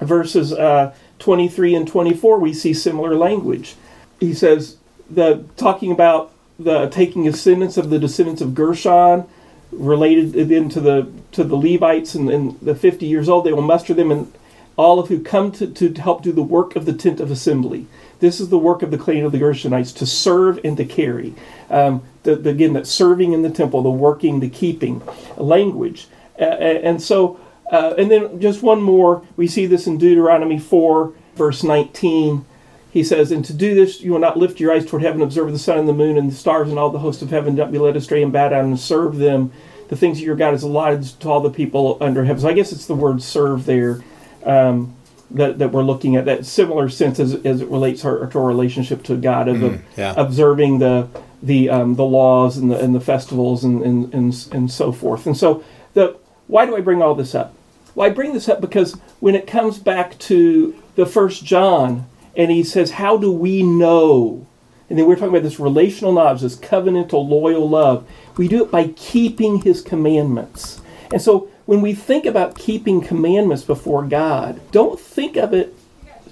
verses 0.01 0.53
uh, 0.53 0.95
23 1.19 1.75
and 1.75 1.89
24 1.89 2.39
we 2.39 2.53
see 2.53 2.73
similar 2.73 3.15
language 3.15 3.75
he 4.21 4.33
says 4.33 4.77
the 5.11 5.45
talking 5.57 5.91
about 5.91 6.31
the 6.59 6.89
taking 6.89 7.25
descendants 7.25 7.77
of 7.77 7.91
the 7.91 7.99
descendants 7.99 8.41
of 8.41 8.55
gershon 8.55 9.27
related 9.73 10.49
then 10.49 10.69
to 10.69 10.81
the 10.81 11.11
to 11.33 11.45
the 11.45 11.57
levites 11.57 12.15
and, 12.15 12.31
and 12.31 12.59
the 12.61 12.75
50 12.75 13.07
years 13.07 13.29
old 13.29 13.45
they 13.45 13.53
will 13.53 13.63
muster 13.63 13.95
them 13.95 14.11
and 14.11 14.33
all 14.77 15.01
of 15.01 15.09
who 15.09 15.21
come 15.21 15.51
to, 15.51 15.67
to 15.67 15.93
help 15.95 16.23
do 16.23 16.31
the 16.31 16.43
work 16.43 16.77
of 16.77 16.87
the 16.87 16.93
tent 16.93 17.19
of 17.19 17.31
assembly 17.31 17.87
this 18.21 18.41
is 18.41 18.49
the 18.49 18.59
work 18.59 18.83
of 18.83 18.91
the 18.91 18.99
clan 18.99 19.25
of 19.25 19.33
the 19.33 19.39
gershonites 19.39 19.95
to 19.97 20.07
serve 20.07 20.59
and 20.65 20.77
to 20.77 20.85
carry 20.85 21.35
um, 21.71 22.03
the, 22.23 22.37
the, 22.37 22.51
again 22.51 22.73
that 22.73 22.87
serving 22.87 23.33
in 23.33 23.43
the 23.43 23.51
temple 23.51 23.83
the 23.83 23.91
working 23.91 24.41
the 24.41 24.49
keeping 24.49 25.03
language 25.37 26.09
uh, 26.41 26.45
and 26.45 27.03
so 27.03 27.39
Uh, 27.71 27.95
and 27.99 28.11
then 28.11 28.41
just 28.41 28.63
one 28.63 28.83
more. 28.83 29.23
We 29.37 29.47
see 29.47 29.67
this 29.67 29.87
in 29.87 29.99
Deuteronomy 29.99 30.59
4, 30.59 31.13
verse 31.37 31.63
19. 31.63 32.45
He 32.91 33.05
says, 33.05 33.31
And 33.31 33.45
to 33.45 33.53
do 33.53 33.75
this, 33.75 34.01
you 34.01 34.13
will 34.13 34.19
not 34.19 34.39
lift 34.39 34.59
your 34.59 34.73
eyes 34.73 34.87
toward 34.87 35.03
heaven, 35.03 35.21
observe 35.21 35.53
the 35.53 35.59
sun 35.59 35.79
and 35.79 35.89
the 35.89 35.93
moon 35.93 36.17
and 36.17 36.31
the 36.31 36.35
stars 36.35 36.71
and 36.71 36.79
all 36.79 36.91
the 36.91 36.99
host 36.99 37.21
of 37.21 37.31
heaven. 37.31 37.55
Don't 37.55 37.71
be 37.71 37.79
led 37.79 37.97
astray 37.97 38.23
and 38.23 38.33
bow 38.33 38.49
down 38.49 38.65
and 38.65 38.81
serve 38.81 39.19
them. 39.19 39.53
The 39.89 39.97
things 39.97 40.21
your 40.21 40.37
God 40.37 40.53
has 40.53 40.63
allotted 40.63 41.03
to 41.21 41.29
all 41.29 41.41
the 41.41 41.51
people 41.51 41.99
under 42.01 42.25
heaven. 42.25 42.41
So 42.43 42.49
I 42.49 42.55
guess 42.55 42.73
it's 42.73 42.87
the 42.87 42.95
word 42.95 43.23
serve 43.23 43.67
there 43.67 44.03
um, 44.45 44.97
that, 45.31 45.59
that 45.59 45.73
we're 45.73 45.83
looking 45.83 46.17
at. 46.17 46.25
That 46.25 46.47
similar 46.47 46.89
sense 46.89 47.19
as, 47.21 47.35
as 47.45 47.61
it 47.61 47.69
relates 47.69 48.03
to 48.03 48.09
our, 48.09 48.27
to 48.27 48.39
our 48.39 48.47
relationship 48.47 49.03
to 49.05 49.17
God 49.17 49.49
of 49.49 49.57
Mm, 49.59 49.83
yeah. 49.97 50.15
observing 50.17 50.79
the 50.79 51.09
the 51.43 51.71
um, 51.71 51.95
the 51.95 52.05
laws 52.05 52.57
and 52.57 52.71
the 52.71 52.79
and 52.79 52.95
the 52.95 53.01
festivals 53.01 53.63
and, 53.65 53.83
and 53.83 54.13
and 54.15 54.49
and 54.53 54.71
so 54.71 54.93
forth. 54.93 55.27
And 55.27 55.37
so 55.37 55.63
the 55.95 56.17
why 56.47 56.67
do 56.67 56.77
I 56.77 56.81
bring 56.81 57.03
all 57.03 57.15
this 57.15 57.35
up? 57.35 57.55
Well, 57.95 58.07
I 58.09 58.11
bring 58.13 58.33
this 58.33 58.49
up 58.49 58.61
because 58.61 58.95
when 59.21 59.35
it 59.35 59.47
comes 59.47 59.79
back 59.79 60.19
to 60.21 60.75
the 60.95 61.05
first 61.07 61.45
John 61.45 62.07
and 62.37 62.51
he 62.51 62.63
says, 62.63 62.93
How 62.93 63.17
do 63.17 63.31
we 63.33 63.63
know? 63.63 64.47
And 64.89 64.99
then 64.99 65.07
we're 65.07 65.17
talking 65.17 65.31
about 65.31 65.43
this 65.43 65.61
relational 65.61 66.13
knowledge, 66.13 66.41
this 66.41 66.57
covenantal 66.57 67.29
loyal 67.29 67.69
love. 67.69 68.09
We 68.37 68.49
do 68.49 68.65
it 68.65 68.71
by 68.71 68.89
keeping 68.97 69.61
his 69.63 69.83
commandments. 69.83 70.81
And 71.13 71.21
so 71.21 71.49
when 71.69 71.83
we 71.83 71.93
think 71.93 72.25
about 72.25 72.57
keeping 72.57 72.99
commandments 72.99 73.63
before 73.63 74.03
God, 74.03 74.59
don't 74.73 74.99
think 74.99 75.37
of 75.37 75.53
it 75.53 75.77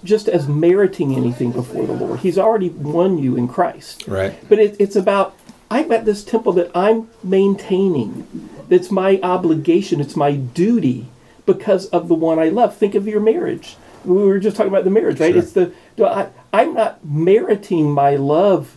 just 0.03 0.31
as 0.31 0.49
meriting 0.49 1.15
anything 1.15 1.53
before 1.53 1.87
the 1.87 1.93
Lord. 1.93 2.21
He's 2.21 2.39
already 2.39 2.71
won 2.71 3.19
you 3.19 3.37
in 3.37 3.47
Christ. 3.47 4.09
Right. 4.09 4.35
But 4.49 4.59
it, 4.59 4.77
it's 4.79 4.97
about 4.97 5.37
I'm 5.71 5.93
at 5.93 6.07
this 6.07 6.25
temple 6.25 6.55
that 6.55 6.71
I'm 6.75 7.11
maintaining. 7.23 8.49
That's 8.71 8.91
my 8.91 9.21
obligation. 9.23 10.01
It's 10.01 10.17
my 10.17 10.33
duty 10.37 11.09
because 11.45 11.85
of 11.89 12.09
the 12.09 12.15
one 12.15 12.39
I 12.39 12.49
love. 12.49 12.75
Think 12.75 12.95
of 12.95 13.07
your 13.07 13.21
marriage. 13.21 13.77
We 14.07 14.15
were 14.15 14.39
just 14.39 14.57
talking 14.57 14.73
about 14.73 14.85
the 14.85 14.91
marriage, 14.91 15.21
right? 15.21 15.35
Sure. 15.35 15.43
It's 15.43 15.53
the 15.53 15.75
I, 15.99 16.29
I'm 16.51 16.73
not 16.73 17.05
meriting 17.05 17.91
my 17.91 18.17
love 18.17 18.75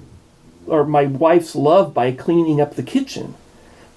or 0.68 0.84
my 0.84 1.06
wife's 1.06 1.56
love 1.56 1.94
by 1.94 2.12
cleaning 2.12 2.60
up 2.60 2.76
the 2.76 2.84
kitchen. 2.84 3.36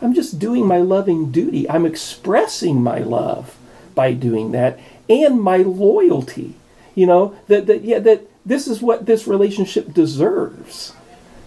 I'm 0.03 0.15
just 0.15 0.39
doing 0.39 0.67
my 0.67 0.79
loving 0.79 1.31
duty. 1.31 1.69
I'm 1.71 1.87
expressing 1.87 2.83
my 2.83 2.99
love 2.99 3.57
by 3.95 4.13
doing 4.13 4.53
that 4.53 4.79
and 5.09 5.41
my 5.41 5.59
loyalty. 5.59 6.55
You 6.95 7.07
know, 7.07 7.37
that, 7.47 7.67
that 7.67 7.83
yeah, 7.83 8.01
that 8.01 8.29
this 8.45 8.67
is 8.67 8.83
what 8.83 9.07
this 9.07 9.27
relationship 9.27 9.95
deserves. 9.95 10.93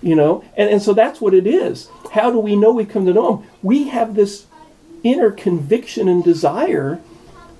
You 0.01 0.15
know, 0.15 0.43
and, 0.55 0.69
and 0.69 0.81
so 0.81 0.93
that's 0.93 1.19
what 1.19 1.33
it 1.33 1.47
is. 1.47 1.89
How 2.11 2.31
do 2.31 2.39
we 2.39 2.55
know 2.55 2.71
we 2.71 2.85
come 2.85 3.05
to 3.05 3.13
know 3.13 3.37
him? 3.37 3.49
We 3.63 3.89
have 3.89 4.15
this 4.15 4.45
inner 5.03 5.31
conviction 5.31 6.07
and 6.07 6.23
desire 6.23 7.01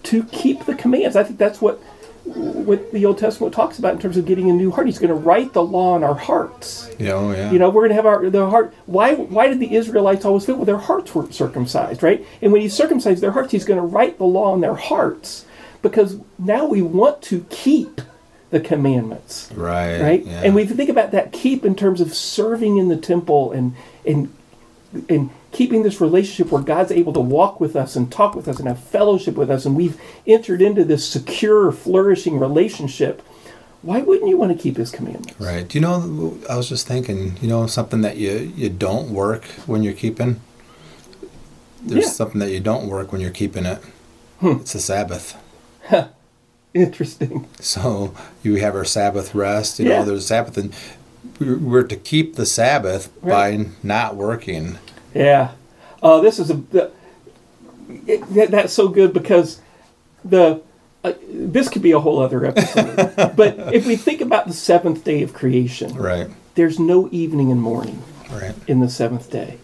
to 0.04 0.24
keep 0.26 0.66
the 0.66 0.76
commands. 0.76 1.16
I 1.16 1.24
think 1.24 1.40
that's 1.40 1.62
what 1.62 1.82
what 2.26 2.92
the 2.92 3.06
Old 3.06 3.20
Testament 3.20 3.54
talks 3.54 3.78
about 3.78 3.94
in 3.94 4.00
terms 4.00 4.18
of 4.18 4.26
getting 4.26 4.50
a 4.50 4.54
new 4.54 4.72
heart. 4.72 4.88
He's 4.88 4.98
going 4.98 5.10
to 5.10 5.16
write 5.16 5.54
the 5.54 5.64
law 5.64 5.96
in 5.96 6.04
our 6.04 6.16
hearts. 6.16 6.90
Yeah, 6.98 7.14
oh, 7.14 7.32
yeah. 7.32 7.52
You 7.52 7.60
know, 7.60 7.70
we're 7.70 7.82
going 7.82 7.90
to 7.90 7.96
have 7.96 8.06
our 8.06 8.30
the 8.30 8.50
heart. 8.50 8.74
Why 8.88 9.14
why 9.14 9.48
did 9.48 9.60
the 9.60 9.76
Israelites 9.76 10.26
always 10.26 10.46
feel? 10.46 10.56
Well, 10.56 10.66
their 10.66 10.78
hearts 10.78 11.14
weren't 11.14 11.36
circumcised, 11.36 12.02
right? 12.02 12.26
And 12.42 12.52
when 12.52 12.62
he 12.62 12.70
circumcised 12.70 13.22
their 13.22 13.32
hearts, 13.32 13.52
he's 13.52 13.66
going 13.66 13.80
to 13.80 13.86
write 13.86 14.18
the 14.18 14.26
law 14.26 14.54
in 14.56 14.62
their 14.62 14.76
hearts 14.76 15.46
because 15.82 16.20
now 16.40 16.66
we 16.66 16.82
want 16.82 17.22
to 17.24 17.46
keep 17.52 18.02
the 18.50 18.60
commandments, 18.60 19.52
right. 19.54 20.02
right? 20.02 20.26
Yeah. 20.26 20.42
And 20.44 20.56
we 20.56 20.66
think 20.66 20.90
about 20.90 21.12
that 21.12 21.32
keep 21.32 21.66
in 21.66 21.76
terms 21.76 22.02
of 22.02 22.14
serving 22.14 22.78
in 22.78 22.88
the 22.88 22.98
temple 22.98 23.52
and 23.52 23.76
and 24.06 24.34
and 25.10 25.30
keeping 25.56 25.84
this 25.84 26.02
relationship 26.02 26.52
where 26.52 26.62
God's 26.62 26.92
able 26.92 27.14
to 27.14 27.20
walk 27.22 27.62
with 27.62 27.76
us 27.78 27.96
and 27.96 28.12
talk 28.12 28.36
with 28.36 28.48
us 28.48 28.60
and 28.60 28.68
have 28.68 28.80
fellowship 28.80 29.36
with 29.36 29.50
us, 29.50 29.66
and 29.66 29.76
we've 29.76 30.00
entered 30.28 30.62
into 30.62 30.84
this 30.84 31.08
secure, 31.08 31.72
flourishing 31.72 32.38
relationship. 32.40 33.22
Why 33.82 34.02
wouldn't 34.02 34.28
you 34.30 34.36
want 34.38 34.52
to 34.52 34.62
keep 34.62 34.76
His 34.78 34.92
commandments? 34.92 35.40
Right. 35.40 35.66
Do 35.68 35.78
you 35.78 35.82
know? 35.82 36.38
I 36.50 36.58
was 36.58 36.68
just 36.68 36.88
thinking. 36.88 37.38
You 37.42 37.48
know, 37.48 37.68
something 37.68 38.02
that 38.02 38.18
you 38.18 38.52
you 38.56 38.70
don't 38.70 39.12
work 39.12 39.46
when 39.66 39.82
you're 39.84 39.94
keeping. 39.94 40.42
There's 41.82 42.06
Yeah. 42.06 42.12
something 42.12 42.40
that 42.40 42.52
you 42.52 42.60
don't 42.60 42.88
work 42.88 43.12
when 43.12 43.22
you're 43.22 43.30
keeping 43.32 43.66
it. 43.66 43.80
Hmm. 44.42 44.58
It's 44.62 44.74
the 44.74 44.80
Sabbath. 44.80 45.38
Interesting. 46.74 47.48
So 47.62 48.14
you 48.44 48.56
have 48.56 48.76
our 48.76 48.84
Sabbath 48.86 49.34
rest. 49.34 49.80
You 49.80 49.88
Yeah. 49.88 50.00
know, 50.00 50.06
there's 50.06 50.26
Sabbath, 50.28 50.58
and 50.58 50.74
we're 51.40 51.58
we're 51.58 51.84
to 51.84 51.96
keep 51.96 52.36
the 52.36 52.46
Sabbath 52.46 53.10
Right. 53.22 53.58
by 53.60 53.70
not 53.84 54.16
working. 54.18 54.78
Yeah. 55.16 55.52
Oh, 56.04 56.22
this 56.22 56.38
is 56.38 56.52
a. 56.52 56.56
The, 56.56 56.92
it, 58.06 58.22
that, 58.36 58.52
that's 58.52 58.74
so 58.74 58.88
good 58.90 59.14
because 59.14 59.62
the. 60.24 60.62
Uh, 61.04 61.14
this 61.30 61.70
could 61.70 61.84
be 61.84 61.92
a 61.92 62.00
whole 62.00 62.20
other 62.20 62.46
episode. 62.46 63.16
but 63.36 63.74
if 63.74 63.86
we 63.86 63.96
think 63.96 64.22
about 64.22 64.48
the 64.48 64.54
seventh 64.54 65.04
day 65.04 65.22
of 65.22 65.34
creation, 65.34 65.94
Right. 65.96 66.28
there's 66.56 66.80
no 66.80 67.10
evening 67.12 67.52
and 67.52 67.62
morning 67.62 68.02
Right. 68.32 68.56
in 68.68 68.80
the 68.80 68.90
seventh 68.90 69.30
day. 69.30 69.58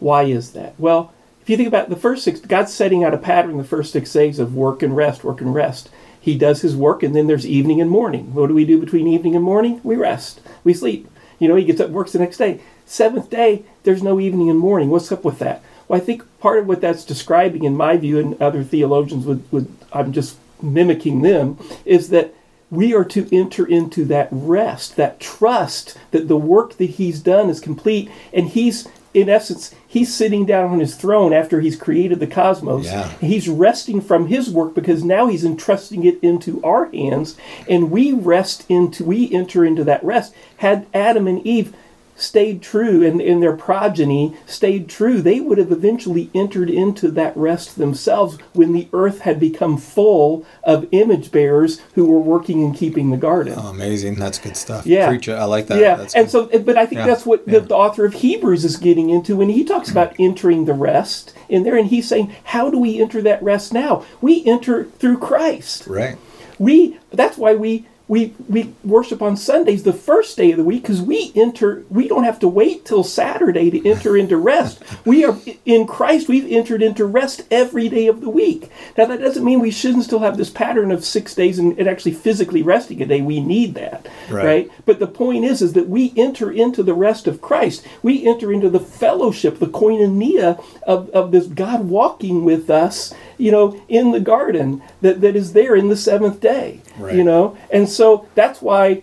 Why 0.00 0.24
is 0.24 0.50
that? 0.52 0.74
Well, 0.76 1.12
if 1.40 1.48
you 1.48 1.56
think 1.56 1.68
about 1.68 1.88
the 1.88 1.94
first 1.94 2.24
six, 2.24 2.40
God's 2.40 2.74
setting 2.74 3.04
out 3.04 3.14
a 3.14 3.18
pattern 3.18 3.58
the 3.58 3.64
first 3.64 3.92
six 3.92 4.12
days 4.12 4.40
of 4.40 4.54
work 4.56 4.82
and 4.82 4.96
rest, 4.96 5.22
work 5.22 5.40
and 5.40 5.54
rest. 5.54 5.88
He 6.20 6.36
does 6.36 6.62
his 6.62 6.74
work, 6.76 7.02
and 7.04 7.14
then 7.14 7.28
there's 7.28 7.46
evening 7.46 7.80
and 7.80 7.88
morning. 7.88 8.34
What 8.34 8.48
do 8.48 8.54
we 8.54 8.64
do 8.64 8.78
between 8.78 9.06
evening 9.06 9.36
and 9.36 9.44
morning? 9.44 9.80
We 9.84 9.94
rest. 9.94 10.40
We 10.64 10.74
sleep. 10.74 11.08
You 11.38 11.46
know, 11.46 11.54
he 11.54 11.64
gets 11.64 11.80
up, 11.80 11.90
works 11.90 12.10
the 12.12 12.18
next 12.18 12.38
day. 12.38 12.60
Seventh 12.90 13.30
day, 13.30 13.62
there's 13.84 14.02
no 14.02 14.18
evening 14.18 14.50
and 14.50 14.58
morning. 14.58 14.90
What's 14.90 15.12
up 15.12 15.24
with 15.24 15.38
that? 15.38 15.62
Well, 15.86 16.00
I 16.00 16.04
think 16.04 16.24
part 16.40 16.58
of 16.58 16.66
what 16.66 16.80
that's 16.80 17.04
describing, 17.04 17.62
in 17.62 17.76
my 17.76 17.96
view, 17.96 18.18
and 18.18 18.42
other 18.42 18.64
theologians 18.64 19.26
would, 19.26 19.44
would 19.52 19.68
I'm 19.92 20.12
just 20.12 20.36
mimicking 20.60 21.22
them, 21.22 21.56
is 21.84 22.08
that 22.08 22.34
we 22.68 22.92
are 22.92 23.04
to 23.04 23.28
enter 23.30 23.64
into 23.64 24.04
that 24.06 24.26
rest, 24.32 24.96
that 24.96 25.20
trust 25.20 25.96
that 26.10 26.26
the 26.26 26.36
work 26.36 26.78
that 26.78 26.90
he's 26.90 27.20
done 27.20 27.48
is 27.48 27.60
complete, 27.60 28.10
and 28.32 28.48
he's 28.48 28.88
in 29.14 29.28
essence, 29.28 29.72
he's 29.86 30.12
sitting 30.12 30.44
down 30.44 30.72
on 30.72 30.80
his 30.80 30.96
throne 30.96 31.32
after 31.32 31.60
he's 31.60 31.76
created 31.76 32.18
the 32.18 32.26
cosmos. 32.26 32.86
Yeah. 32.86 33.08
He's 33.20 33.48
resting 33.48 34.00
from 34.00 34.26
his 34.26 34.50
work 34.50 34.74
because 34.74 35.04
now 35.04 35.28
he's 35.28 35.44
entrusting 35.44 36.04
it 36.04 36.18
into 36.22 36.60
our 36.64 36.86
hands, 36.86 37.36
and 37.68 37.92
we 37.92 38.12
rest 38.12 38.66
into 38.68 39.04
we 39.04 39.32
enter 39.32 39.64
into 39.64 39.84
that 39.84 40.02
rest. 40.02 40.34
Had 40.56 40.86
Adam 40.92 41.28
and 41.28 41.44
Eve 41.46 41.72
stayed 42.20 42.62
true 42.62 43.04
and, 43.04 43.20
and 43.20 43.42
their 43.42 43.56
progeny 43.56 44.36
stayed 44.46 44.88
true, 44.88 45.20
they 45.22 45.40
would 45.40 45.58
have 45.58 45.72
eventually 45.72 46.30
entered 46.34 46.68
into 46.70 47.10
that 47.10 47.36
rest 47.36 47.76
themselves 47.76 48.38
when 48.52 48.72
the 48.72 48.88
earth 48.92 49.20
had 49.20 49.40
become 49.40 49.76
full 49.76 50.44
of 50.64 50.86
image 50.92 51.30
bearers 51.32 51.80
who 51.94 52.06
were 52.06 52.18
working 52.20 52.62
and 52.62 52.76
keeping 52.76 53.10
the 53.10 53.16
garden. 53.16 53.54
Oh, 53.56 53.68
amazing. 53.68 54.16
That's 54.16 54.38
good 54.38 54.56
stuff. 54.56 54.86
Yeah. 54.86 55.08
Preach 55.08 55.28
it. 55.28 55.34
I 55.34 55.44
like 55.44 55.66
that. 55.68 55.80
Yeah, 55.80 55.96
That's 55.96 56.14
and 56.14 56.26
good. 56.30 56.52
so, 56.52 56.58
but 56.62 56.76
I 56.76 56.86
think 56.86 57.00
Yeah, 57.00 57.06
that's 57.06 57.24
what 57.26 57.42
yeah. 57.46 57.60
the, 57.60 57.66
the 57.66 57.74
author 57.74 58.04
of 58.04 58.14
Hebrews 58.14 58.64
is 58.64 58.76
getting 58.76 59.10
into 59.10 59.36
when 59.36 59.48
he 59.48 59.64
talks 59.64 59.90
about 59.90 60.14
entering 60.18 60.66
the 60.66 60.74
rest 60.74 61.34
in 61.48 61.62
there, 61.62 61.76
and 61.76 61.88
he's 61.88 62.06
saying, 62.08 62.34
how 62.44 62.70
do 62.70 62.78
we 62.78 63.00
enter 63.00 63.22
that 63.22 63.42
rest 63.42 63.72
now? 63.72 64.04
We 64.20 64.44
enter 64.46 64.84
through 64.84 65.18
Christ. 65.18 65.86
right. 65.86 66.16
We 66.58 66.98
that's 67.10 67.38
why 67.38 67.54
we 67.54 67.86
we 68.10 68.34
we 68.48 68.74
worship 68.82 69.22
on 69.22 69.36
Sundays, 69.36 69.84
the 69.84 69.92
first 69.92 70.36
day 70.36 70.50
of 70.50 70.56
the 70.56 70.64
week, 70.64 70.82
because 70.82 71.00
we 71.00 71.30
enter. 71.36 71.84
We 71.88 72.08
don't 72.08 72.24
have 72.24 72.40
to 72.40 72.48
wait 72.48 72.84
till 72.84 73.04
Saturday 73.04 73.70
to 73.70 73.88
enter 73.88 74.16
into 74.16 74.36
rest. 74.36 74.82
We 75.06 75.24
are 75.24 75.38
in 75.64 75.86
Christ. 75.86 76.26
We've 76.28 76.50
entered 76.50 76.82
into 76.82 77.06
rest 77.06 77.42
every 77.52 77.88
day 77.88 78.08
of 78.08 78.20
the 78.20 78.28
week. 78.28 78.68
Now 78.98 79.04
that 79.04 79.20
doesn't 79.20 79.44
mean 79.44 79.60
we 79.60 79.70
shouldn't 79.70 80.02
still 80.02 80.18
have 80.18 80.36
this 80.36 80.50
pattern 80.50 80.90
of 80.90 81.04
six 81.04 81.36
days 81.36 81.60
and, 81.60 81.78
and 81.78 81.88
actually 81.88 82.10
physically 82.14 82.62
resting 82.64 83.00
a 83.00 83.06
day. 83.06 83.20
We 83.22 83.38
need 83.38 83.74
that, 83.74 84.08
Right. 84.28 84.44
right? 84.44 84.70
But 84.86 84.98
the 84.98 85.06
point 85.06 85.44
is, 85.44 85.62
is 85.62 85.74
that 85.74 85.88
we 85.88 86.12
enter 86.16 86.50
into 86.50 86.82
the 86.82 86.94
rest 86.94 87.28
of 87.28 87.40
Christ. 87.40 87.86
We 88.02 88.26
enter 88.26 88.52
into 88.52 88.68
the 88.68 88.80
fellowship, 88.80 89.60
the 89.60 89.66
koinonia 89.68 90.60
of, 90.82 91.10
of 91.10 91.30
this 91.30 91.46
God 91.46 91.88
walking 91.88 92.44
with 92.44 92.70
us, 92.70 93.14
you 93.38 93.52
know, 93.52 93.80
in 93.88 94.10
the 94.10 94.18
garden 94.20 94.82
that, 95.00 95.20
that 95.20 95.36
is 95.36 95.52
there 95.52 95.76
in 95.76 95.88
the 95.88 95.96
seventh 95.96 96.40
day. 96.40 96.80
Right. 97.00 97.14
You 97.14 97.24
know, 97.24 97.56
and 97.70 97.88
so 97.88 98.28
that's 98.34 98.60
why, 98.60 99.02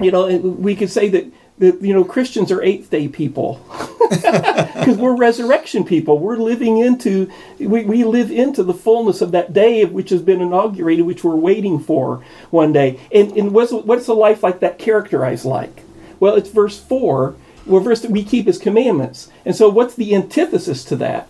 you 0.00 0.10
know, 0.10 0.36
we 0.36 0.76
could 0.76 0.90
say 0.90 1.08
that 1.08 1.26
that 1.58 1.80
you 1.80 1.94
know 1.94 2.04
Christians 2.04 2.50
are 2.50 2.62
eighth 2.62 2.90
day 2.90 3.06
people 3.06 3.60
because 4.10 4.96
we're 4.96 5.16
resurrection 5.16 5.84
people. 5.84 6.18
We're 6.18 6.36
living 6.36 6.78
into 6.78 7.30
we, 7.58 7.84
we 7.84 8.04
live 8.04 8.30
into 8.30 8.62
the 8.62 8.74
fullness 8.74 9.20
of 9.20 9.32
that 9.32 9.52
day 9.52 9.84
which 9.84 10.10
has 10.10 10.22
been 10.22 10.40
inaugurated, 10.40 11.06
which 11.06 11.22
we're 11.22 11.36
waiting 11.36 11.78
for 11.78 12.24
one 12.50 12.72
day. 12.72 12.98
And 13.12 13.32
and 13.36 13.52
what's 13.52 13.72
what's 13.72 14.08
a 14.08 14.14
life 14.14 14.42
like 14.42 14.60
that 14.60 14.78
characterized 14.78 15.44
like? 15.44 15.82
Well, 16.18 16.34
it's 16.34 16.50
verse 16.50 16.78
four. 16.78 17.36
Well, 17.66 17.80
verse 17.80 18.04
we 18.04 18.24
keep 18.24 18.46
His 18.46 18.58
commandments. 18.58 19.30
And 19.44 19.54
so, 19.54 19.68
what's 19.68 19.94
the 19.94 20.14
antithesis 20.14 20.84
to 20.84 20.96
that? 20.96 21.28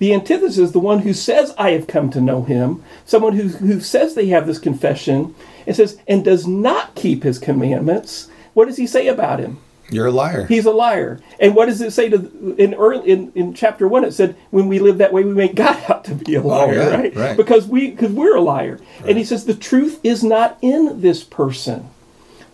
The 0.00 0.14
antithesis 0.14 0.58
is 0.58 0.72
the 0.72 0.80
one 0.80 1.00
who 1.00 1.12
says, 1.12 1.54
I 1.58 1.72
have 1.72 1.86
come 1.86 2.10
to 2.10 2.22
know 2.22 2.42
him, 2.42 2.82
someone 3.04 3.34
who, 3.34 3.48
who 3.48 3.80
says 3.80 4.14
they 4.14 4.28
have 4.28 4.46
this 4.46 4.58
confession, 4.58 5.34
and 5.66 5.76
says, 5.76 5.98
and 6.08 6.24
does 6.24 6.46
not 6.46 6.94
keep 6.94 7.22
his 7.22 7.38
commandments. 7.38 8.30
What 8.54 8.64
does 8.64 8.78
he 8.78 8.86
say 8.86 9.08
about 9.08 9.40
him? 9.40 9.58
You're 9.90 10.06
a 10.06 10.10
liar. 10.12 10.46
He's 10.46 10.64
a 10.64 10.70
liar. 10.70 11.20
And 11.38 11.54
what 11.54 11.66
does 11.66 11.82
it 11.82 11.90
say 11.90 12.08
to 12.08 12.54
in 12.56 12.74
early 12.74 13.10
in, 13.10 13.30
in 13.34 13.54
chapter 13.54 13.88
one? 13.88 14.04
It 14.04 14.12
said, 14.12 14.36
"When 14.50 14.68
we 14.68 14.78
live 14.78 14.98
that 14.98 15.12
way, 15.12 15.24
we 15.24 15.34
make 15.34 15.56
God 15.56 15.82
out 15.90 16.04
to 16.04 16.14
be 16.14 16.36
a 16.36 16.42
oh, 16.42 16.46
liar." 16.46 16.74
yeah, 16.74 16.88
right? 16.88 17.16
right. 17.16 17.36
Because 17.36 17.66
we 17.66 17.90
because 17.90 18.12
we're 18.12 18.36
a 18.36 18.40
liar. 18.40 18.78
And 19.04 19.18
he 19.18 19.24
says 19.24 19.44
the 19.44 19.54
truth 19.54 19.98
is 20.04 20.22
not 20.22 20.56
in 20.62 21.00
this 21.00 21.24
person. 21.24 21.90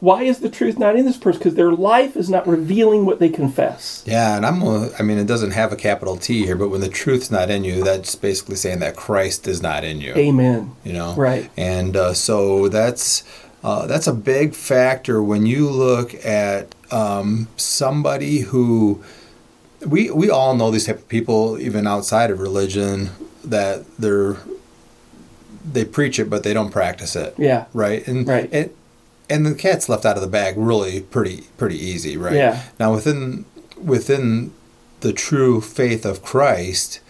Why 0.01 0.25
is 0.25 0.41
the 0.41 0.51
truth 0.51 0.79
not 0.79 0.97
in 0.97 1.07
this 1.07 1.17
person? 1.17 1.39
Because 1.39 1.55
their 1.55 1.73
life 1.73 2.17
is 2.17 2.29
not 2.29 2.47
revealing 2.47 3.07
what 3.07 3.19
they 3.19 3.31
confess. 3.31 4.03
Yeah, 4.07 4.37
and 4.37 4.45
I'm. 4.45 4.63
I 4.99 5.03
mean, 5.03 5.19
it 5.19 5.27
doesn't 5.27 5.53
have 5.53 5.73
a 5.73 5.77
capital 5.77 6.17
T 6.17 6.45
here, 6.45 6.57
but 6.57 6.69
when 6.69 6.83
the 6.83 6.89
truth's 6.89 7.31
not 7.31 7.51
in 7.51 7.65
you, 7.65 7.83
that's 7.83 8.15
basically 8.15 8.57
saying 8.57 8.81
that 8.81 8.97
Christ 8.97 9.49
is 9.49 9.63
not 9.63 9.85
in 9.85 10.01
you. 10.01 10.15
Amen. 10.15 10.77
You 10.85 10.93
know, 10.93 11.15
Right. 11.15 11.51
And 11.57 11.97
uh, 11.97 12.13
so 12.13 12.69
that's 12.69 13.25
uh, 13.65 13.87
that's 13.87 14.07
a 14.07 14.13
big 14.13 14.55
factor 14.55 15.23
when 15.23 15.47
you 15.47 15.69
look 15.71 16.15
at 16.25 16.75
um, 16.91 17.49
somebody 17.57 18.41
who 18.41 19.03
we 19.87 20.11
we 20.11 20.29
all 20.29 20.55
know 20.55 20.71
these 20.71 20.87
type 20.87 20.99
of 20.99 21.09
people, 21.09 21.59
even 21.59 21.87
outside 21.87 22.31
of 22.31 22.41
religion, 22.41 23.11
that 23.45 23.85
they're 23.99 24.37
they 25.73 25.85
preach 25.85 26.19
it 26.19 26.31
but 26.31 26.43
they 26.43 26.53
don't 26.53 26.71
practice 26.71 27.17
it. 27.17 27.35
Yeah. 27.39 27.67
Right. 27.73 28.07
And 28.07 28.27
Right. 28.27 28.49
And, 28.53 28.71
and 29.29 29.45
the 29.47 29.55
cat's 29.55 29.89
left 29.89 30.05
out 30.05 30.17
of 30.17 30.23
the 30.23 30.29
bag 30.29 30.55
really 30.57 31.01
pretty 31.01 31.45
pretty 31.57 31.79
easy, 31.79 32.17
right? 32.17 32.35
Yeah. 32.35 32.63
Now 32.79 32.93
within 32.95 33.45
within 33.83 34.53
the 35.01 35.13
true 35.13 35.61
faith 35.61 36.05
of 36.07 36.23
Christ, 36.23 37.01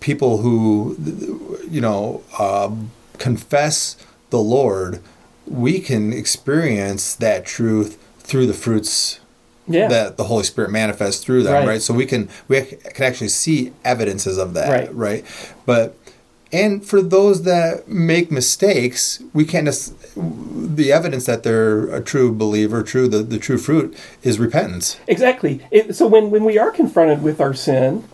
people 0.00 0.38
who 0.38 1.58
you 1.68 1.80
know 1.80 2.22
um, 2.38 2.90
confess 3.18 3.96
the 4.30 4.38
Lord, 4.38 5.00
we 5.46 5.80
can 5.80 6.12
experience 6.12 7.14
that 7.16 7.44
truth 7.46 7.98
through 8.18 8.46
the 8.46 8.54
fruits 8.54 9.20
Yeah. 9.66 9.88
that 9.88 10.16
the 10.16 10.24
Holy 10.24 10.44
Spirit 10.44 10.70
manifests 10.70 11.22
through 11.24 11.42
them, 11.44 11.54
Right. 11.54 11.66
right? 11.68 11.82
So 11.82 11.94
we 11.94 12.06
can 12.06 12.28
we 12.48 12.60
can 12.62 13.02
actually 13.02 13.28
see 13.28 13.72
evidences 13.84 14.38
of 14.38 14.54
that, 14.54 14.68
Right. 14.70 14.94
right? 14.94 15.24
But 15.66 15.96
and 16.52 16.84
for 16.84 17.02
those 17.02 17.42
that 17.42 17.88
make 17.88 18.30
mistakes, 18.30 19.20
we 19.32 19.44
can't. 19.44 19.68
The 20.16 20.92
evidence 20.92 21.26
that 21.26 21.42
they're 21.42 21.88
a 21.88 22.00
true 22.00 22.32
believer, 22.32 22.82
true 22.82 23.08
the, 23.08 23.22
the 23.22 23.38
true 23.38 23.58
fruit 23.58 23.96
is 24.22 24.38
repentance. 24.38 24.98
Exactly. 25.06 25.66
It, 25.70 25.94
so 25.96 26.06
when, 26.06 26.30
when 26.30 26.44
we 26.44 26.58
are 26.58 26.70
confronted 26.70 27.22
with 27.22 27.40
our 27.40 27.54
sin, 27.54 28.04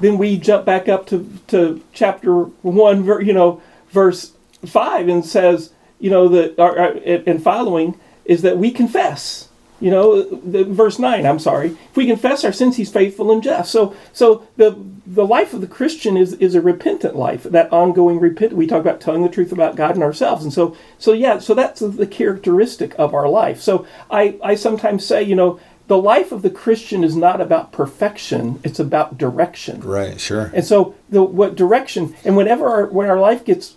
then 0.00 0.18
we 0.18 0.36
jump 0.36 0.64
back 0.64 0.88
up 0.88 1.06
to, 1.08 1.28
to 1.48 1.82
chapter 1.92 2.44
one, 2.62 3.04
you 3.24 3.32
know, 3.32 3.60
verse 3.90 4.32
five, 4.66 5.08
and 5.08 5.24
says, 5.24 5.72
you 5.98 6.10
know, 6.10 6.28
that 6.28 6.58
our, 6.58 6.78
our, 6.78 6.92
and 7.26 7.42
following 7.42 7.98
is 8.24 8.42
that 8.42 8.58
we 8.58 8.70
confess. 8.70 9.47
You 9.80 9.90
know, 9.90 10.22
the, 10.22 10.64
verse 10.64 10.98
nine. 10.98 11.24
I'm 11.24 11.38
sorry. 11.38 11.68
If 11.68 11.96
we 11.96 12.06
confess 12.06 12.44
our 12.44 12.52
sins, 12.52 12.76
He's 12.76 12.90
faithful 12.90 13.30
and 13.30 13.42
just. 13.42 13.70
So, 13.70 13.94
so 14.12 14.46
the 14.56 14.76
the 15.06 15.26
life 15.26 15.54
of 15.54 15.60
the 15.60 15.66
Christian 15.66 16.16
is 16.16 16.34
is 16.34 16.54
a 16.54 16.60
repentant 16.60 17.16
life. 17.16 17.44
That 17.44 17.72
ongoing 17.72 18.18
repent. 18.18 18.52
We 18.52 18.66
talk 18.66 18.80
about 18.80 19.00
telling 19.00 19.22
the 19.22 19.28
truth 19.28 19.52
about 19.52 19.76
God 19.76 19.94
and 19.94 20.02
ourselves, 20.02 20.44
and 20.44 20.52
so 20.52 20.76
so 20.98 21.12
yeah. 21.12 21.38
So 21.38 21.54
that's 21.54 21.80
the 21.80 22.06
characteristic 22.06 22.94
of 22.98 23.14
our 23.14 23.28
life. 23.28 23.60
So 23.60 23.86
I 24.10 24.38
I 24.42 24.54
sometimes 24.56 25.06
say, 25.06 25.22
you 25.22 25.36
know, 25.36 25.60
the 25.86 25.96
life 25.96 26.32
of 26.32 26.42
the 26.42 26.50
Christian 26.50 27.04
is 27.04 27.16
not 27.16 27.40
about 27.40 27.72
perfection; 27.72 28.60
it's 28.64 28.78
about 28.78 29.16
direction. 29.16 29.80
Right. 29.80 30.20
Sure. 30.20 30.50
And 30.54 30.64
so 30.64 30.94
the 31.08 31.22
what 31.22 31.54
direction 31.54 32.14
and 32.24 32.36
whenever 32.36 32.68
our, 32.68 32.86
when 32.86 33.08
our 33.08 33.20
life 33.20 33.44
gets 33.44 33.74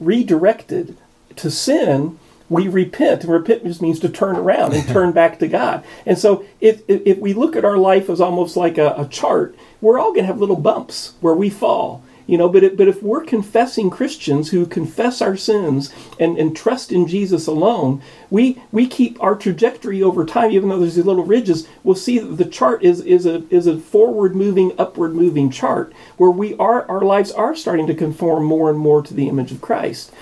redirected 0.00 0.96
to 1.36 1.50
sin, 1.50 2.18
we 2.48 2.68
repent. 2.68 3.24
And 3.24 3.32
repent 3.32 3.64
just 3.64 3.82
means 3.82 4.00
to 4.00 4.08
turn 4.08 4.36
around 4.36 4.74
and 4.74 4.86
turn 4.88 5.12
back 5.22 5.38
to 5.38 5.48
God. 5.48 5.84
And 6.06 6.18
so 6.18 6.44
if, 6.60 6.82
if, 6.88 7.18
we 7.18 7.34
look 7.34 7.56
at 7.56 7.64
our 7.64 7.78
life 7.78 8.10
as 8.10 8.20
almost 8.20 8.56
like 8.56 8.78
a, 8.78 8.94
a 8.96 9.08
chart, 9.08 9.56
we're 9.80 9.98
all 9.98 10.12
going 10.12 10.24
to 10.24 10.26
have 10.26 10.40
little 10.40 10.56
bumps 10.56 11.14
where 11.20 11.34
we 11.34 11.50
fall. 11.50 12.02
You 12.26 12.38
know, 12.38 12.48
but 12.48 12.62
it, 12.62 12.76
but 12.76 12.86
if 12.86 13.02
we're 13.02 13.24
confessing 13.24 13.90
Christians 13.90 14.50
who 14.50 14.64
confess 14.64 15.20
our 15.20 15.36
sins 15.36 15.92
and, 16.20 16.38
and 16.38 16.56
trust 16.56 16.92
in 16.92 17.08
Jesus 17.08 17.48
alone, 17.48 18.00
we 18.30 18.62
we 18.70 18.86
keep 18.86 19.22
our 19.22 19.34
trajectory 19.34 20.02
over 20.02 20.24
time, 20.24 20.52
even 20.52 20.68
though 20.68 20.78
there's 20.78 20.94
these 20.94 21.04
little 21.04 21.24
ridges. 21.24 21.68
We'll 21.82 21.96
see 21.96 22.20
that 22.20 22.36
the 22.36 22.44
chart 22.44 22.84
is 22.84 23.00
is 23.00 23.26
a 23.26 23.42
is 23.50 23.66
a 23.66 23.78
forward 23.78 24.36
moving, 24.36 24.72
upward 24.78 25.14
moving 25.14 25.50
chart 25.50 25.92
where 26.16 26.30
we 26.30 26.54
are 26.58 26.88
our 26.88 27.00
lives 27.02 27.32
are 27.32 27.56
starting 27.56 27.88
to 27.88 27.94
conform 27.94 28.44
more 28.44 28.70
and 28.70 28.78
more 28.78 29.02
to 29.02 29.14
the 29.14 29.28
image 29.28 29.50
of 29.50 29.60
Christ. 29.60 30.12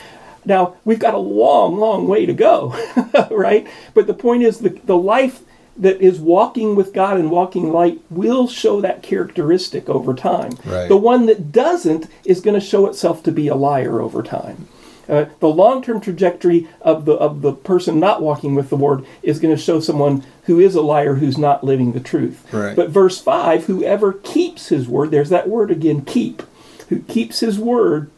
Now 0.45 0.77
we've 0.85 0.99
got 0.99 1.15
a 1.15 1.19
long, 1.19 1.79
long 1.79 2.09
way 2.09 2.27
to 2.27 2.33
go, 2.33 2.75
right? 3.31 3.67
But 3.95 4.07
the 4.07 4.15
point 4.15 4.43
is 4.43 4.59
the 4.59 4.71
the 4.85 4.97
life 4.97 5.43
that 5.77 6.01
is 6.01 6.21
walking 6.21 6.77
with 6.77 6.93
God 6.93 7.17
and 7.19 7.31
walking 7.31 7.73
light 7.73 8.01
will 8.11 8.47
show 8.47 8.81
that 8.81 9.03
characteristic 9.03 9.89
over 9.89 10.15
time. 10.15 10.53
Right. 10.65 10.89
The 10.89 10.97
one 10.97 11.27
that 11.27 11.53
doesn't 11.53 12.07
is 12.25 12.41
going 12.41 12.59
to 12.59 12.65
show 12.65 12.87
itself 12.87 13.23
to 13.25 13.33
be 13.33 13.49
a 13.49 13.55
liar 13.55 14.01
over 14.01 14.23
time. 14.23 14.69
Uh, 15.09 15.25
the 15.41 15.49
long-term 15.49 16.01
trajectory 16.01 16.69
of 16.83 17.05
the 17.05 17.15
of 17.15 17.43
the 17.43 17.53
person 17.53 17.99
not 17.99 18.23
walking 18.23 18.55
with 18.55 18.69
the 18.71 18.77
Lord 18.77 19.05
is 19.23 19.41
going 19.41 19.55
to 19.55 19.61
show 19.61 19.81
someone 19.81 20.25
who 20.45 20.61
is 20.61 20.77
a 20.77 20.83
liar 20.83 21.17
who's 21.17 21.37
not 21.37 21.65
living 21.65 21.93
the 21.93 22.01
truth. 22.01 22.47
Right. 22.53 22.77
But 22.77 22.91
verse 22.91 23.21
five, 23.21 23.65
whoever 23.65 24.13
keeps 24.13 24.69
his 24.69 24.87
word, 24.87 25.11
there's 25.11 25.31
that 25.31 25.49
word 25.49 25.73
again, 25.73 26.03
keep, 26.03 26.43
who 26.91 27.01
keeps 27.03 27.41
his 27.41 27.59
word, 27.59 28.11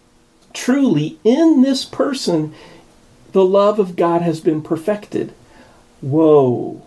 truly 0.55 1.19
in 1.25 1.63
this 1.63 1.85
person, 1.85 2.55
the 3.33 3.45
love 3.45 3.79
of 3.79 3.97
God 3.97 4.23
has 4.23 4.41
been 4.41 4.63
perfected. 4.63 5.33
Whoa. 6.01 6.87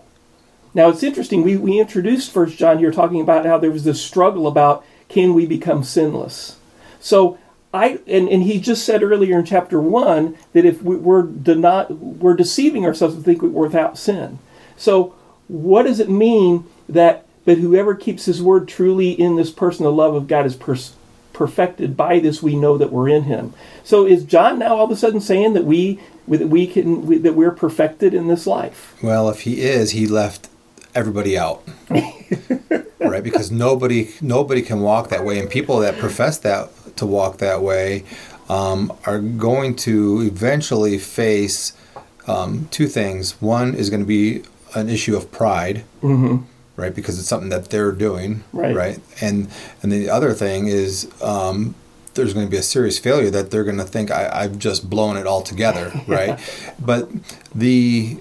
Now 0.74 0.88
it's 0.88 1.02
interesting. 1.02 1.42
We, 1.42 1.56
we 1.56 1.80
introduced 1.80 2.30
First 2.30 2.58
John 2.58 2.78
here 2.78 2.92
talking 2.92 3.20
about 3.20 3.46
how 3.46 3.58
there 3.58 3.70
was 3.70 3.84
this 3.84 4.02
struggle 4.02 4.46
about 4.46 4.84
can 5.08 5.34
we 5.34 5.46
become 5.46 5.82
sinless. 5.82 6.58
So 7.00 7.38
I 7.72 8.00
and, 8.06 8.28
and 8.28 8.42
he 8.42 8.60
just 8.60 8.84
said 8.84 9.02
earlier 9.02 9.38
in 9.38 9.44
chapter 9.44 9.80
one 9.80 10.36
that 10.52 10.64
if 10.64 10.82
we, 10.82 10.96
we're 10.96 11.24
not 11.24 11.90
we're 11.90 12.34
deceiving 12.34 12.84
ourselves 12.84 13.16
to 13.16 13.22
think 13.22 13.42
we're 13.42 13.66
without 13.66 13.98
sin. 13.98 14.38
So 14.76 15.14
what 15.48 15.84
does 15.84 16.00
it 16.00 16.10
mean 16.10 16.64
that 16.88 17.26
but 17.44 17.58
whoever 17.58 17.94
keeps 17.94 18.24
his 18.24 18.42
word 18.42 18.66
truly 18.66 19.12
in 19.12 19.36
this 19.36 19.50
person, 19.50 19.84
the 19.84 19.92
love 19.92 20.14
of 20.14 20.26
God 20.26 20.46
is 20.46 20.56
pers- 20.56 20.94
perfected. 21.36 21.96
By 21.96 22.18
this 22.18 22.42
we 22.42 22.56
know 22.56 22.78
that 22.78 22.90
we're 22.90 23.10
in 23.10 23.24
him. 23.24 23.52
So 23.84 24.06
is 24.06 24.24
John 24.24 24.58
now 24.58 24.76
all 24.76 24.86
of 24.86 24.90
a 24.90 24.96
sudden 24.96 25.20
saying 25.20 25.52
that 25.52 25.64
we 25.64 26.00
that 26.28 26.48
we 26.48 26.66
can 26.66 27.06
we, 27.06 27.18
that 27.18 27.34
we're 27.34 27.52
perfected 27.52 28.14
in 28.14 28.26
this 28.26 28.46
life? 28.46 28.96
Well, 29.02 29.28
if 29.28 29.42
he 29.42 29.60
is, 29.60 29.90
he 29.90 30.06
left 30.06 30.48
everybody 30.94 31.36
out. 31.36 31.62
right? 32.98 33.22
Because 33.22 33.50
nobody 33.50 34.14
nobody 34.22 34.62
can 34.62 34.80
walk 34.80 35.10
that 35.10 35.24
way 35.24 35.38
and 35.38 35.50
people 35.50 35.78
that 35.80 35.98
profess 35.98 36.38
that 36.38 36.70
to 36.96 37.04
walk 37.04 37.36
that 37.38 37.60
way 37.60 38.04
um, 38.48 38.90
are 39.04 39.20
going 39.20 39.76
to 39.76 40.22
eventually 40.22 40.96
face 40.96 41.76
um, 42.26 42.66
two 42.70 42.86
things. 42.86 43.40
One 43.42 43.74
is 43.74 43.90
going 43.90 44.00
to 44.00 44.06
be 44.06 44.42
an 44.74 44.88
issue 44.88 45.16
of 45.16 45.30
pride. 45.30 45.84
Right, 46.76 46.94
because 46.94 47.18
it's 47.18 47.26
something 47.28 47.48
that 47.48 47.70
they're 47.70 47.90
doing, 47.92 48.44
Right. 48.52 48.74
right? 48.76 49.00
and 49.22 49.48
and 49.82 49.90
the 49.90 50.10
other 50.10 50.34
thing 50.34 50.66
is 50.66 51.10
um, 51.22 51.74
there's 52.14 52.34
going 52.34 52.46
to 52.46 52.50
be 52.50 52.56
a 52.58 52.62
serious 52.62 52.98
failure 52.98 53.30
that 53.30 53.50
they're 53.50 53.64
going 53.64 53.78
to 53.78 53.84
think 53.84 54.10
I, 54.10 54.28
I've 54.42 54.58
just 54.58 54.88
blown 54.90 55.16
it 55.16 55.26
all 55.26 55.42
together, 55.42 55.92
right? 56.06 56.38
But 56.78 57.08
the 57.54 58.18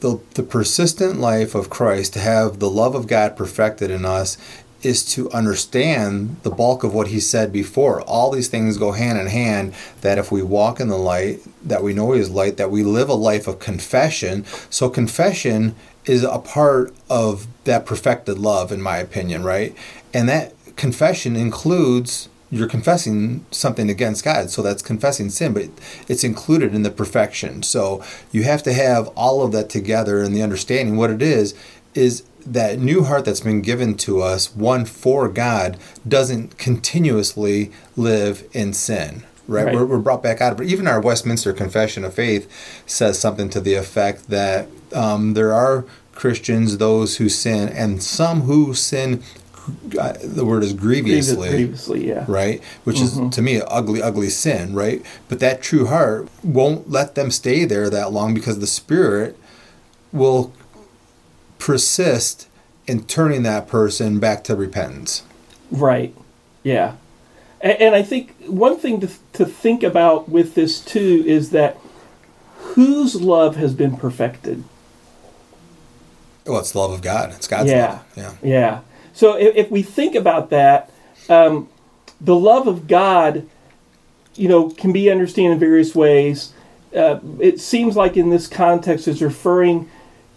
the 0.00 0.20
the 0.34 0.42
persistent 0.42 1.18
life 1.18 1.54
of 1.54 1.70
Christ, 1.70 2.12
to 2.14 2.18
have 2.20 2.58
the 2.58 2.68
love 2.70 2.94
of 2.94 3.06
God 3.06 3.36
perfected 3.38 3.90
in 3.90 4.04
us, 4.04 4.36
is 4.82 5.02
to 5.14 5.30
understand 5.30 6.36
the 6.42 6.50
bulk 6.50 6.84
of 6.84 6.92
what 6.92 7.08
He 7.08 7.20
said 7.20 7.52
before. 7.52 8.02
All 8.02 8.30
these 8.30 8.48
things 8.48 8.76
go 8.76 8.92
hand 8.92 9.18
in 9.18 9.28
hand. 9.28 9.72
That 10.02 10.18
if 10.18 10.30
we 10.30 10.42
walk 10.42 10.78
in 10.78 10.88
the 10.88 10.98
light, 10.98 11.40
that 11.66 11.82
we 11.82 11.94
know 11.94 12.12
He 12.12 12.20
is 12.20 12.28
light, 12.30 12.58
that 12.58 12.70
we 12.70 12.82
live 12.82 13.08
a 13.08 13.14
life 13.14 13.46
of 13.48 13.58
confession. 13.60 14.44
So 14.68 14.90
confession 14.90 15.74
is 16.06 16.22
a 16.22 16.38
part 16.38 16.94
of 17.08 17.46
that 17.64 17.86
perfected 17.86 18.38
love, 18.38 18.70
in 18.72 18.82
my 18.82 18.98
opinion, 18.98 19.42
right? 19.42 19.74
And 20.12 20.28
that 20.28 20.54
confession 20.76 21.36
includes 21.36 22.28
you're 22.50 22.68
confessing 22.68 23.44
something 23.50 23.90
against 23.90 24.24
God, 24.24 24.48
so 24.48 24.62
that's 24.62 24.82
confessing 24.82 25.28
sin, 25.30 25.54
but 25.54 25.68
it's 26.08 26.22
included 26.22 26.74
in 26.74 26.82
the 26.82 26.90
perfection. 26.90 27.64
So 27.64 28.04
you 28.30 28.44
have 28.44 28.62
to 28.62 28.72
have 28.72 29.08
all 29.08 29.42
of 29.42 29.50
that 29.52 29.68
together 29.68 30.22
and 30.22 30.36
the 30.36 30.42
understanding. 30.42 30.96
What 30.96 31.10
it 31.10 31.20
is, 31.22 31.54
is 31.94 32.22
that 32.46 32.78
new 32.78 33.04
heart 33.04 33.24
that's 33.24 33.40
been 33.40 33.62
given 33.62 33.96
to 33.96 34.20
us, 34.20 34.54
one 34.54 34.84
for 34.84 35.28
God, 35.28 35.78
doesn't 36.06 36.58
continuously 36.58 37.72
live 37.96 38.44
in 38.52 38.72
sin. 38.72 39.24
Right, 39.46 39.66
Right. 39.66 39.74
We're, 39.74 39.84
we're 39.84 39.98
brought 39.98 40.22
back 40.22 40.40
out 40.40 40.52
of 40.52 40.60
it. 40.60 40.68
Even 40.68 40.86
our 40.86 41.00
Westminster 41.00 41.52
Confession 41.52 42.04
of 42.04 42.14
Faith 42.14 42.50
says 42.86 43.18
something 43.18 43.50
to 43.50 43.60
the 43.60 43.74
effect 43.74 44.28
that 44.28 44.68
um, 44.94 45.34
there 45.34 45.52
are 45.52 45.84
Christians, 46.14 46.78
those 46.78 47.16
who 47.18 47.28
sin, 47.28 47.68
and 47.68 48.02
some 48.02 48.42
who 48.42 48.74
sin. 48.74 49.22
Uh, 49.98 50.12
the 50.22 50.44
word 50.44 50.62
is 50.62 50.74
grievously 50.74 51.48
Previously, 51.48 52.08
yeah. 52.08 52.26
right? 52.28 52.62
Which 52.84 53.00
is 53.00 53.18
to 53.30 53.40
me 53.40 53.56
an 53.56 53.62
ugly, 53.68 54.02
ugly 54.02 54.28
sin, 54.28 54.74
right? 54.74 55.02
But 55.28 55.40
that 55.40 55.62
true 55.62 55.86
heart 55.86 56.28
won't 56.42 56.90
let 56.90 57.14
them 57.14 57.30
stay 57.30 57.64
there 57.64 57.88
that 57.88 58.12
long 58.12 58.34
because 58.34 58.58
the 58.58 58.66
spirit 58.66 59.38
will 60.12 60.52
persist 61.58 62.46
in 62.86 63.04
turning 63.04 63.42
that 63.44 63.66
person 63.66 64.20
back 64.20 64.44
to 64.44 64.54
repentance. 64.54 65.22
Right. 65.70 66.14
Yeah. 66.62 66.96
And, 67.64 67.80
and 67.80 67.94
I 67.96 68.02
think 68.02 68.36
one 68.46 68.76
thing 68.76 69.00
to, 69.00 69.10
to 69.32 69.44
think 69.46 69.82
about 69.82 70.28
with 70.28 70.54
this 70.54 70.78
too 70.78 71.24
is 71.26 71.50
that 71.50 71.78
whose 72.56 73.20
love 73.20 73.56
has 73.56 73.74
been 73.74 73.96
perfected? 73.96 74.62
Well, 76.46 76.60
it's 76.60 76.72
the 76.72 76.78
love 76.78 76.92
of 76.92 77.00
God. 77.00 77.32
It's 77.32 77.48
God's 77.48 77.70
yeah. 77.70 77.86
love. 77.88 78.06
Yeah. 78.16 78.34
Yeah. 78.42 78.80
So 79.14 79.36
if, 79.36 79.56
if 79.56 79.70
we 79.70 79.82
think 79.82 80.14
about 80.14 80.50
that, 80.50 80.92
um, 81.30 81.68
the 82.20 82.36
love 82.36 82.68
of 82.68 82.86
God, 82.86 83.48
you 84.34 84.48
know, 84.48 84.68
can 84.68 84.92
be 84.92 85.10
understood 85.10 85.46
in 85.46 85.58
various 85.58 85.94
ways. 85.94 86.52
Uh, 86.94 87.18
it 87.40 87.60
seems 87.60 87.96
like 87.96 88.16
in 88.16 88.28
this 88.28 88.46
context 88.46 89.08
is 89.08 89.22
referring 89.22 89.90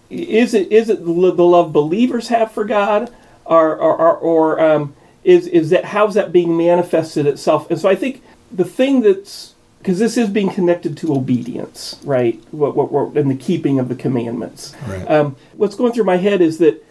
is 0.09 0.53
it 0.53 0.71
is 0.71 0.89
it 0.89 1.03
the 1.03 1.11
love 1.11 1.73
believers 1.73 2.29
have 2.29 2.51
for 2.51 2.63
God 2.63 3.13
or 3.43 3.75
or, 3.75 3.97
or, 3.97 4.17
or 4.17 4.59
um, 4.61 4.95
is 5.27 5.45
is 5.47 5.69
that 5.69 5.83
how's 5.85 6.13
that 6.15 6.31
being 6.31 6.55
manifested 6.57 7.25
itself 7.27 7.69
and 7.69 7.79
so 7.79 7.89
I 7.89 7.95
think 7.95 8.23
the 8.51 8.63
thing 8.63 9.01
that's 9.01 9.53
because 9.79 9.99
this 9.99 10.15
is 10.17 10.29
being 10.29 10.49
connected 10.49 10.95
to 10.97 11.13
obedience 11.13 11.99
right 12.03 12.41
what, 12.51 12.75
what, 12.77 12.91
what 12.91 13.15
and 13.17 13.29
the 13.29 13.35
keeping 13.35 13.77
of 13.77 13.89
the 13.89 13.95
commandments 13.95 14.73
Right. 14.87 15.05
um, 15.11 15.35
what's 15.55 15.75
going 15.75 15.91
through 15.93 16.05
my 16.05 16.17
head 16.17 16.39
is 16.41 16.57
that 16.59 16.83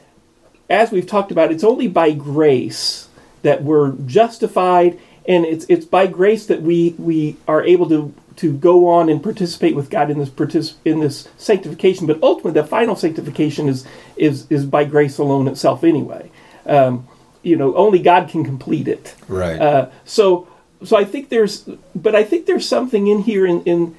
as 0.68 0.92
we've 0.92 1.06
talked 1.06 1.32
about 1.32 1.50
it's 1.50 1.64
only 1.64 1.88
by 1.88 2.12
grace 2.12 3.08
that 3.42 3.62
we're 3.62 3.92
justified 4.06 4.98
and 5.26 5.44
it's 5.46 5.64
it's 5.68 5.86
by 5.86 6.06
grace 6.06 6.44
that 6.46 6.60
we 6.62 6.94
we 6.98 7.36
are 7.48 7.64
able 7.64 7.88
to 7.88 8.12
to 8.36 8.52
go 8.52 8.86
on 8.86 9.08
and 9.08 9.22
participate 9.22 9.74
with 9.74 9.88
God 9.88 10.10
in 10.10 10.18
this 10.18 10.28
partic- 10.28 10.74
in 10.84 11.00
this 11.00 11.26
sanctification. 11.38 12.06
But 12.06 12.22
ultimately, 12.22 12.60
the 12.60 12.66
final 12.68 12.94
sanctification 12.94 13.66
is 13.66 13.86
is 14.16 14.46
is 14.50 14.66
by 14.66 14.84
grace 14.84 15.16
alone 15.16 15.48
itself. 15.48 15.82
Anyway, 15.82 16.30
um, 16.66 17.08
you 17.46 17.54
know, 17.54 17.74
only 17.76 18.00
God 18.00 18.28
can 18.28 18.44
complete 18.44 18.88
it. 18.88 19.14
Right. 19.28 19.60
Uh, 19.60 19.90
so 20.04 20.48
so 20.84 20.96
I 20.96 21.04
think 21.04 21.28
there's, 21.28 21.68
but 21.94 22.14
I 22.14 22.24
think 22.24 22.46
there's 22.46 22.68
something 22.68 23.06
in 23.06 23.20
here 23.20 23.46
in 23.46 23.62
in 23.62 23.96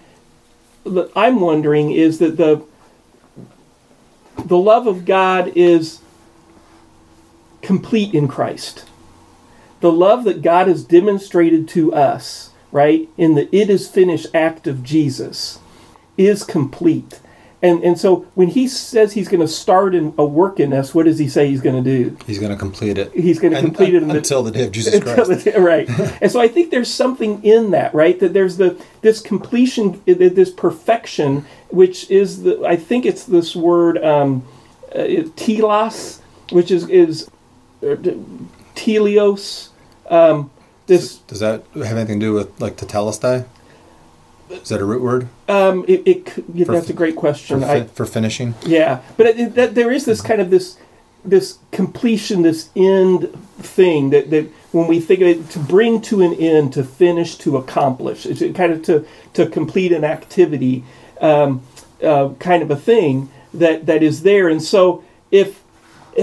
that 0.84 1.12
I'm 1.16 1.40
wondering 1.40 1.92
is 1.92 2.20
that 2.20 2.38
the 2.38 2.64
the 4.46 4.58
love 4.58 4.86
of 4.86 5.06
God 5.06 5.52
is 5.56 6.02
complete 7.62 8.14
in 8.14 8.28
Christ. 8.28 8.86
The 9.80 9.92
love 9.92 10.26
that 10.26 10.42
God 10.42 10.68
has 10.68 10.84
demonstrated 10.84 11.68
to 11.70 11.94
us, 11.94 12.52
right, 12.72 13.08
in 13.18 13.36
the 13.36 13.56
it 13.56 13.70
is 13.70 13.88
finished 13.88 14.28
act 14.34 14.68
of 14.68 14.84
Jesus, 14.84 15.60
is 16.18 16.44
complete. 16.44 17.22
And, 17.60 17.84
and 17.84 18.00
so 18.00 18.28
when 18.36 18.50
he 18.50 18.68
says 18.68 19.14
he's 19.14 19.28
going 19.28 19.42
to 19.42 19.48
start 19.48 19.96
in 19.96 20.14
a 20.20 20.24
work 20.26 20.60
in 20.60 20.74
us, 20.74 20.94
what 20.94 21.06
does 21.06 21.18
he 21.18 21.28
say 21.28 21.48
he's 21.48 21.60
going 21.62 21.84
to 21.84 21.90
do? 22.10 22.16
He's 22.28 22.38
going 22.38 22.52
to 22.52 22.58
complete 22.58 23.00
it. 23.00 23.12
He's 23.14 23.40
going 23.40 23.52
to 23.52 23.58
And- 23.58 23.66
complete 23.66 23.96
it 23.96 24.04
in 24.04 24.10
the- 24.10 24.18
until 24.18 24.44
the 24.44 24.52
day 24.52 24.64
of 24.66 24.72
Jesus 24.72 25.02
Christ. 25.04 25.46
the- 25.46 25.60
right. 25.60 25.90
and 26.22 26.32
so 26.32 26.40
I 26.40 26.48
think 26.48 26.70
there's 26.70 26.94
something 26.94 27.44
in 27.44 27.72
that, 27.72 27.96
right? 27.96 28.20
That 28.20 28.34
there's 28.34 28.58
the 28.58 28.80
this 29.02 29.22
completion, 29.22 30.00
this 30.06 30.52
perfection, 30.52 31.46
which 31.70 32.12
is 32.12 32.44
the 32.44 32.64
I 32.64 32.76
think 32.76 33.08
it's 33.08 33.24
this 33.24 33.56
word 33.56 34.04
um, 34.04 34.46
uh, 34.96 35.24
telos, 35.36 36.22
which 36.52 36.70
is 36.70 36.88
is 36.90 37.28
uh, 37.82 37.96
teleios. 38.76 39.70
Um, 40.10 40.52
this 40.86 41.18
Does 41.28 41.40
that 41.40 41.64
have 41.74 41.98
anything 41.98 42.20
to 42.20 42.26
do 42.28 42.34
with 42.34 42.60
like 42.62 42.78
tetelestai? 42.78 43.46
Is 44.50 44.70
that 44.70 44.82
a 44.82 44.86
root 44.86 45.02
word 45.02 45.28
um, 45.50 45.86
it, 45.88 46.04
it 46.08 46.46
yeah, 46.54 46.66
that's 46.66 46.90
a 46.90 46.94
great 46.94 47.16
for, 47.16 47.20
question. 47.22 47.62
fi- 47.62 47.76
I, 47.76 47.84
for 47.86 48.06
finishing? 48.06 48.56
Yeah, 48.66 49.02
but 49.18 49.26
it, 49.28 49.40
it- 49.40 49.56
that 49.56 49.76
there 49.76 49.92
is 49.92 50.06
this 50.06 50.22
kind 50.22 50.42
of 50.42 50.50
this 50.50 50.78
this 51.26 51.58
completion, 51.72 52.42
this 52.42 52.70
end 52.76 53.30
thing 53.58 54.12
that, 54.12 54.30
that 54.30 54.46
when 54.72 54.88
we 54.88 55.00
think 55.00 55.20
of 55.20 55.28
it, 55.28 55.50
to 55.50 55.60
bring 55.60 56.00
to 56.02 56.22
an 56.22 56.34
end, 56.36 56.72
to 56.74 56.84
finish, 56.84 57.36
to 57.36 57.58
accomplish, 57.58 58.26
it's 58.26 58.40
kind 58.56 58.72
of 58.72 58.82
to 58.84 59.06
to 59.34 59.48
complete 59.48 59.92
an 59.92 60.04
activity, 60.04 60.84
um, 61.22 61.62
uh, 62.04 62.30
kind 62.40 62.64
of 62.64 62.72
a 62.72 62.76
thing 62.78 63.30
that 63.54 63.86
that 63.88 64.04
is 64.04 64.24
there. 64.24 64.48
And 64.48 64.62
so, 64.62 65.04
if 65.32 65.62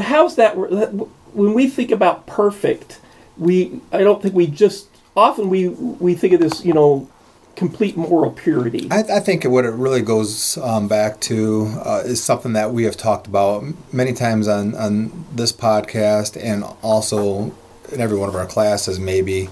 how's 0.01 0.37
that 0.37 0.57
when 0.57 1.55
we 1.55 1.69
think 1.69 1.91
about 1.91 2.27
perfect, 2.27 3.01
we 3.37 3.81
I 3.93 3.99
don't 3.99 4.23
think 4.23 4.35
we 4.35 4.47
just 4.47 4.89
often 5.17 5.51
we 5.51 5.69
we 5.69 6.15
think 6.15 6.33
of 6.33 6.41
this, 6.41 6.65
you 6.65 6.73
know, 6.73 7.09
complete 7.57 7.97
moral 7.97 8.31
purity. 8.31 8.89
I, 8.91 9.01
I 9.01 9.21
think 9.21 9.45
what 9.45 9.65
it 9.65 9.71
really 9.71 10.03
goes 10.03 10.59
um, 10.59 10.89
back 10.89 11.21
to 11.21 11.67
uh, 11.85 12.03
is 12.05 12.23
something 12.23 12.53
that 12.55 12.73
we 12.73 12.85
have 12.85 12.97
talked 12.97 13.27
about 13.27 13.65
many 13.93 14.13
times 14.13 14.49
on, 14.49 14.75
on 14.75 15.25
this 15.33 15.53
podcast 15.53 16.41
and 16.43 16.65
also 16.83 17.55
in 17.93 18.01
every 18.01 18.17
one 18.17 18.29
of 18.29 18.35
our 18.35 18.47
classes, 18.47 18.99
maybe, 18.99 19.49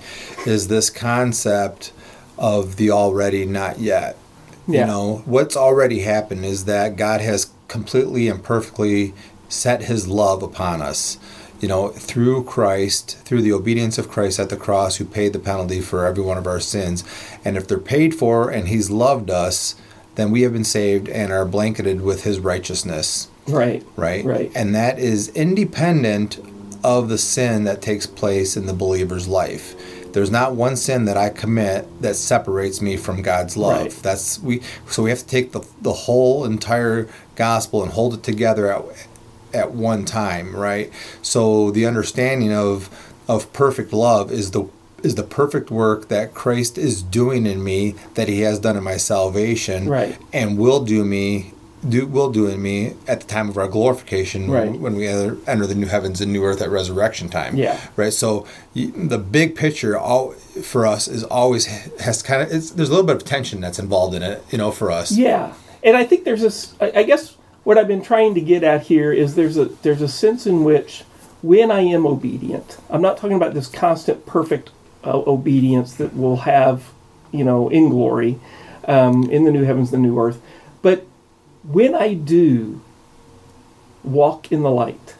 is 0.46 0.68
this 0.68 0.90
concept 0.90 1.92
of 2.38 2.76
the 2.76 2.90
already 2.90 3.44
not 3.44 3.78
yet. 3.78 4.16
Yeah. 4.66 4.80
You 4.80 4.86
know, 4.86 5.22
what's 5.24 5.57
already 5.57 6.00
happened 6.00 6.44
is 6.44 6.64
that 6.64 6.96
God 6.96 7.20
has 7.20 7.53
completely 7.68 8.28
and 8.28 8.42
perfectly 8.42 9.14
set 9.48 9.84
his 9.84 10.09
love 10.09 10.42
upon 10.42 10.80
us. 10.80 11.18
You 11.62 11.68
know, 11.68 11.88
through 11.88 12.44
Christ, 12.44 13.18
through 13.24 13.40
the 13.40 13.52
obedience 13.52 13.96
of 13.96 14.10
Christ 14.10 14.38
at 14.38 14.50
the 14.50 14.56
cross, 14.56 14.96
who 14.96 15.06
paid 15.06 15.32
the 15.32 15.38
penalty 15.38 15.80
for 15.80 16.04
every 16.04 16.22
one 16.22 16.36
of 16.36 16.46
our 16.46 16.60
sins. 16.60 17.04
And 17.44 17.56
if 17.56 17.66
they're 17.66 17.78
paid 17.78 18.14
for 18.14 18.50
and 18.50 18.68
he's 18.68 18.90
loved 18.90 19.30
us, 19.30 19.76
then 20.16 20.30
we 20.30 20.42
have 20.42 20.52
been 20.52 20.64
saved 20.64 21.08
and 21.08 21.32
are 21.32 21.46
blanketed 21.46 22.02
with 22.02 22.24
his 22.24 22.38
righteousness 22.38 23.28
right. 23.48 23.84
right? 23.96 24.24
Right. 24.24 24.52
And 24.54 24.74
that 24.74 24.98
is 24.98 25.28
independent 25.30 26.38
of 26.84 27.08
the 27.08 27.18
sin 27.18 27.64
that 27.64 27.80
takes 27.80 28.06
place 28.06 28.56
in 28.56 28.66
the 28.66 28.72
believer's 28.72 29.28
life. 29.28 29.74
There's 30.12 30.30
not 30.30 30.54
one 30.54 30.76
sin 30.76 31.06
that 31.06 31.16
I 31.16 31.30
commit 31.30 32.02
that 32.02 32.16
separates 32.16 32.82
me 32.82 32.96
from 32.96 33.22
God's 33.22 33.56
love. 33.56 33.82
Right. 33.82 34.02
That's 34.02 34.38
we 34.40 34.60
so 34.86 35.02
we 35.04 35.10
have 35.10 35.20
to 35.20 35.26
take 35.26 35.52
the 35.52 35.62
the 35.80 35.92
whole 35.92 36.44
entire 36.44 37.08
gospel 37.34 37.82
and 37.82 37.92
hold 37.92 38.14
it 38.14 38.22
together 38.22 38.70
at 38.70 38.84
at 39.55 39.72
one 39.72 40.05
time, 40.05 40.55
right? 40.57 40.90
So 41.22 41.70
the 41.70 41.86
understanding 41.86 42.53
of 42.53 42.88
of 43.28 43.53
perfect 43.53 43.92
love 43.92 44.32
is 44.32 44.50
the 44.50 44.64
is 45.03 45.14
the 45.16 45.22
perfect 45.22 45.70
work 45.70 46.09
that 46.09 46.32
Christ 46.34 46.78
is 46.78 47.03
doing 47.03 47.46
in 47.46 47.62
me 47.64 47.94
that 48.14 48.28
he 48.28 48.40
has 48.42 48.59
done 48.61 48.76
in 48.76 48.84
my 48.84 48.96
salvation 48.96 49.88
Right. 49.88 50.16
and 50.32 50.59
will 50.59 50.84
do 50.84 51.05
me 51.05 51.53
do 51.88 52.07
will 52.07 52.30
do 52.30 52.46
in 52.46 52.62
me 52.62 52.94
at 53.09 53.20
the 53.22 53.26
time 53.26 53.48
of 53.48 53.59
our 53.59 53.66
glorification 53.66 54.48
Right. 54.48 54.70
when 54.78 54.94
we 54.94 55.09
enter, 55.09 55.36
enter 55.48 55.66
the 55.66 55.74
new 55.74 55.86
heavens 55.88 56.20
and 56.20 56.32
new 56.32 56.44
earth 56.44 56.62
at 56.62 56.70
resurrection 56.70 57.28
time 57.28 57.57
Yeah. 57.57 57.76
right 57.96 58.12
so 58.12 58.46
the 58.74 59.18
big 59.18 59.57
picture 59.57 59.98
all 59.98 60.32
for 60.62 60.86
us 60.86 61.09
is 61.09 61.24
always 61.24 61.66
has 62.00 62.22
kind 62.22 62.42
of 62.42 62.53
it's, 62.53 62.70
there's 62.70 62.88
a 62.88 62.92
little 62.92 63.07
bit 63.07 63.16
of 63.16 63.24
tension 63.24 63.61
that's 63.61 63.80
involved 63.80 64.14
in 64.14 64.22
it 64.22 64.44
you 64.50 64.59
know 64.59 64.70
for 64.70 64.92
us 64.92 65.11
Yeah, 65.11 65.53
and 65.82 65.96
I 65.96 66.05
think 66.05 66.22
there's 66.24 66.42
this. 66.42 66.74
I 66.80 67.03
guess 67.03 67.36
what 67.64 67.78
I've 67.78 67.88
been 67.88 68.02
trying 68.02 68.34
to 68.34 68.40
get 68.40 68.62
at 68.64 68.82
here 68.82 69.12
is 69.12 69.34
there's 69.34 69.56
a 69.56 69.66
there's 69.66 70.02
a 70.02 70.08
sense 70.08 70.46
in 70.46 70.64
which 70.64 71.04
when 71.42 71.70
I 71.70 71.80
am 71.80 72.06
obedient, 72.06 72.78
I'm 72.88 73.02
not 73.02 73.16
talking 73.16 73.36
about 73.36 73.54
this 73.54 73.66
constant 73.66 74.26
perfect 74.26 74.70
uh, 75.04 75.18
obedience 75.26 75.94
that 75.94 76.14
we'll 76.14 76.36
have, 76.36 76.92
you 77.32 77.44
know, 77.44 77.68
in 77.68 77.88
glory, 77.88 78.38
um, 78.86 79.28
in 79.30 79.44
the 79.44 79.50
new 79.50 79.64
heavens, 79.64 79.90
the 79.90 79.98
new 79.98 80.18
earth, 80.20 80.40
but 80.82 81.06
when 81.62 81.94
I 81.94 82.14
do 82.14 82.80
walk 84.02 84.50
in 84.50 84.62
the 84.62 84.70
light, 84.70 85.14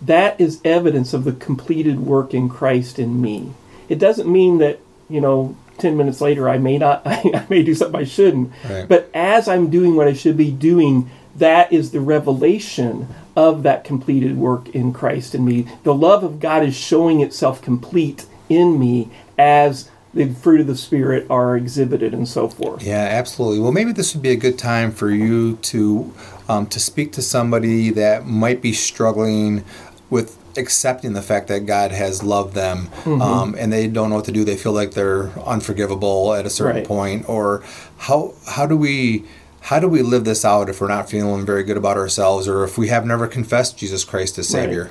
that 0.00 0.38
is 0.38 0.60
evidence 0.64 1.14
of 1.14 1.24
the 1.24 1.32
completed 1.32 2.00
work 2.00 2.34
in 2.34 2.48
Christ 2.48 2.98
in 2.98 3.20
me. 3.20 3.52
It 3.88 3.98
doesn't 3.98 4.30
mean 4.30 4.58
that, 4.58 4.80
you 5.08 5.20
know, 5.20 5.56
10 5.78 5.96
minutes 5.96 6.20
later 6.20 6.48
I 6.48 6.58
may 6.58 6.78
not 6.78 7.02
I 7.06 7.46
may 7.48 7.62
do 7.62 7.74
something 7.74 8.00
I 8.00 8.04
shouldn't. 8.04 8.52
Right. 8.68 8.88
But 8.88 9.10
as 9.14 9.48
I'm 9.48 9.70
doing 9.70 9.96
what 9.96 10.08
I 10.08 10.12
should 10.12 10.36
be 10.36 10.50
doing, 10.50 11.10
that 11.36 11.72
is 11.72 11.90
the 11.90 12.00
revelation 12.00 13.08
of 13.36 13.62
that 13.64 13.84
completed 13.84 14.36
work 14.36 14.68
in 14.68 14.92
Christ 14.92 15.34
in 15.34 15.44
me. 15.44 15.66
The 15.82 15.94
love 15.94 16.22
of 16.22 16.38
God 16.40 16.64
is 16.64 16.76
showing 16.76 17.20
itself 17.20 17.60
complete 17.60 18.26
in 18.48 18.78
me 18.78 19.10
as 19.36 19.90
the 20.12 20.32
fruit 20.32 20.60
of 20.60 20.66
the 20.68 20.76
spirit 20.76 21.26
are 21.28 21.56
exhibited 21.56 22.14
and 22.14 22.28
so 22.28 22.48
forth. 22.48 22.82
Yeah, 22.82 22.98
absolutely. 22.98 23.58
Well, 23.58 23.72
maybe 23.72 23.92
this 23.92 24.14
would 24.14 24.22
be 24.22 24.30
a 24.30 24.36
good 24.36 24.58
time 24.58 24.92
for 24.92 25.10
you 25.10 25.56
to 25.56 26.12
um, 26.48 26.66
to 26.68 26.78
speak 26.78 27.12
to 27.12 27.22
somebody 27.22 27.90
that 27.90 28.26
might 28.26 28.62
be 28.62 28.72
struggling 28.72 29.64
with 30.10 30.38
accepting 30.56 31.12
the 31.14 31.22
fact 31.22 31.48
that 31.48 31.66
God 31.66 31.92
has 31.92 32.22
loved 32.22 32.54
them, 32.54 32.88
Mm-hmm. 33.04 33.20
um, 33.22 33.54
and 33.58 33.72
they 33.72 33.86
don't 33.86 34.10
know 34.10 34.16
what 34.16 34.24
to 34.26 34.32
do. 34.32 34.44
They 34.44 34.56
feel 34.56 34.72
like 34.72 34.92
they're 34.92 35.30
unforgivable 35.46 36.34
at 36.34 36.46
a 36.46 36.50
certain 36.50 36.76
Right. 36.76 36.86
point, 36.86 37.28
or 37.28 37.62
how 37.98 38.34
how 38.46 38.66
do 38.66 38.76
we 38.76 39.24
how 39.60 39.78
do 39.80 39.88
we 39.88 40.02
live 40.02 40.24
this 40.24 40.44
out 40.44 40.68
if 40.68 40.80
we're 40.80 40.88
not 40.88 41.08
feeling 41.08 41.46
very 41.46 41.62
good 41.64 41.76
about 41.76 41.96
ourselves, 41.96 42.46
or 42.48 42.64
if 42.64 42.76
we 42.76 42.88
have 42.88 43.06
never 43.06 43.26
confessed 43.26 43.78
Jesus 43.78 44.04
Christ 44.04 44.38
as 44.38 44.52
Right. 44.52 44.62
Savior? 44.64 44.90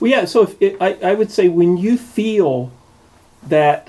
Well, 0.00 0.10
yeah. 0.10 0.24
So 0.26 0.42
if 0.42 0.60
it, 0.60 0.76
I, 0.80 0.94
I 1.02 1.14
would 1.14 1.30
say 1.30 1.48
when 1.48 1.76
you 1.76 1.96
feel 1.96 2.70
that 3.46 3.88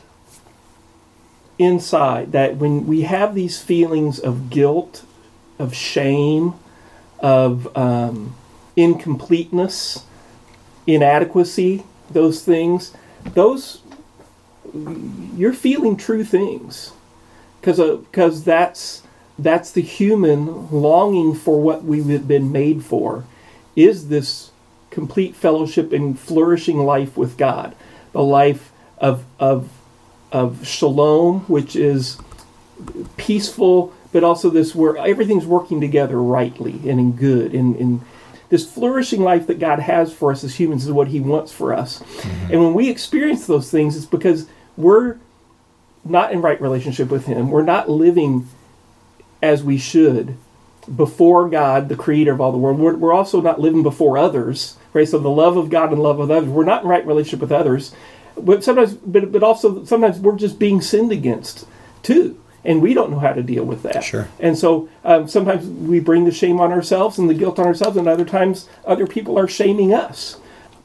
inside, 1.60 2.32
that 2.32 2.58
when 2.58 2.86
we 2.88 3.02
have 3.02 3.36
these 3.36 3.62
feelings 3.62 4.20
of 4.20 4.50
guilt, 4.50 5.04
of 5.60 5.74
shame, 5.76 6.54
of 7.20 7.76
um, 7.78 8.36
incompleteness, 8.76 10.04
inadequacy, 10.88 11.84
those 12.10 12.44
things, 12.44 12.94
those 13.34 13.82
you're 15.36 15.54
feeling 15.54 15.98
true 15.98 16.24
things. 16.24 16.94
Because 17.60 17.78
because 17.78 18.42
uh, 18.42 18.46
that's 18.46 19.04
that's 19.40 19.72
the 19.72 19.82
human 19.82 20.70
longing 20.70 21.34
for 21.34 21.62
what 21.62 21.84
we've 21.84 22.28
been 22.28 22.52
made 22.52 22.84
for 22.84 23.26
is 23.76 24.10
this 24.10 24.52
complete 24.90 25.36
fellowship 25.36 25.92
and 25.92 26.20
flourishing 26.20 26.80
life 26.80 27.18
with 27.18 27.38
God. 27.38 27.76
The 28.12 28.24
life 28.24 28.72
of 28.98 29.26
of 29.40 29.70
of 30.32 30.66
shalom 30.66 31.42
which 31.42 31.76
is 31.76 32.18
peaceful 33.18 33.94
but 34.12 34.24
also 34.24 34.50
this 34.50 34.76
where 34.76 34.98
everything's 34.98 35.46
working 35.46 35.80
together 35.80 36.22
rightly 36.22 36.74
and 36.90 37.00
in 37.00 37.12
good 37.12 37.54
and 37.54 37.76
in 37.76 38.02
this 38.54 38.72
flourishing 38.72 39.24
life 39.24 39.48
that 39.48 39.60
God 39.60 39.80
has 39.80 40.14
for 40.14 40.32
us 40.32 40.44
as 40.44 40.56
humans 40.56 40.86
is 40.86 40.92
what 40.92 41.08
he 41.08 41.20
wants 41.20 41.52
for 41.52 41.74
us 41.74 42.00
mm-hmm. 42.00 42.54
and 42.54 42.64
when 42.64 42.74
we 42.74 42.90
experience 42.90 43.48
those 43.48 43.72
things 43.72 43.98
it's 43.98 44.06
because 44.06 44.48
we're 44.78 45.18
not 46.04 46.32
in 46.32 46.42
right 46.42 46.60
relationship 46.62 47.10
with 47.10 47.26
Him. 47.26 47.50
We're 47.50 47.64
not 47.64 47.90
living 47.90 48.48
as 49.42 49.64
we 49.64 49.78
should 49.78 50.38
before 50.94 51.50
God, 51.50 51.90
the 51.90 51.96
creator 51.96 52.34
of 52.34 52.42
all 52.42 52.52
the 52.52 52.58
world. 52.58 52.80
We're, 52.80 52.96
we're 52.96 53.14
also 53.14 53.42
not 53.42 53.62
living 53.62 53.84
before 53.84 54.18
others, 54.18 54.78
right? 54.92 55.08
So 55.08 55.18
the 55.18 55.30
love 55.30 55.56
of 55.56 55.70
God 55.70 55.92
and 55.92 56.02
love 56.02 56.20
of 56.20 56.30
others. 56.30 56.50
We're 56.50 56.66
not 56.66 56.84
in 56.84 56.90
right 56.90 57.06
relationship 57.06 57.40
with 57.40 57.52
others. 57.52 57.94
But 58.36 58.64
sometimes, 58.64 58.96
but, 58.96 59.32
but 59.32 59.44
also 59.44 59.86
sometimes 59.86 60.20
we're 60.20 60.36
just 60.36 60.60
being 60.60 60.82
sinned 60.82 61.12
against 61.12 61.68
too. 62.02 62.40
And 62.66 62.82
we 62.82 62.94
don't 62.94 63.12
know 63.12 63.20
how 63.20 63.34
to 63.34 63.44
deal 63.44 63.66
with 63.66 63.84
that. 63.84 64.04
Sure. 64.04 64.30
And 64.40 64.58
so 64.58 64.90
um, 65.04 65.28
sometimes 65.28 65.66
we 65.68 66.00
bring 66.00 66.26
the 66.26 66.32
shame 66.32 66.60
on 66.62 66.72
ourselves 66.72 67.18
and 67.18 67.30
the 67.30 67.34
guilt 67.34 67.60
on 67.60 67.66
ourselves, 67.66 67.98
and 67.98 68.08
other 68.08 68.26
times 68.26 68.70
other 68.86 69.06
people 69.06 69.38
are 69.38 69.48
shaming 69.48 69.94
us. 69.94 70.38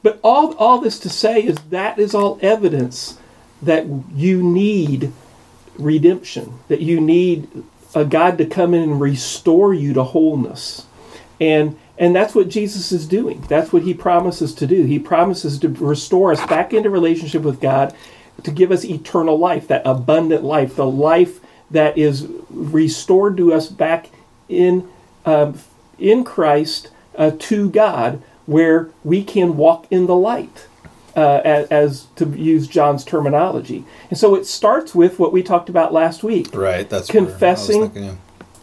But 0.02 0.18
all, 0.22 0.54
all 0.56 0.80
this 0.80 0.98
to 1.00 1.08
say 1.08 1.42
is 1.42 1.56
that 1.70 1.98
is 1.98 2.14
all 2.14 2.38
evidence 2.42 3.18
that 3.62 3.86
you 4.14 4.42
need 4.42 5.12
redemption, 5.76 6.58
that 6.68 6.80
you 6.80 7.00
need 7.00 7.48
a 7.94 8.04
God 8.04 8.38
to 8.38 8.46
come 8.46 8.74
in 8.74 8.82
and 8.82 9.00
restore 9.00 9.72
you 9.72 9.92
to 9.94 10.02
wholeness. 10.02 10.86
And 11.40 11.78
and 11.96 12.14
that's 12.14 12.34
what 12.34 12.48
Jesus 12.48 12.92
is 12.92 13.06
doing. 13.06 13.40
That's 13.48 13.72
what 13.72 13.82
he 13.82 13.92
promises 13.92 14.54
to 14.54 14.68
do. 14.68 14.84
He 14.84 15.00
promises 15.00 15.58
to 15.58 15.68
restore 15.68 16.30
us 16.30 16.44
back 16.46 16.72
into 16.72 16.90
relationship 16.90 17.42
with 17.42 17.60
God, 17.60 17.92
to 18.44 18.52
give 18.52 18.70
us 18.70 18.84
eternal 18.84 19.36
life, 19.36 19.66
that 19.66 19.82
abundant 19.84 20.44
life, 20.44 20.76
the 20.76 20.86
life 20.86 21.40
that 21.70 21.96
is 21.98 22.26
restored 22.50 23.36
to 23.36 23.52
us 23.52 23.68
back 23.68 24.10
in 24.48 24.88
um, 25.24 25.58
in 25.98 26.24
Christ 26.24 26.90
uh, 27.16 27.32
to 27.38 27.68
God, 27.70 28.22
where 28.46 28.90
we 29.04 29.22
can 29.24 29.56
walk 29.56 29.86
in 29.90 30.06
the 30.06 30.14
light 30.14 30.66
uh, 31.16 31.42
as, 31.44 31.68
as, 31.68 32.06
to 32.16 32.26
use 32.26 32.68
John's 32.68 33.04
terminology. 33.04 33.84
And 34.08 34.18
so 34.18 34.36
it 34.36 34.46
starts 34.46 34.94
with 34.94 35.18
what 35.18 35.32
we 35.32 35.42
talked 35.42 35.68
about 35.68 35.92
last 35.92 36.22
week. 36.22 36.54
Right. 36.54 36.88
That's 36.88 37.10
confessing, 37.10 37.90
thinking, 37.90 38.04
yeah. 38.04 38.14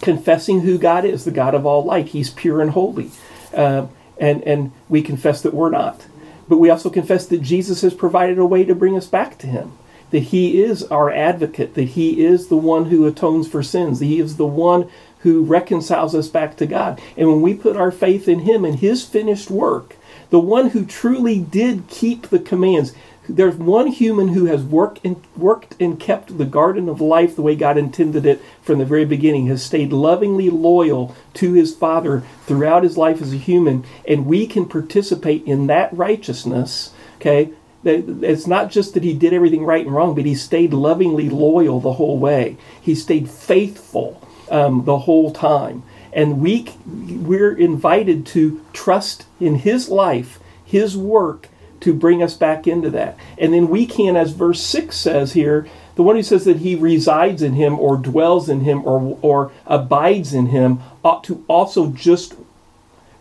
confessing 0.01 0.61
who 0.61 0.77
God 0.77 1.03
is, 1.03 1.25
the 1.25 1.31
God 1.31 1.53
of 1.53 1.65
all 1.65 1.83
light. 1.83 2.07
He's 2.07 2.29
pure 2.29 2.61
and 2.61 2.71
holy, 2.71 3.11
uh, 3.53 3.87
and 4.17 4.41
and 4.43 4.71
we 4.87 5.01
confess 5.01 5.41
that 5.41 5.53
we're 5.53 5.69
not. 5.69 6.07
But 6.47 6.57
we 6.57 6.69
also 6.69 6.89
confess 6.89 7.25
that 7.27 7.41
Jesus 7.41 7.81
has 7.81 7.93
provided 7.93 8.37
a 8.37 8.45
way 8.45 8.63
to 8.63 8.75
bring 8.75 8.95
us 8.95 9.07
back 9.07 9.37
to 9.39 9.47
Him. 9.47 9.73
That 10.11 10.19
He 10.19 10.61
is 10.61 10.83
our 10.83 11.11
advocate. 11.11 11.73
That 11.75 11.83
He 11.83 12.23
is 12.23 12.47
the 12.47 12.57
one 12.57 12.85
who 12.85 13.05
atones 13.05 13.47
for 13.47 13.63
sins. 13.63 13.99
That 13.99 14.05
He 14.05 14.19
is 14.19 14.37
the 14.37 14.45
one 14.45 14.89
who 15.19 15.43
reconciles 15.43 16.13
us 16.13 16.27
back 16.27 16.55
to 16.57 16.65
God. 16.65 17.01
And 17.17 17.27
when 17.27 17.41
we 17.41 17.53
put 17.53 17.75
our 17.75 17.91
faith 17.91 18.27
in 18.27 18.39
Him 18.39 18.63
and 18.63 18.79
His 18.79 19.05
finished 19.05 19.49
work, 19.49 19.95
the 20.29 20.39
one 20.39 20.69
who 20.69 20.85
truly 20.85 21.39
did 21.39 21.87
keep 21.87 22.27
the 22.27 22.39
commands. 22.39 22.93
There's 23.27 23.55
one 23.55 23.87
human 23.87 24.29
who 24.29 24.45
has 24.45 24.63
worked 24.63 24.99
and 25.03 25.21
worked 25.35 25.75
and 25.79 25.99
kept 25.99 26.37
the 26.37 26.45
garden 26.45 26.87
of 26.87 27.01
life 27.01 27.35
the 27.35 27.41
way 27.41 27.55
God 27.55 27.77
intended 27.77 28.25
it 28.25 28.41
from 28.61 28.77
the 28.77 28.85
very 28.85 29.05
beginning, 29.05 29.47
has 29.47 29.63
stayed 29.63 29.91
lovingly 29.91 30.49
loyal 30.49 31.15
to 31.35 31.53
his 31.53 31.75
Father 31.75 32.21
throughout 32.45 32.83
his 32.83 32.97
life 32.97 33.21
as 33.21 33.33
a 33.33 33.37
human, 33.37 33.83
and 34.07 34.27
we 34.27 34.45
can 34.45 34.65
participate 34.65 35.43
in 35.45 35.65
that 35.67 35.91
righteousness. 35.91 36.93
Okay, 37.15 37.51
it's 37.85 38.47
not 38.47 38.71
just 38.71 38.93
that 38.93 39.03
he 39.03 39.13
did 39.13 39.33
everything 39.33 39.63
right 39.63 39.85
and 39.85 39.95
wrong, 39.95 40.15
but 40.15 40.25
he 40.25 40.35
stayed 40.35 40.73
lovingly 40.73 41.29
loyal 41.29 41.79
the 41.79 41.93
whole 41.93 42.17
way. 42.17 42.57
He 42.81 42.95
stayed 42.95 43.29
faithful 43.29 44.21
um, 44.49 44.85
the 44.85 44.99
whole 44.99 45.31
time. 45.31 45.83
And 46.13 46.39
we, 46.39 46.67
we're 46.85 47.55
invited 47.55 48.25
to 48.27 48.63
trust 48.71 49.25
in 49.39 49.55
His 49.55 49.89
life, 49.89 50.39
His 50.63 50.95
work, 50.95 51.49
to 51.81 51.93
bring 51.93 52.23
us 52.23 52.35
back 52.35 52.67
into 52.67 52.89
that. 52.91 53.17
And 53.37 53.53
then 53.53 53.67
we 53.67 53.85
can, 53.85 54.15
as 54.15 54.31
verse 54.31 54.61
6 54.61 54.95
says 54.95 55.33
here, 55.33 55.67
the 55.95 56.03
one 56.03 56.15
who 56.15 56.23
says 56.23 56.45
that 56.45 56.57
he 56.57 56.75
resides 56.75 57.41
in 57.41 57.53
him 57.53 57.79
or 57.79 57.95
dwells 57.95 58.49
in 58.49 58.61
him 58.61 58.85
or, 58.85 59.17
or 59.21 59.51
abides 59.65 60.33
in 60.33 60.47
him 60.47 60.79
ought 61.03 61.23
to 61.25 61.45
also 61.47 61.87
just 61.87 62.35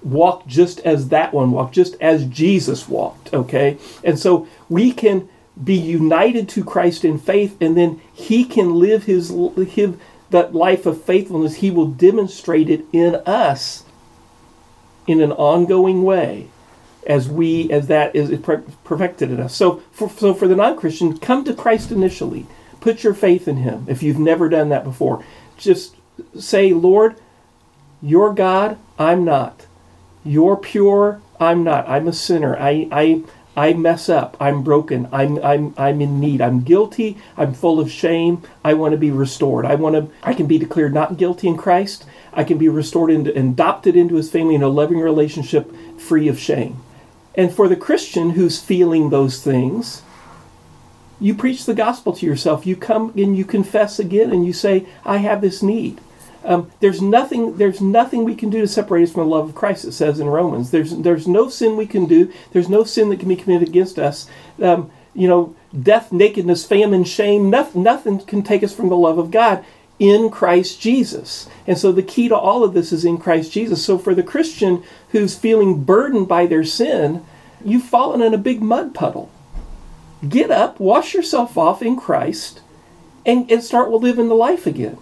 walk 0.04 0.46
just 0.46 0.80
as 0.80 1.08
that 1.08 1.32
one 1.32 1.50
walked, 1.50 1.74
just 1.74 1.96
as 2.00 2.26
Jesus 2.26 2.88
walked, 2.88 3.32
okay? 3.32 3.78
And 4.02 4.18
so 4.18 4.46
we 4.68 4.92
can 4.92 5.28
be 5.62 5.74
united 5.74 6.48
to 6.50 6.64
Christ 6.64 7.04
in 7.04 7.18
faith, 7.18 7.56
and 7.60 7.76
then 7.76 8.00
he 8.12 8.44
can 8.44 8.74
live 8.74 9.04
his, 9.04 9.32
his, 9.70 9.94
that 10.34 10.54
life 10.54 10.84
of 10.84 11.02
faithfulness, 11.02 11.56
He 11.56 11.70
will 11.70 11.86
demonstrate 11.86 12.68
it 12.68 12.84
in 12.92 13.14
us 13.26 13.84
in 15.06 15.20
an 15.20 15.32
ongoing 15.32 16.02
way 16.02 16.48
as 17.06 17.28
we 17.28 17.70
as 17.70 17.86
that 17.86 18.16
is 18.16 18.36
perfected 18.84 19.30
in 19.30 19.38
us. 19.38 19.54
So 19.54 19.82
for, 19.92 20.10
so 20.10 20.34
for 20.34 20.48
the 20.48 20.56
non-Christian, 20.56 21.18
come 21.18 21.44
to 21.44 21.54
Christ 21.54 21.92
initially. 21.92 22.46
Put 22.80 23.04
your 23.04 23.14
faith 23.14 23.46
in 23.46 23.58
Him 23.58 23.86
if 23.88 24.02
you've 24.02 24.18
never 24.18 24.48
done 24.48 24.70
that 24.70 24.84
before. 24.84 25.24
Just 25.56 25.94
say, 26.38 26.72
Lord, 26.72 27.16
you're 28.02 28.34
God, 28.34 28.78
I'm 28.98 29.24
not. 29.24 29.63
You're 30.24 30.56
pure, 30.56 31.20
I'm 31.38 31.64
not. 31.64 31.88
I'm 31.88 32.08
a 32.08 32.12
sinner. 32.12 32.56
I, 32.56 32.88
I, 32.90 33.22
I 33.56 33.74
mess 33.74 34.08
up. 34.08 34.36
I'm 34.40 34.62
broken. 34.62 35.08
I'm, 35.12 35.38
I'm, 35.44 35.74
I'm 35.76 36.00
in 36.00 36.18
need. 36.18 36.40
I'm 36.40 36.62
guilty. 36.62 37.18
I'm 37.36 37.54
full 37.54 37.78
of 37.78 37.90
shame. 37.90 38.42
I 38.64 38.74
want 38.74 38.92
to 38.92 38.98
be 38.98 39.10
restored. 39.10 39.66
I 39.66 39.74
want 39.74 39.94
to, 39.94 40.10
I 40.22 40.34
can 40.34 40.46
be 40.46 40.58
declared 40.58 40.94
not 40.94 41.18
guilty 41.18 41.48
in 41.48 41.56
Christ. 41.56 42.04
I 42.32 42.42
can 42.42 42.58
be 42.58 42.68
restored 42.68 43.10
and 43.10 43.28
adopted 43.28 43.96
into 43.96 44.16
his 44.16 44.30
family 44.30 44.54
in 44.54 44.62
a 44.62 44.68
loving 44.68 44.98
relationship 44.98 45.72
free 46.00 46.26
of 46.28 46.38
shame. 46.38 46.82
And 47.34 47.52
for 47.52 47.68
the 47.68 47.76
Christian 47.76 48.30
who's 48.30 48.60
feeling 48.60 49.10
those 49.10 49.42
things, 49.42 50.02
you 51.20 51.34
preach 51.34 51.64
the 51.64 51.74
gospel 51.74 52.12
to 52.14 52.26
yourself. 52.26 52.66
You 52.66 52.76
come 52.76 53.12
and 53.16 53.36
you 53.36 53.44
confess 53.44 53.98
again 53.98 54.32
and 54.32 54.44
you 54.44 54.52
say, 54.52 54.86
I 55.04 55.18
have 55.18 55.40
this 55.40 55.62
need. 55.62 56.00
Um, 56.44 56.70
there's 56.80 57.00
nothing. 57.00 57.56
There's 57.56 57.80
nothing 57.80 58.24
we 58.24 58.34
can 58.34 58.50
do 58.50 58.60
to 58.60 58.68
separate 58.68 59.04
us 59.04 59.12
from 59.12 59.22
the 59.22 59.34
love 59.34 59.48
of 59.48 59.54
Christ. 59.54 59.84
It 59.84 59.92
says 59.92 60.20
in 60.20 60.28
Romans. 60.28 60.70
There's 60.70 60.96
there's 60.96 61.26
no 61.26 61.48
sin 61.48 61.76
we 61.76 61.86
can 61.86 62.06
do. 62.06 62.32
There's 62.52 62.68
no 62.68 62.84
sin 62.84 63.08
that 63.10 63.20
can 63.20 63.28
be 63.28 63.36
committed 63.36 63.68
against 63.68 63.98
us. 63.98 64.28
Um, 64.60 64.90
you 65.14 65.28
know, 65.28 65.56
death, 65.80 66.12
nakedness, 66.12 66.66
famine, 66.66 67.04
shame. 67.04 67.48
Nothing, 67.48 67.82
nothing 67.82 68.18
can 68.18 68.42
take 68.42 68.62
us 68.62 68.74
from 68.74 68.88
the 68.88 68.96
love 68.96 69.16
of 69.16 69.30
God 69.30 69.64
in 69.98 70.28
Christ 70.28 70.80
Jesus. 70.80 71.48
And 71.66 71.78
so 71.78 71.92
the 71.92 72.02
key 72.02 72.28
to 72.28 72.36
all 72.36 72.64
of 72.64 72.74
this 72.74 72.92
is 72.92 73.04
in 73.04 73.18
Christ 73.18 73.52
Jesus. 73.52 73.84
So 73.84 73.96
for 73.96 74.14
the 74.14 74.24
Christian 74.24 74.82
who's 75.10 75.38
feeling 75.38 75.84
burdened 75.84 76.28
by 76.28 76.46
their 76.46 76.64
sin, 76.64 77.24
you've 77.64 77.84
fallen 77.84 78.20
in 78.20 78.34
a 78.34 78.38
big 78.38 78.60
mud 78.60 78.92
puddle. 78.92 79.30
Get 80.28 80.50
up, 80.50 80.80
wash 80.80 81.14
yourself 81.14 81.56
off 81.56 81.80
in 81.80 81.96
Christ, 81.96 82.60
and, 83.24 83.48
and 83.50 83.62
start 83.62 83.90
living 83.90 84.28
the 84.28 84.34
life 84.34 84.66
again 84.66 84.98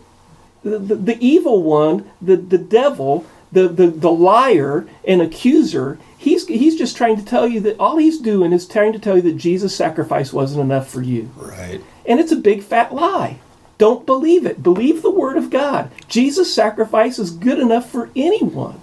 the, 0.63 0.79
the, 0.79 1.19
evil 1.19 1.63
one, 1.63 2.11
the, 2.21 2.37
the 2.37 2.59
devil, 2.59 3.27
the, 3.51 3.69
the, 3.69 3.89
the 3.89 4.11
liar 4.11 4.87
and 5.07 5.21
accuser, 5.21 5.99
he's, 6.17 6.47
he's 6.47 6.77
just 6.77 6.97
trying 6.97 7.17
to 7.17 7.25
tell 7.25 7.47
you 7.47 7.61
that 7.61 7.79
all 7.79 7.97
he's 7.97 8.19
doing 8.19 8.53
is 8.53 8.67
trying 8.67 8.93
to 8.93 8.99
tell 8.99 9.17
you 9.17 9.23
that 9.23 9.37
Jesus' 9.37 9.75
sacrifice 9.75 10.33
wasn't 10.33 10.63
enough 10.63 10.89
for 10.89 11.03
you. 11.03 11.31
Right. 11.37 11.83
And 12.07 12.21
it's 12.21 12.33
a 12.33 12.37
big 12.37 12.63
fat 12.63 12.95
lie. 12.95 13.39
Don't 13.79 14.07
believe 14.07 14.47
it. 14.47 14.63
Believe 14.63 15.03
the 15.03 15.11
word 15.11 15.37
of 15.37 15.51
God. 15.51 15.91
Jesus' 16.09 16.55
sacrifice 16.55 17.19
is 17.19 17.31
good 17.31 17.59
enough 17.59 17.91
for 17.91 18.11
anyone. 18.15 18.81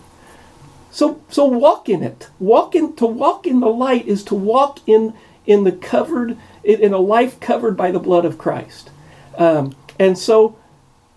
So 0.91 1.21
so 1.29 1.45
walk 1.45 1.87
in 1.87 2.03
it. 2.03 2.29
Walk 2.39 2.75
in 2.75 2.95
to 2.97 3.05
walk 3.05 3.45
in 3.47 3.59
the 3.59 3.67
light 3.69 4.07
is 4.07 4.23
to 4.25 4.35
walk 4.35 4.79
in 4.87 5.13
in 5.45 5.63
the 5.63 5.71
covered 5.71 6.37
in 6.63 6.93
a 6.93 6.99
life 6.99 7.39
covered 7.39 7.77
by 7.77 7.91
the 7.91 7.99
blood 7.99 8.25
of 8.25 8.37
Christ. 8.37 8.89
Um, 9.37 9.75
and 9.97 10.17
so 10.17 10.57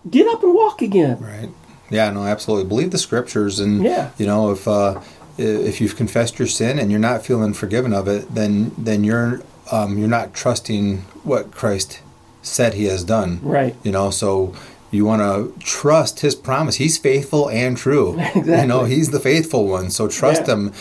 get 0.09 0.27
up 0.27 0.43
and 0.43 0.53
walk 0.53 0.81
again. 0.81 1.19
Right. 1.19 1.49
Yeah, 1.89 2.09
no, 2.11 2.23
absolutely. 2.23 2.67
Believe 2.67 2.91
the 2.91 2.97
scriptures, 2.97 3.59
and 3.59 3.83
yeah. 3.83 4.11
you 4.17 4.25
know 4.25 4.51
if 4.51 4.67
uh, 4.67 5.01
if 5.37 5.79
you've 5.81 5.95
confessed 5.95 6.39
your 6.39 6.47
sin 6.47 6.79
and 6.79 6.89
you're 6.89 6.99
not 6.99 7.25
feeling 7.25 7.53
forgiven 7.53 7.93
of 7.93 8.07
it, 8.07 8.33
then 8.33 8.71
then 8.77 9.03
you're 9.03 9.41
um, 9.71 9.97
you're 9.97 10.07
not 10.07 10.33
trusting 10.33 10.99
what 11.23 11.51
Christ 11.51 12.01
said 12.41 12.73
He 12.73 12.85
has 12.85 13.03
done. 13.03 13.39
Right. 13.41 13.75
You 13.83 13.91
know, 13.91 14.09
so 14.11 14.53
You 14.91 15.05
want 15.05 15.21
to 15.21 15.53
trust 15.65 16.19
His 16.19 16.35
promise. 16.35 16.75
He's 16.75 16.97
faithful 16.97 17.49
and 17.49 17.75
true. 17.77 18.19
Exactly. 18.19 18.41
You 18.61 18.65
know, 18.67 18.83
He's 18.85 19.09
the 19.11 19.19
faithful 19.19 19.67
one. 19.67 19.89
So 19.89 20.07
trust 20.07 20.43
Yeah. 20.47 20.53
Him. 20.55 20.73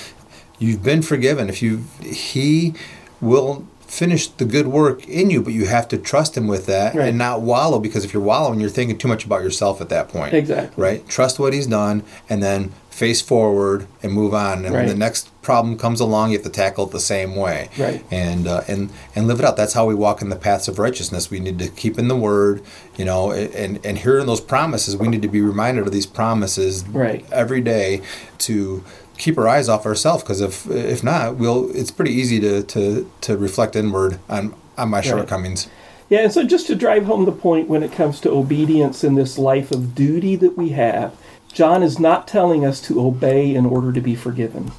You've 0.58 0.82
been 0.82 1.02
forgiven. 1.02 1.48
If 1.48 1.62
you, 1.62 1.84
He 2.02 2.74
will 3.20 3.66
finish 3.92 4.26
the 4.28 4.44
good 4.46 4.66
work 4.68 5.06
in 5.06 5.28
you, 5.28 5.42
but 5.42 5.52
you 5.52 5.66
have 5.66 5.86
to 5.86 5.98
trust 5.98 6.34
Him 6.34 6.46
with 6.46 6.64
that 6.64 6.94
Right. 6.94 7.08
and 7.08 7.18
not 7.18 7.42
wallow. 7.42 7.78
Because 7.78 8.06
if 8.06 8.14
you're 8.14 8.22
wallowing, 8.22 8.58
you're 8.58 8.70
thinking 8.70 8.96
too 8.96 9.06
much 9.08 9.26
about 9.26 9.42
yourself 9.42 9.82
at 9.82 9.90
that 9.90 10.08
point. 10.08 10.32
Exactly. 10.32 10.82
Right. 10.82 11.06
Trust 11.08 11.38
what 11.38 11.52
He's 11.52 11.66
done, 11.66 12.02
and 12.30 12.42
then 12.42 12.72
face 12.88 13.20
forward 13.20 13.86
and 14.02 14.12
move 14.12 14.32
on. 14.34 14.64
And 14.64 14.74
when 14.74 14.86
the 14.86 14.94
next 14.94 15.28
problem 15.42 15.76
comes 15.78 15.98
along, 16.00 16.30
you 16.30 16.36
have 16.38 16.44
to 16.44 16.50
tackle 16.50 16.86
it 16.86 16.92
the 16.92 17.00
same 17.00 17.34
way 17.36 17.68
Right. 17.78 18.02
and 18.10 18.46
uh, 18.48 18.62
and 18.68 18.90
and 19.14 19.26
live 19.26 19.40
it 19.40 19.44
out. 19.44 19.56
That's 19.58 19.72
how 19.74 19.84
we 19.86 19.94
walk 19.94 20.22
in 20.22 20.28
the 20.30 20.36
paths 20.36 20.68
of 20.68 20.78
righteousness. 20.78 21.30
We 21.30 21.40
need 21.40 21.58
to 21.58 21.68
keep 21.68 21.98
in 21.98 22.08
the 22.08 22.16
Word, 22.16 22.62
you 22.96 23.04
know, 23.04 23.30
and 23.32 23.78
and 23.84 23.98
hearing 23.98 24.24
those 24.26 24.40
promises. 24.40 24.96
We 24.96 25.08
need 25.08 25.22
to 25.22 25.28
be 25.28 25.42
reminded 25.42 25.86
of 25.86 25.92
these 25.92 26.06
promises 26.06 26.84
Right. 26.88 27.24
every 27.30 27.60
day 27.60 28.00
to 28.38 28.84
keep 29.18 29.38
our 29.38 29.48
eyes 29.48 29.68
off 29.68 29.86
ourselves. 29.86 30.22
Because 30.22 30.40
if 30.40 30.68
if 30.70 31.02
not, 31.02 31.36
we'll. 31.36 31.74
It's 31.76 31.90
pretty 31.90 32.12
easy 32.12 32.40
to 32.40 32.62
to 32.62 33.10
to 33.22 33.36
reflect 33.36 33.76
inward 33.76 34.18
on 34.28 34.54
on 34.76 34.90
my 34.90 35.00
shortcomings. 35.00 35.68
Yeah, 36.08 36.24
and 36.24 36.32
so 36.32 36.44
just 36.44 36.66
to 36.66 36.74
drive 36.74 37.06
home 37.06 37.24
the 37.24 37.32
point 37.32 37.68
when 37.68 37.82
it 37.82 37.92
comes 37.92 38.20
to 38.20 38.30
obedience 38.30 39.02
in 39.02 39.14
this 39.14 39.38
life 39.38 39.70
of 39.70 39.94
duty 39.94 40.36
that 40.36 40.58
we 40.58 40.70
have, 40.70 41.16
John 41.52 41.82
is 41.82 41.98
not 41.98 42.28
telling 42.28 42.66
us 42.66 42.80
to 42.82 43.00
obey 43.00 43.54
in 43.54 43.64
order 43.64 43.92
to 43.92 44.00
be 44.00 44.14
forgiven. 44.14 44.72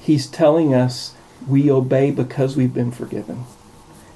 He's 0.00 0.26
telling 0.26 0.74
us 0.74 1.14
we 1.46 1.70
obey 1.70 2.10
because 2.10 2.56
we've 2.56 2.72
been 2.72 2.90
forgiven. 2.90 3.44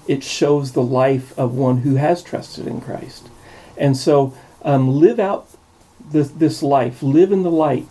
It 0.07 0.23
shows 0.23 0.73
the 0.73 0.83
life 0.83 1.39
of 1.39 1.55
one 1.55 1.79
who 1.79 1.97
has 1.97 2.23
trusted 2.23 2.67
in 2.67 2.81
Christ. 2.81 3.29
And 3.77 3.97
so 3.97 4.35
um, 4.63 4.89
live 4.89 5.19
out 5.19 5.49
this, 6.11 6.29
this 6.31 6.63
life, 6.63 7.03
live 7.03 7.33
in 7.33 7.43
the 7.43 7.51
light. 7.51 7.87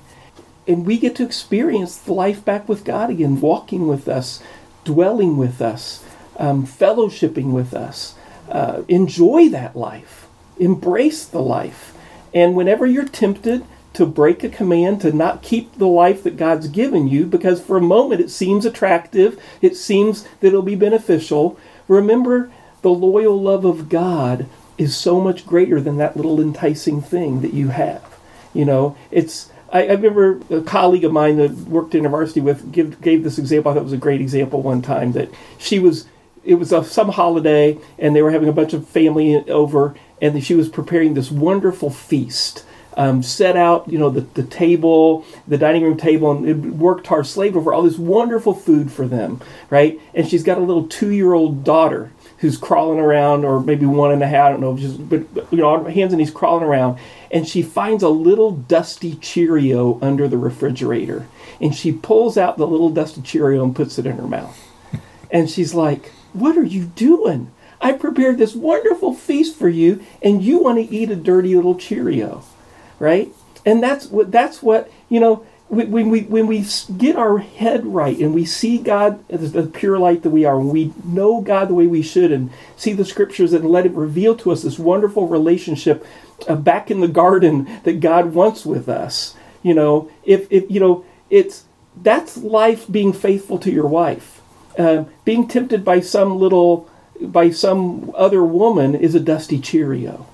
And 0.68 0.86
we 0.86 0.98
get 0.98 1.16
to 1.18 1.26
experience 1.26 1.98
the 1.98 2.14
life 2.14 2.44
back 2.46 2.70
with 2.70 2.86
God 2.86 3.10
again, 3.10 3.42
walking 3.42 3.88
with 3.88 4.08
us, 4.08 4.42
dwelling 4.86 5.38
with 5.38 5.62
us, 5.62 6.04
um, 6.38 6.66
fellowshipping 6.66 7.52
with 7.52 7.74
us. 7.74 8.16
Uh, 8.50 8.84
enjoy 8.88 9.50
that 9.50 9.76
life, 9.76 10.28
embrace 10.58 11.26
the 11.26 11.42
life. 11.42 11.96
And 12.34 12.56
whenever 12.56 12.86
you're 12.86 13.08
tempted 13.08 13.66
to 13.94 14.06
break 14.06 14.44
a 14.44 14.50
command, 14.50 15.02
to 15.02 15.12
not 15.12 15.42
keep 15.42 15.78
the 15.78 15.88
life 15.88 16.24
that 16.24 16.38
God's 16.38 16.68
given 16.68 17.08
you, 17.08 17.26
because 17.26 17.62
for 17.62 17.78
a 17.78 17.82
moment 17.82 18.22
it 18.22 18.30
seems 18.30 18.66
attractive, 18.66 19.40
it 19.62 19.76
seems 19.76 20.24
that 20.40 20.48
it'll 20.48 20.62
be 20.62 20.76
beneficial, 20.76 21.58
remember 21.88 22.52
the 22.82 22.90
loyal 22.90 23.40
love 23.40 23.66
of 23.66 23.90
God 23.90 24.48
is 24.78 24.96
so 24.96 25.22
much 25.22 25.46
greater 25.46 25.80
than 25.80 25.98
that 25.98 26.18
little 26.18 26.42
enticing 26.42 27.02
thing 27.02 27.42
that 27.42 27.54
you 27.54 27.70
have. 27.70 28.18
You 28.54 28.66
know, 28.66 28.98
it's. 29.12 29.50
I, 29.74 29.88
I 29.88 29.92
remember 29.94 30.40
a 30.50 30.62
colleague 30.62 31.04
of 31.04 31.12
mine 31.12 31.38
that 31.38 31.52
worked 31.52 31.96
in 31.96 32.06
a 32.06 32.10
varsity 32.10 32.40
with 32.40 32.72
give, 32.72 33.02
gave 33.02 33.24
this 33.24 33.38
example. 33.38 33.72
I 33.72 33.74
thought 33.74 33.82
it 33.82 33.84
was 33.84 33.94
a 33.94 33.98
great 33.98 34.22
example 34.22 34.62
one 34.62 34.82
time 34.82 35.12
that 35.14 35.30
she 35.58 35.80
was. 35.80 36.08
It 36.46 36.56
was 36.56 36.74
a, 36.74 36.84
some 36.84 37.10
holiday, 37.10 37.78
and 37.98 38.14
they 38.14 38.22
were 38.22 38.32
having 38.32 38.50
a 38.50 38.54
bunch 38.54 38.74
of 38.74 38.86
family 38.88 39.36
over, 39.50 39.96
and 40.22 40.44
she 40.44 40.56
was 40.56 40.68
preparing 40.68 41.14
this 41.14 41.32
wonderful 41.32 41.90
feast. 41.90 42.66
Um, 42.96 43.24
set 43.24 43.58
out, 43.58 43.88
you 43.88 43.98
know, 43.98 44.12
the, 44.12 44.22
the 44.22 44.44
table, 44.44 45.26
the 45.48 45.58
dining 45.58 45.84
room 45.84 45.98
table, 45.98 46.30
and 46.32 46.80
worked 46.80 47.08
hard, 47.08 47.26
slaved 47.26 47.56
over 47.56 47.74
all 47.74 47.82
this 47.82 47.98
wonderful 47.98 48.54
food 48.54 48.92
for 48.92 49.08
them, 49.08 49.42
right? 49.72 50.00
And 50.14 50.28
she's 50.28 50.44
got 50.44 50.60
a 50.60 50.62
little 50.62 50.86
two-year-old 50.88 51.64
daughter 51.64 52.12
who's 52.38 52.58
crawling 52.58 53.00
around, 53.00 53.46
or 53.46 53.62
maybe 53.62 53.86
one 53.86 54.12
and 54.12 54.22
a 54.22 54.28
half, 54.28 54.48
I 54.48 54.52
don't 54.52 54.62
know, 54.62 54.78
just 54.78 55.10
but, 55.10 55.34
but 55.34 55.52
you 55.52 55.60
know, 55.60 55.86
hands 55.86 56.12
and 56.12 56.20
knees 56.20 56.30
crawling 56.30 56.66
around, 56.66 57.00
and 57.34 57.46
she 57.46 57.62
finds 57.62 58.04
a 58.04 58.10
little 58.10 58.52
dusty 58.52 59.16
Cheerio 59.16 60.00
under 60.02 60.30
the 60.30 60.38
refrigerator, 60.38 61.28
and 61.60 61.76
she 61.76 61.92
pulls 61.92 62.38
out 62.38 62.58
the 62.58 62.68
little 62.68 62.90
dusty 62.90 63.22
Cheerio 63.22 63.66
and 63.66 63.76
puts 63.76 64.00
it 64.00 64.06
in 64.06 64.16
her 64.16 64.28
mouth, 64.28 64.58
and 65.32 65.50
she's 65.50 65.74
like, 65.74 66.14
"What 66.32 66.58
are 66.58 66.64
you 66.64 66.86
doing? 66.86 67.52
I 67.82 67.92
prepared 67.92 68.38
this 68.38 68.56
wonderful 68.56 69.14
feast 69.14 69.58
for 69.58 69.68
you, 69.68 70.02
and 70.22 70.42
you 70.42 70.60
want 70.60 70.78
to 70.78 70.96
eat 70.96 71.12
a 71.12 71.18
dirty 71.18 71.56
little 71.56 71.76
Cheerio." 71.76 72.46
right? 73.04 73.34
And 73.66 73.84
that's 73.84 74.08
what 74.08 74.32
that's 74.32 74.64
what 74.64 74.90
you 75.10 75.20
know 75.20 75.46
when 75.68 76.10
we 76.10 76.22
when 76.22 76.48
we 76.48 76.66
get 76.98 77.16
our 77.16 77.40
head 77.40 77.86
right 77.86 78.18
and 78.18 78.34
we 78.34 78.46
see 78.46 78.78
God 78.78 79.24
as 79.30 79.52
the 79.52 79.64
pure 79.64 79.98
light 80.00 80.24
that 80.24 80.30
we 80.30 80.46
are, 80.46 80.60
and 80.60 80.70
we 80.70 80.94
know 81.04 81.42
God 81.42 81.70
the 81.70 81.74
way 81.74 81.88
we 81.88 82.02
should, 82.02 82.32
and 82.32 82.50
see 82.78 82.94
the 82.94 83.06
scriptures 83.06 83.54
and 83.54 83.70
let 83.70 83.86
it 83.86 83.92
reveal 83.92 84.36
to 84.38 84.52
us 84.52 84.64
this 84.64 84.80
wonderful 84.80 85.28
relationship 85.28 86.06
back 86.44 86.92
in 86.92 87.02
the 87.02 87.08
garden 87.08 87.80
that 87.84 88.00
God 88.00 88.34
wants 88.34 88.66
with 88.66 88.90
us. 88.90 89.36
You 89.62 89.74
know, 89.74 90.12
if 90.24 90.52
if 90.52 90.70
you 90.70 90.80
know 90.80 91.06
it's 91.30 91.66
that's 91.96 92.38
life 92.38 92.92
being 92.92 93.14
faithful 93.14 93.60
to 93.60 93.72
your 93.72 93.88
wife. 93.88 94.42
Uh, 94.78 95.06
being 95.24 95.48
tempted 95.48 95.86
by 95.86 96.00
some 96.00 96.40
little 96.40 96.90
by 97.22 97.52
some 97.52 98.12
other 98.16 98.44
woman 98.44 98.96
is 98.96 99.14
a 99.14 99.20
dusty 99.20 99.60
Cheerio 99.60 100.26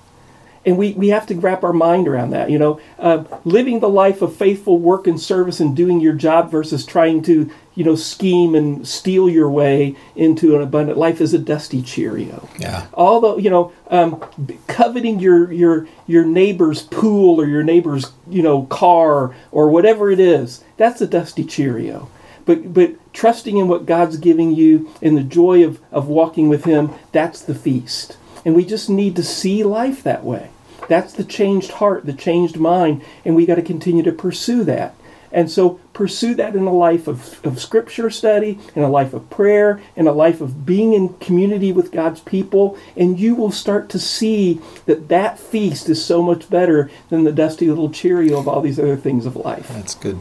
and 0.64 0.76
we, 0.76 0.92
we 0.92 1.08
have 1.08 1.26
to 1.26 1.34
wrap 1.34 1.64
our 1.64 1.72
mind 1.72 2.06
around 2.06 2.30
that 2.30 2.50
you 2.50 2.58
know 2.58 2.80
uh, 2.98 3.24
living 3.44 3.80
the 3.80 3.88
life 3.88 4.22
of 4.22 4.34
faithful 4.34 4.78
work 4.78 5.06
and 5.06 5.20
service 5.20 5.60
and 5.60 5.76
doing 5.76 6.00
your 6.00 6.12
job 6.12 6.50
versus 6.50 6.84
trying 6.84 7.22
to 7.22 7.50
you 7.80 7.86
know 7.86 7.94
scheme 7.94 8.54
and 8.54 8.86
steal 8.86 9.26
your 9.26 9.48
way 9.48 9.96
into 10.14 10.54
an 10.54 10.60
abundant 10.60 10.98
life 10.98 11.18
is 11.18 11.32
a 11.32 11.38
dusty 11.38 11.80
cheerio. 11.80 12.46
Yeah. 12.58 12.86
although 12.92 13.38
you 13.38 13.48
know 13.48 13.72
um, 13.88 14.20
coveting 14.66 15.18
your 15.18 15.50
your 15.50 15.88
your 16.06 16.26
neighbor's 16.26 16.82
pool 16.82 17.40
or 17.40 17.46
your 17.46 17.62
neighbor's 17.62 18.12
you 18.28 18.42
know 18.42 18.64
car 18.64 19.34
or 19.50 19.70
whatever 19.70 20.10
it 20.10 20.20
is 20.20 20.62
that's 20.76 21.00
a 21.00 21.06
dusty 21.06 21.42
cheerio. 21.42 22.10
But 22.44 22.74
but 22.74 23.14
trusting 23.14 23.56
in 23.56 23.66
what 23.66 23.86
god's 23.86 24.18
giving 24.18 24.54
you 24.54 24.90
and 25.00 25.16
the 25.16 25.22
joy 25.22 25.64
of 25.64 25.80
of 25.90 26.06
walking 26.06 26.50
with 26.50 26.64
him 26.64 26.90
that's 27.12 27.40
the 27.40 27.54
feast. 27.54 28.18
And 28.44 28.54
we 28.54 28.66
just 28.66 28.90
need 28.90 29.16
to 29.16 29.22
see 29.22 29.64
life 29.64 30.02
that 30.02 30.22
way. 30.22 30.50
That's 30.86 31.14
the 31.14 31.24
changed 31.24 31.70
heart 31.70 32.04
the 32.04 32.12
changed 32.12 32.58
mind 32.58 33.02
and 33.24 33.34
we 33.34 33.46
got 33.46 33.54
to 33.54 33.62
continue 33.62 34.02
to 34.02 34.12
pursue 34.12 34.64
that 34.64 34.94
and 35.32 35.50
so 35.50 35.80
pursue 35.92 36.34
that 36.34 36.54
in 36.56 36.62
a 36.62 36.72
life 36.72 37.06
of, 37.08 37.44
of 37.44 37.60
scripture 37.60 38.10
study, 38.10 38.58
in 38.74 38.82
a 38.82 38.88
life 38.88 39.12
of 39.12 39.28
prayer, 39.30 39.80
in 39.96 40.06
a 40.06 40.12
life 40.12 40.40
of 40.40 40.64
being 40.64 40.92
in 40.94 41.10
community 41.14 41.72
with 41.72 41.92
God's 41.92 42.20
people, 42.20 42.76
and 42.96 43.18
you 43.18 43.34
will 43.34 43.50
start 43.52 43.88
to 43.90 43.98
see 43.98 44.60
that 44.86 45.08
that 45.08 45.38
feast 45.38 45.88
is 45.88 46.04
so 46.04 46.22
much 46.22 46.48
better 46.50 46.90
than 47.10 47.24
the 47.24 47.32
dusty 47.32 47.68
little 47.68 47.90
Cheerio 47.90 48.38
of 48.38 48.48
all 48.48 48.60
these 48.60 48.78
other 48.78 48.96
things 48.96 49.26
of 49.26 49.36
life. 49.36 49.68
That's 49.68 49.94
good. 49.94 50.18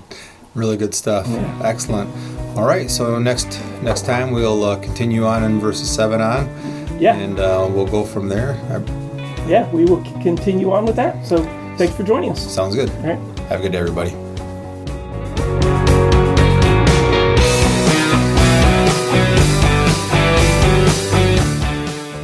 Really 0.56 0.78
good 0.78 0.94
stuff. 0.96 1.28
Excellent. 1.64 2.10
All 2.58 2.66
right. 2.66 2.90
So 2.90 3.20
next 3.20 3.62
next 3.84 4.06
time 4.06 4.32
we'll 4.32 4.64
uh, 4.64 4.80
continue 4.80 5.26
on 5.26 5.44
in 5.44 5.60
verses 5.60 5.90
seven 5.90 6.22
on, 6.22 6.48
Yeah, 7.00 7.16
and 7.16 7.40
uh, 7.40 7.70
we'll 7.72 7.88
go 7.88 8.04
from 8.04 8.28
there. 8.28 8.54
Yeah, 9.48 9.70
we 9.72 9.86
will 9.86 10.04
c- 10.04 10.12
continue 10.22 10.72
on 10.72 10.86
with 10.86 10.96
that. 10.96 11.26
So 11.26 11.38
thanks 11.78 11.96
for 11.96 12.04
joining 12.04 12.32
us. 12.32 12.54
sounds 12.54 12.76
good. 12.76 12.90
All 12.90 13.14
right. 13.16 13.40
Have 13.48 13.60
a 13.60 13.64
good 13.64 13.72
day, 13.72 13.78
everybody. 13.80 14.29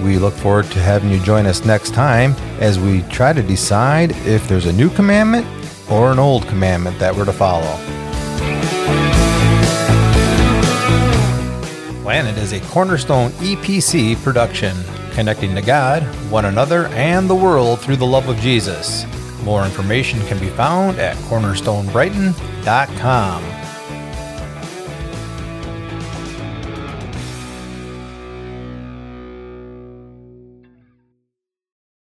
We 0.05 0.17
look 0.19 0.35
forward 0.35 0.67
to 0.67 0.79
having 0.79 1.09
you 1.09 1.19
join 1.19 1.47
us 1.47 1.65
next 1.65 1.95
time 1.95 2.33
as 2.59 2.77
we 2.77 3.01
try 3.09 3.33
to 3.33 3.41
decide 3.41 4.11
if 4.27 4.47
there's 4.47 4.67
a 4.67 4.71
new 4.71 4.91
commandment 4.91 5.47
or 5.89 6.11
an 6.11 6.19
old 6.19 6.47
commandment 6.47 6.99
that 6.99 7.15
we're 7.15 7.25
to 7.25 7.33
follow. 7.33 7.75
Planet 12.03 12.37
is 12.37 12.53
a 12.53 12.59
Cornerstone 12.67 13.31
EPC 13.31 14.23
production, 14.23 14.77
connecting 15.13 15.55
to 15.55 15.63
God, 15.63 16.03
one 16.29 16.45
another, 16.45 16.85
and 16.89 17.27
the 17.27 17.33
world 17.33 17.81
through 17.81 17.95
the 17.95 18.05
love 18.05 18.29
of 18.29 18.37
Jesus. 18.37 19.07
More 19.43 19.65
information 19.65 20.19
can 20.27 20.37
be 20.37 20.49
found 20.49 20.99
at 20.99 21.17
cornerstonebrighton.com. 21.29 23.64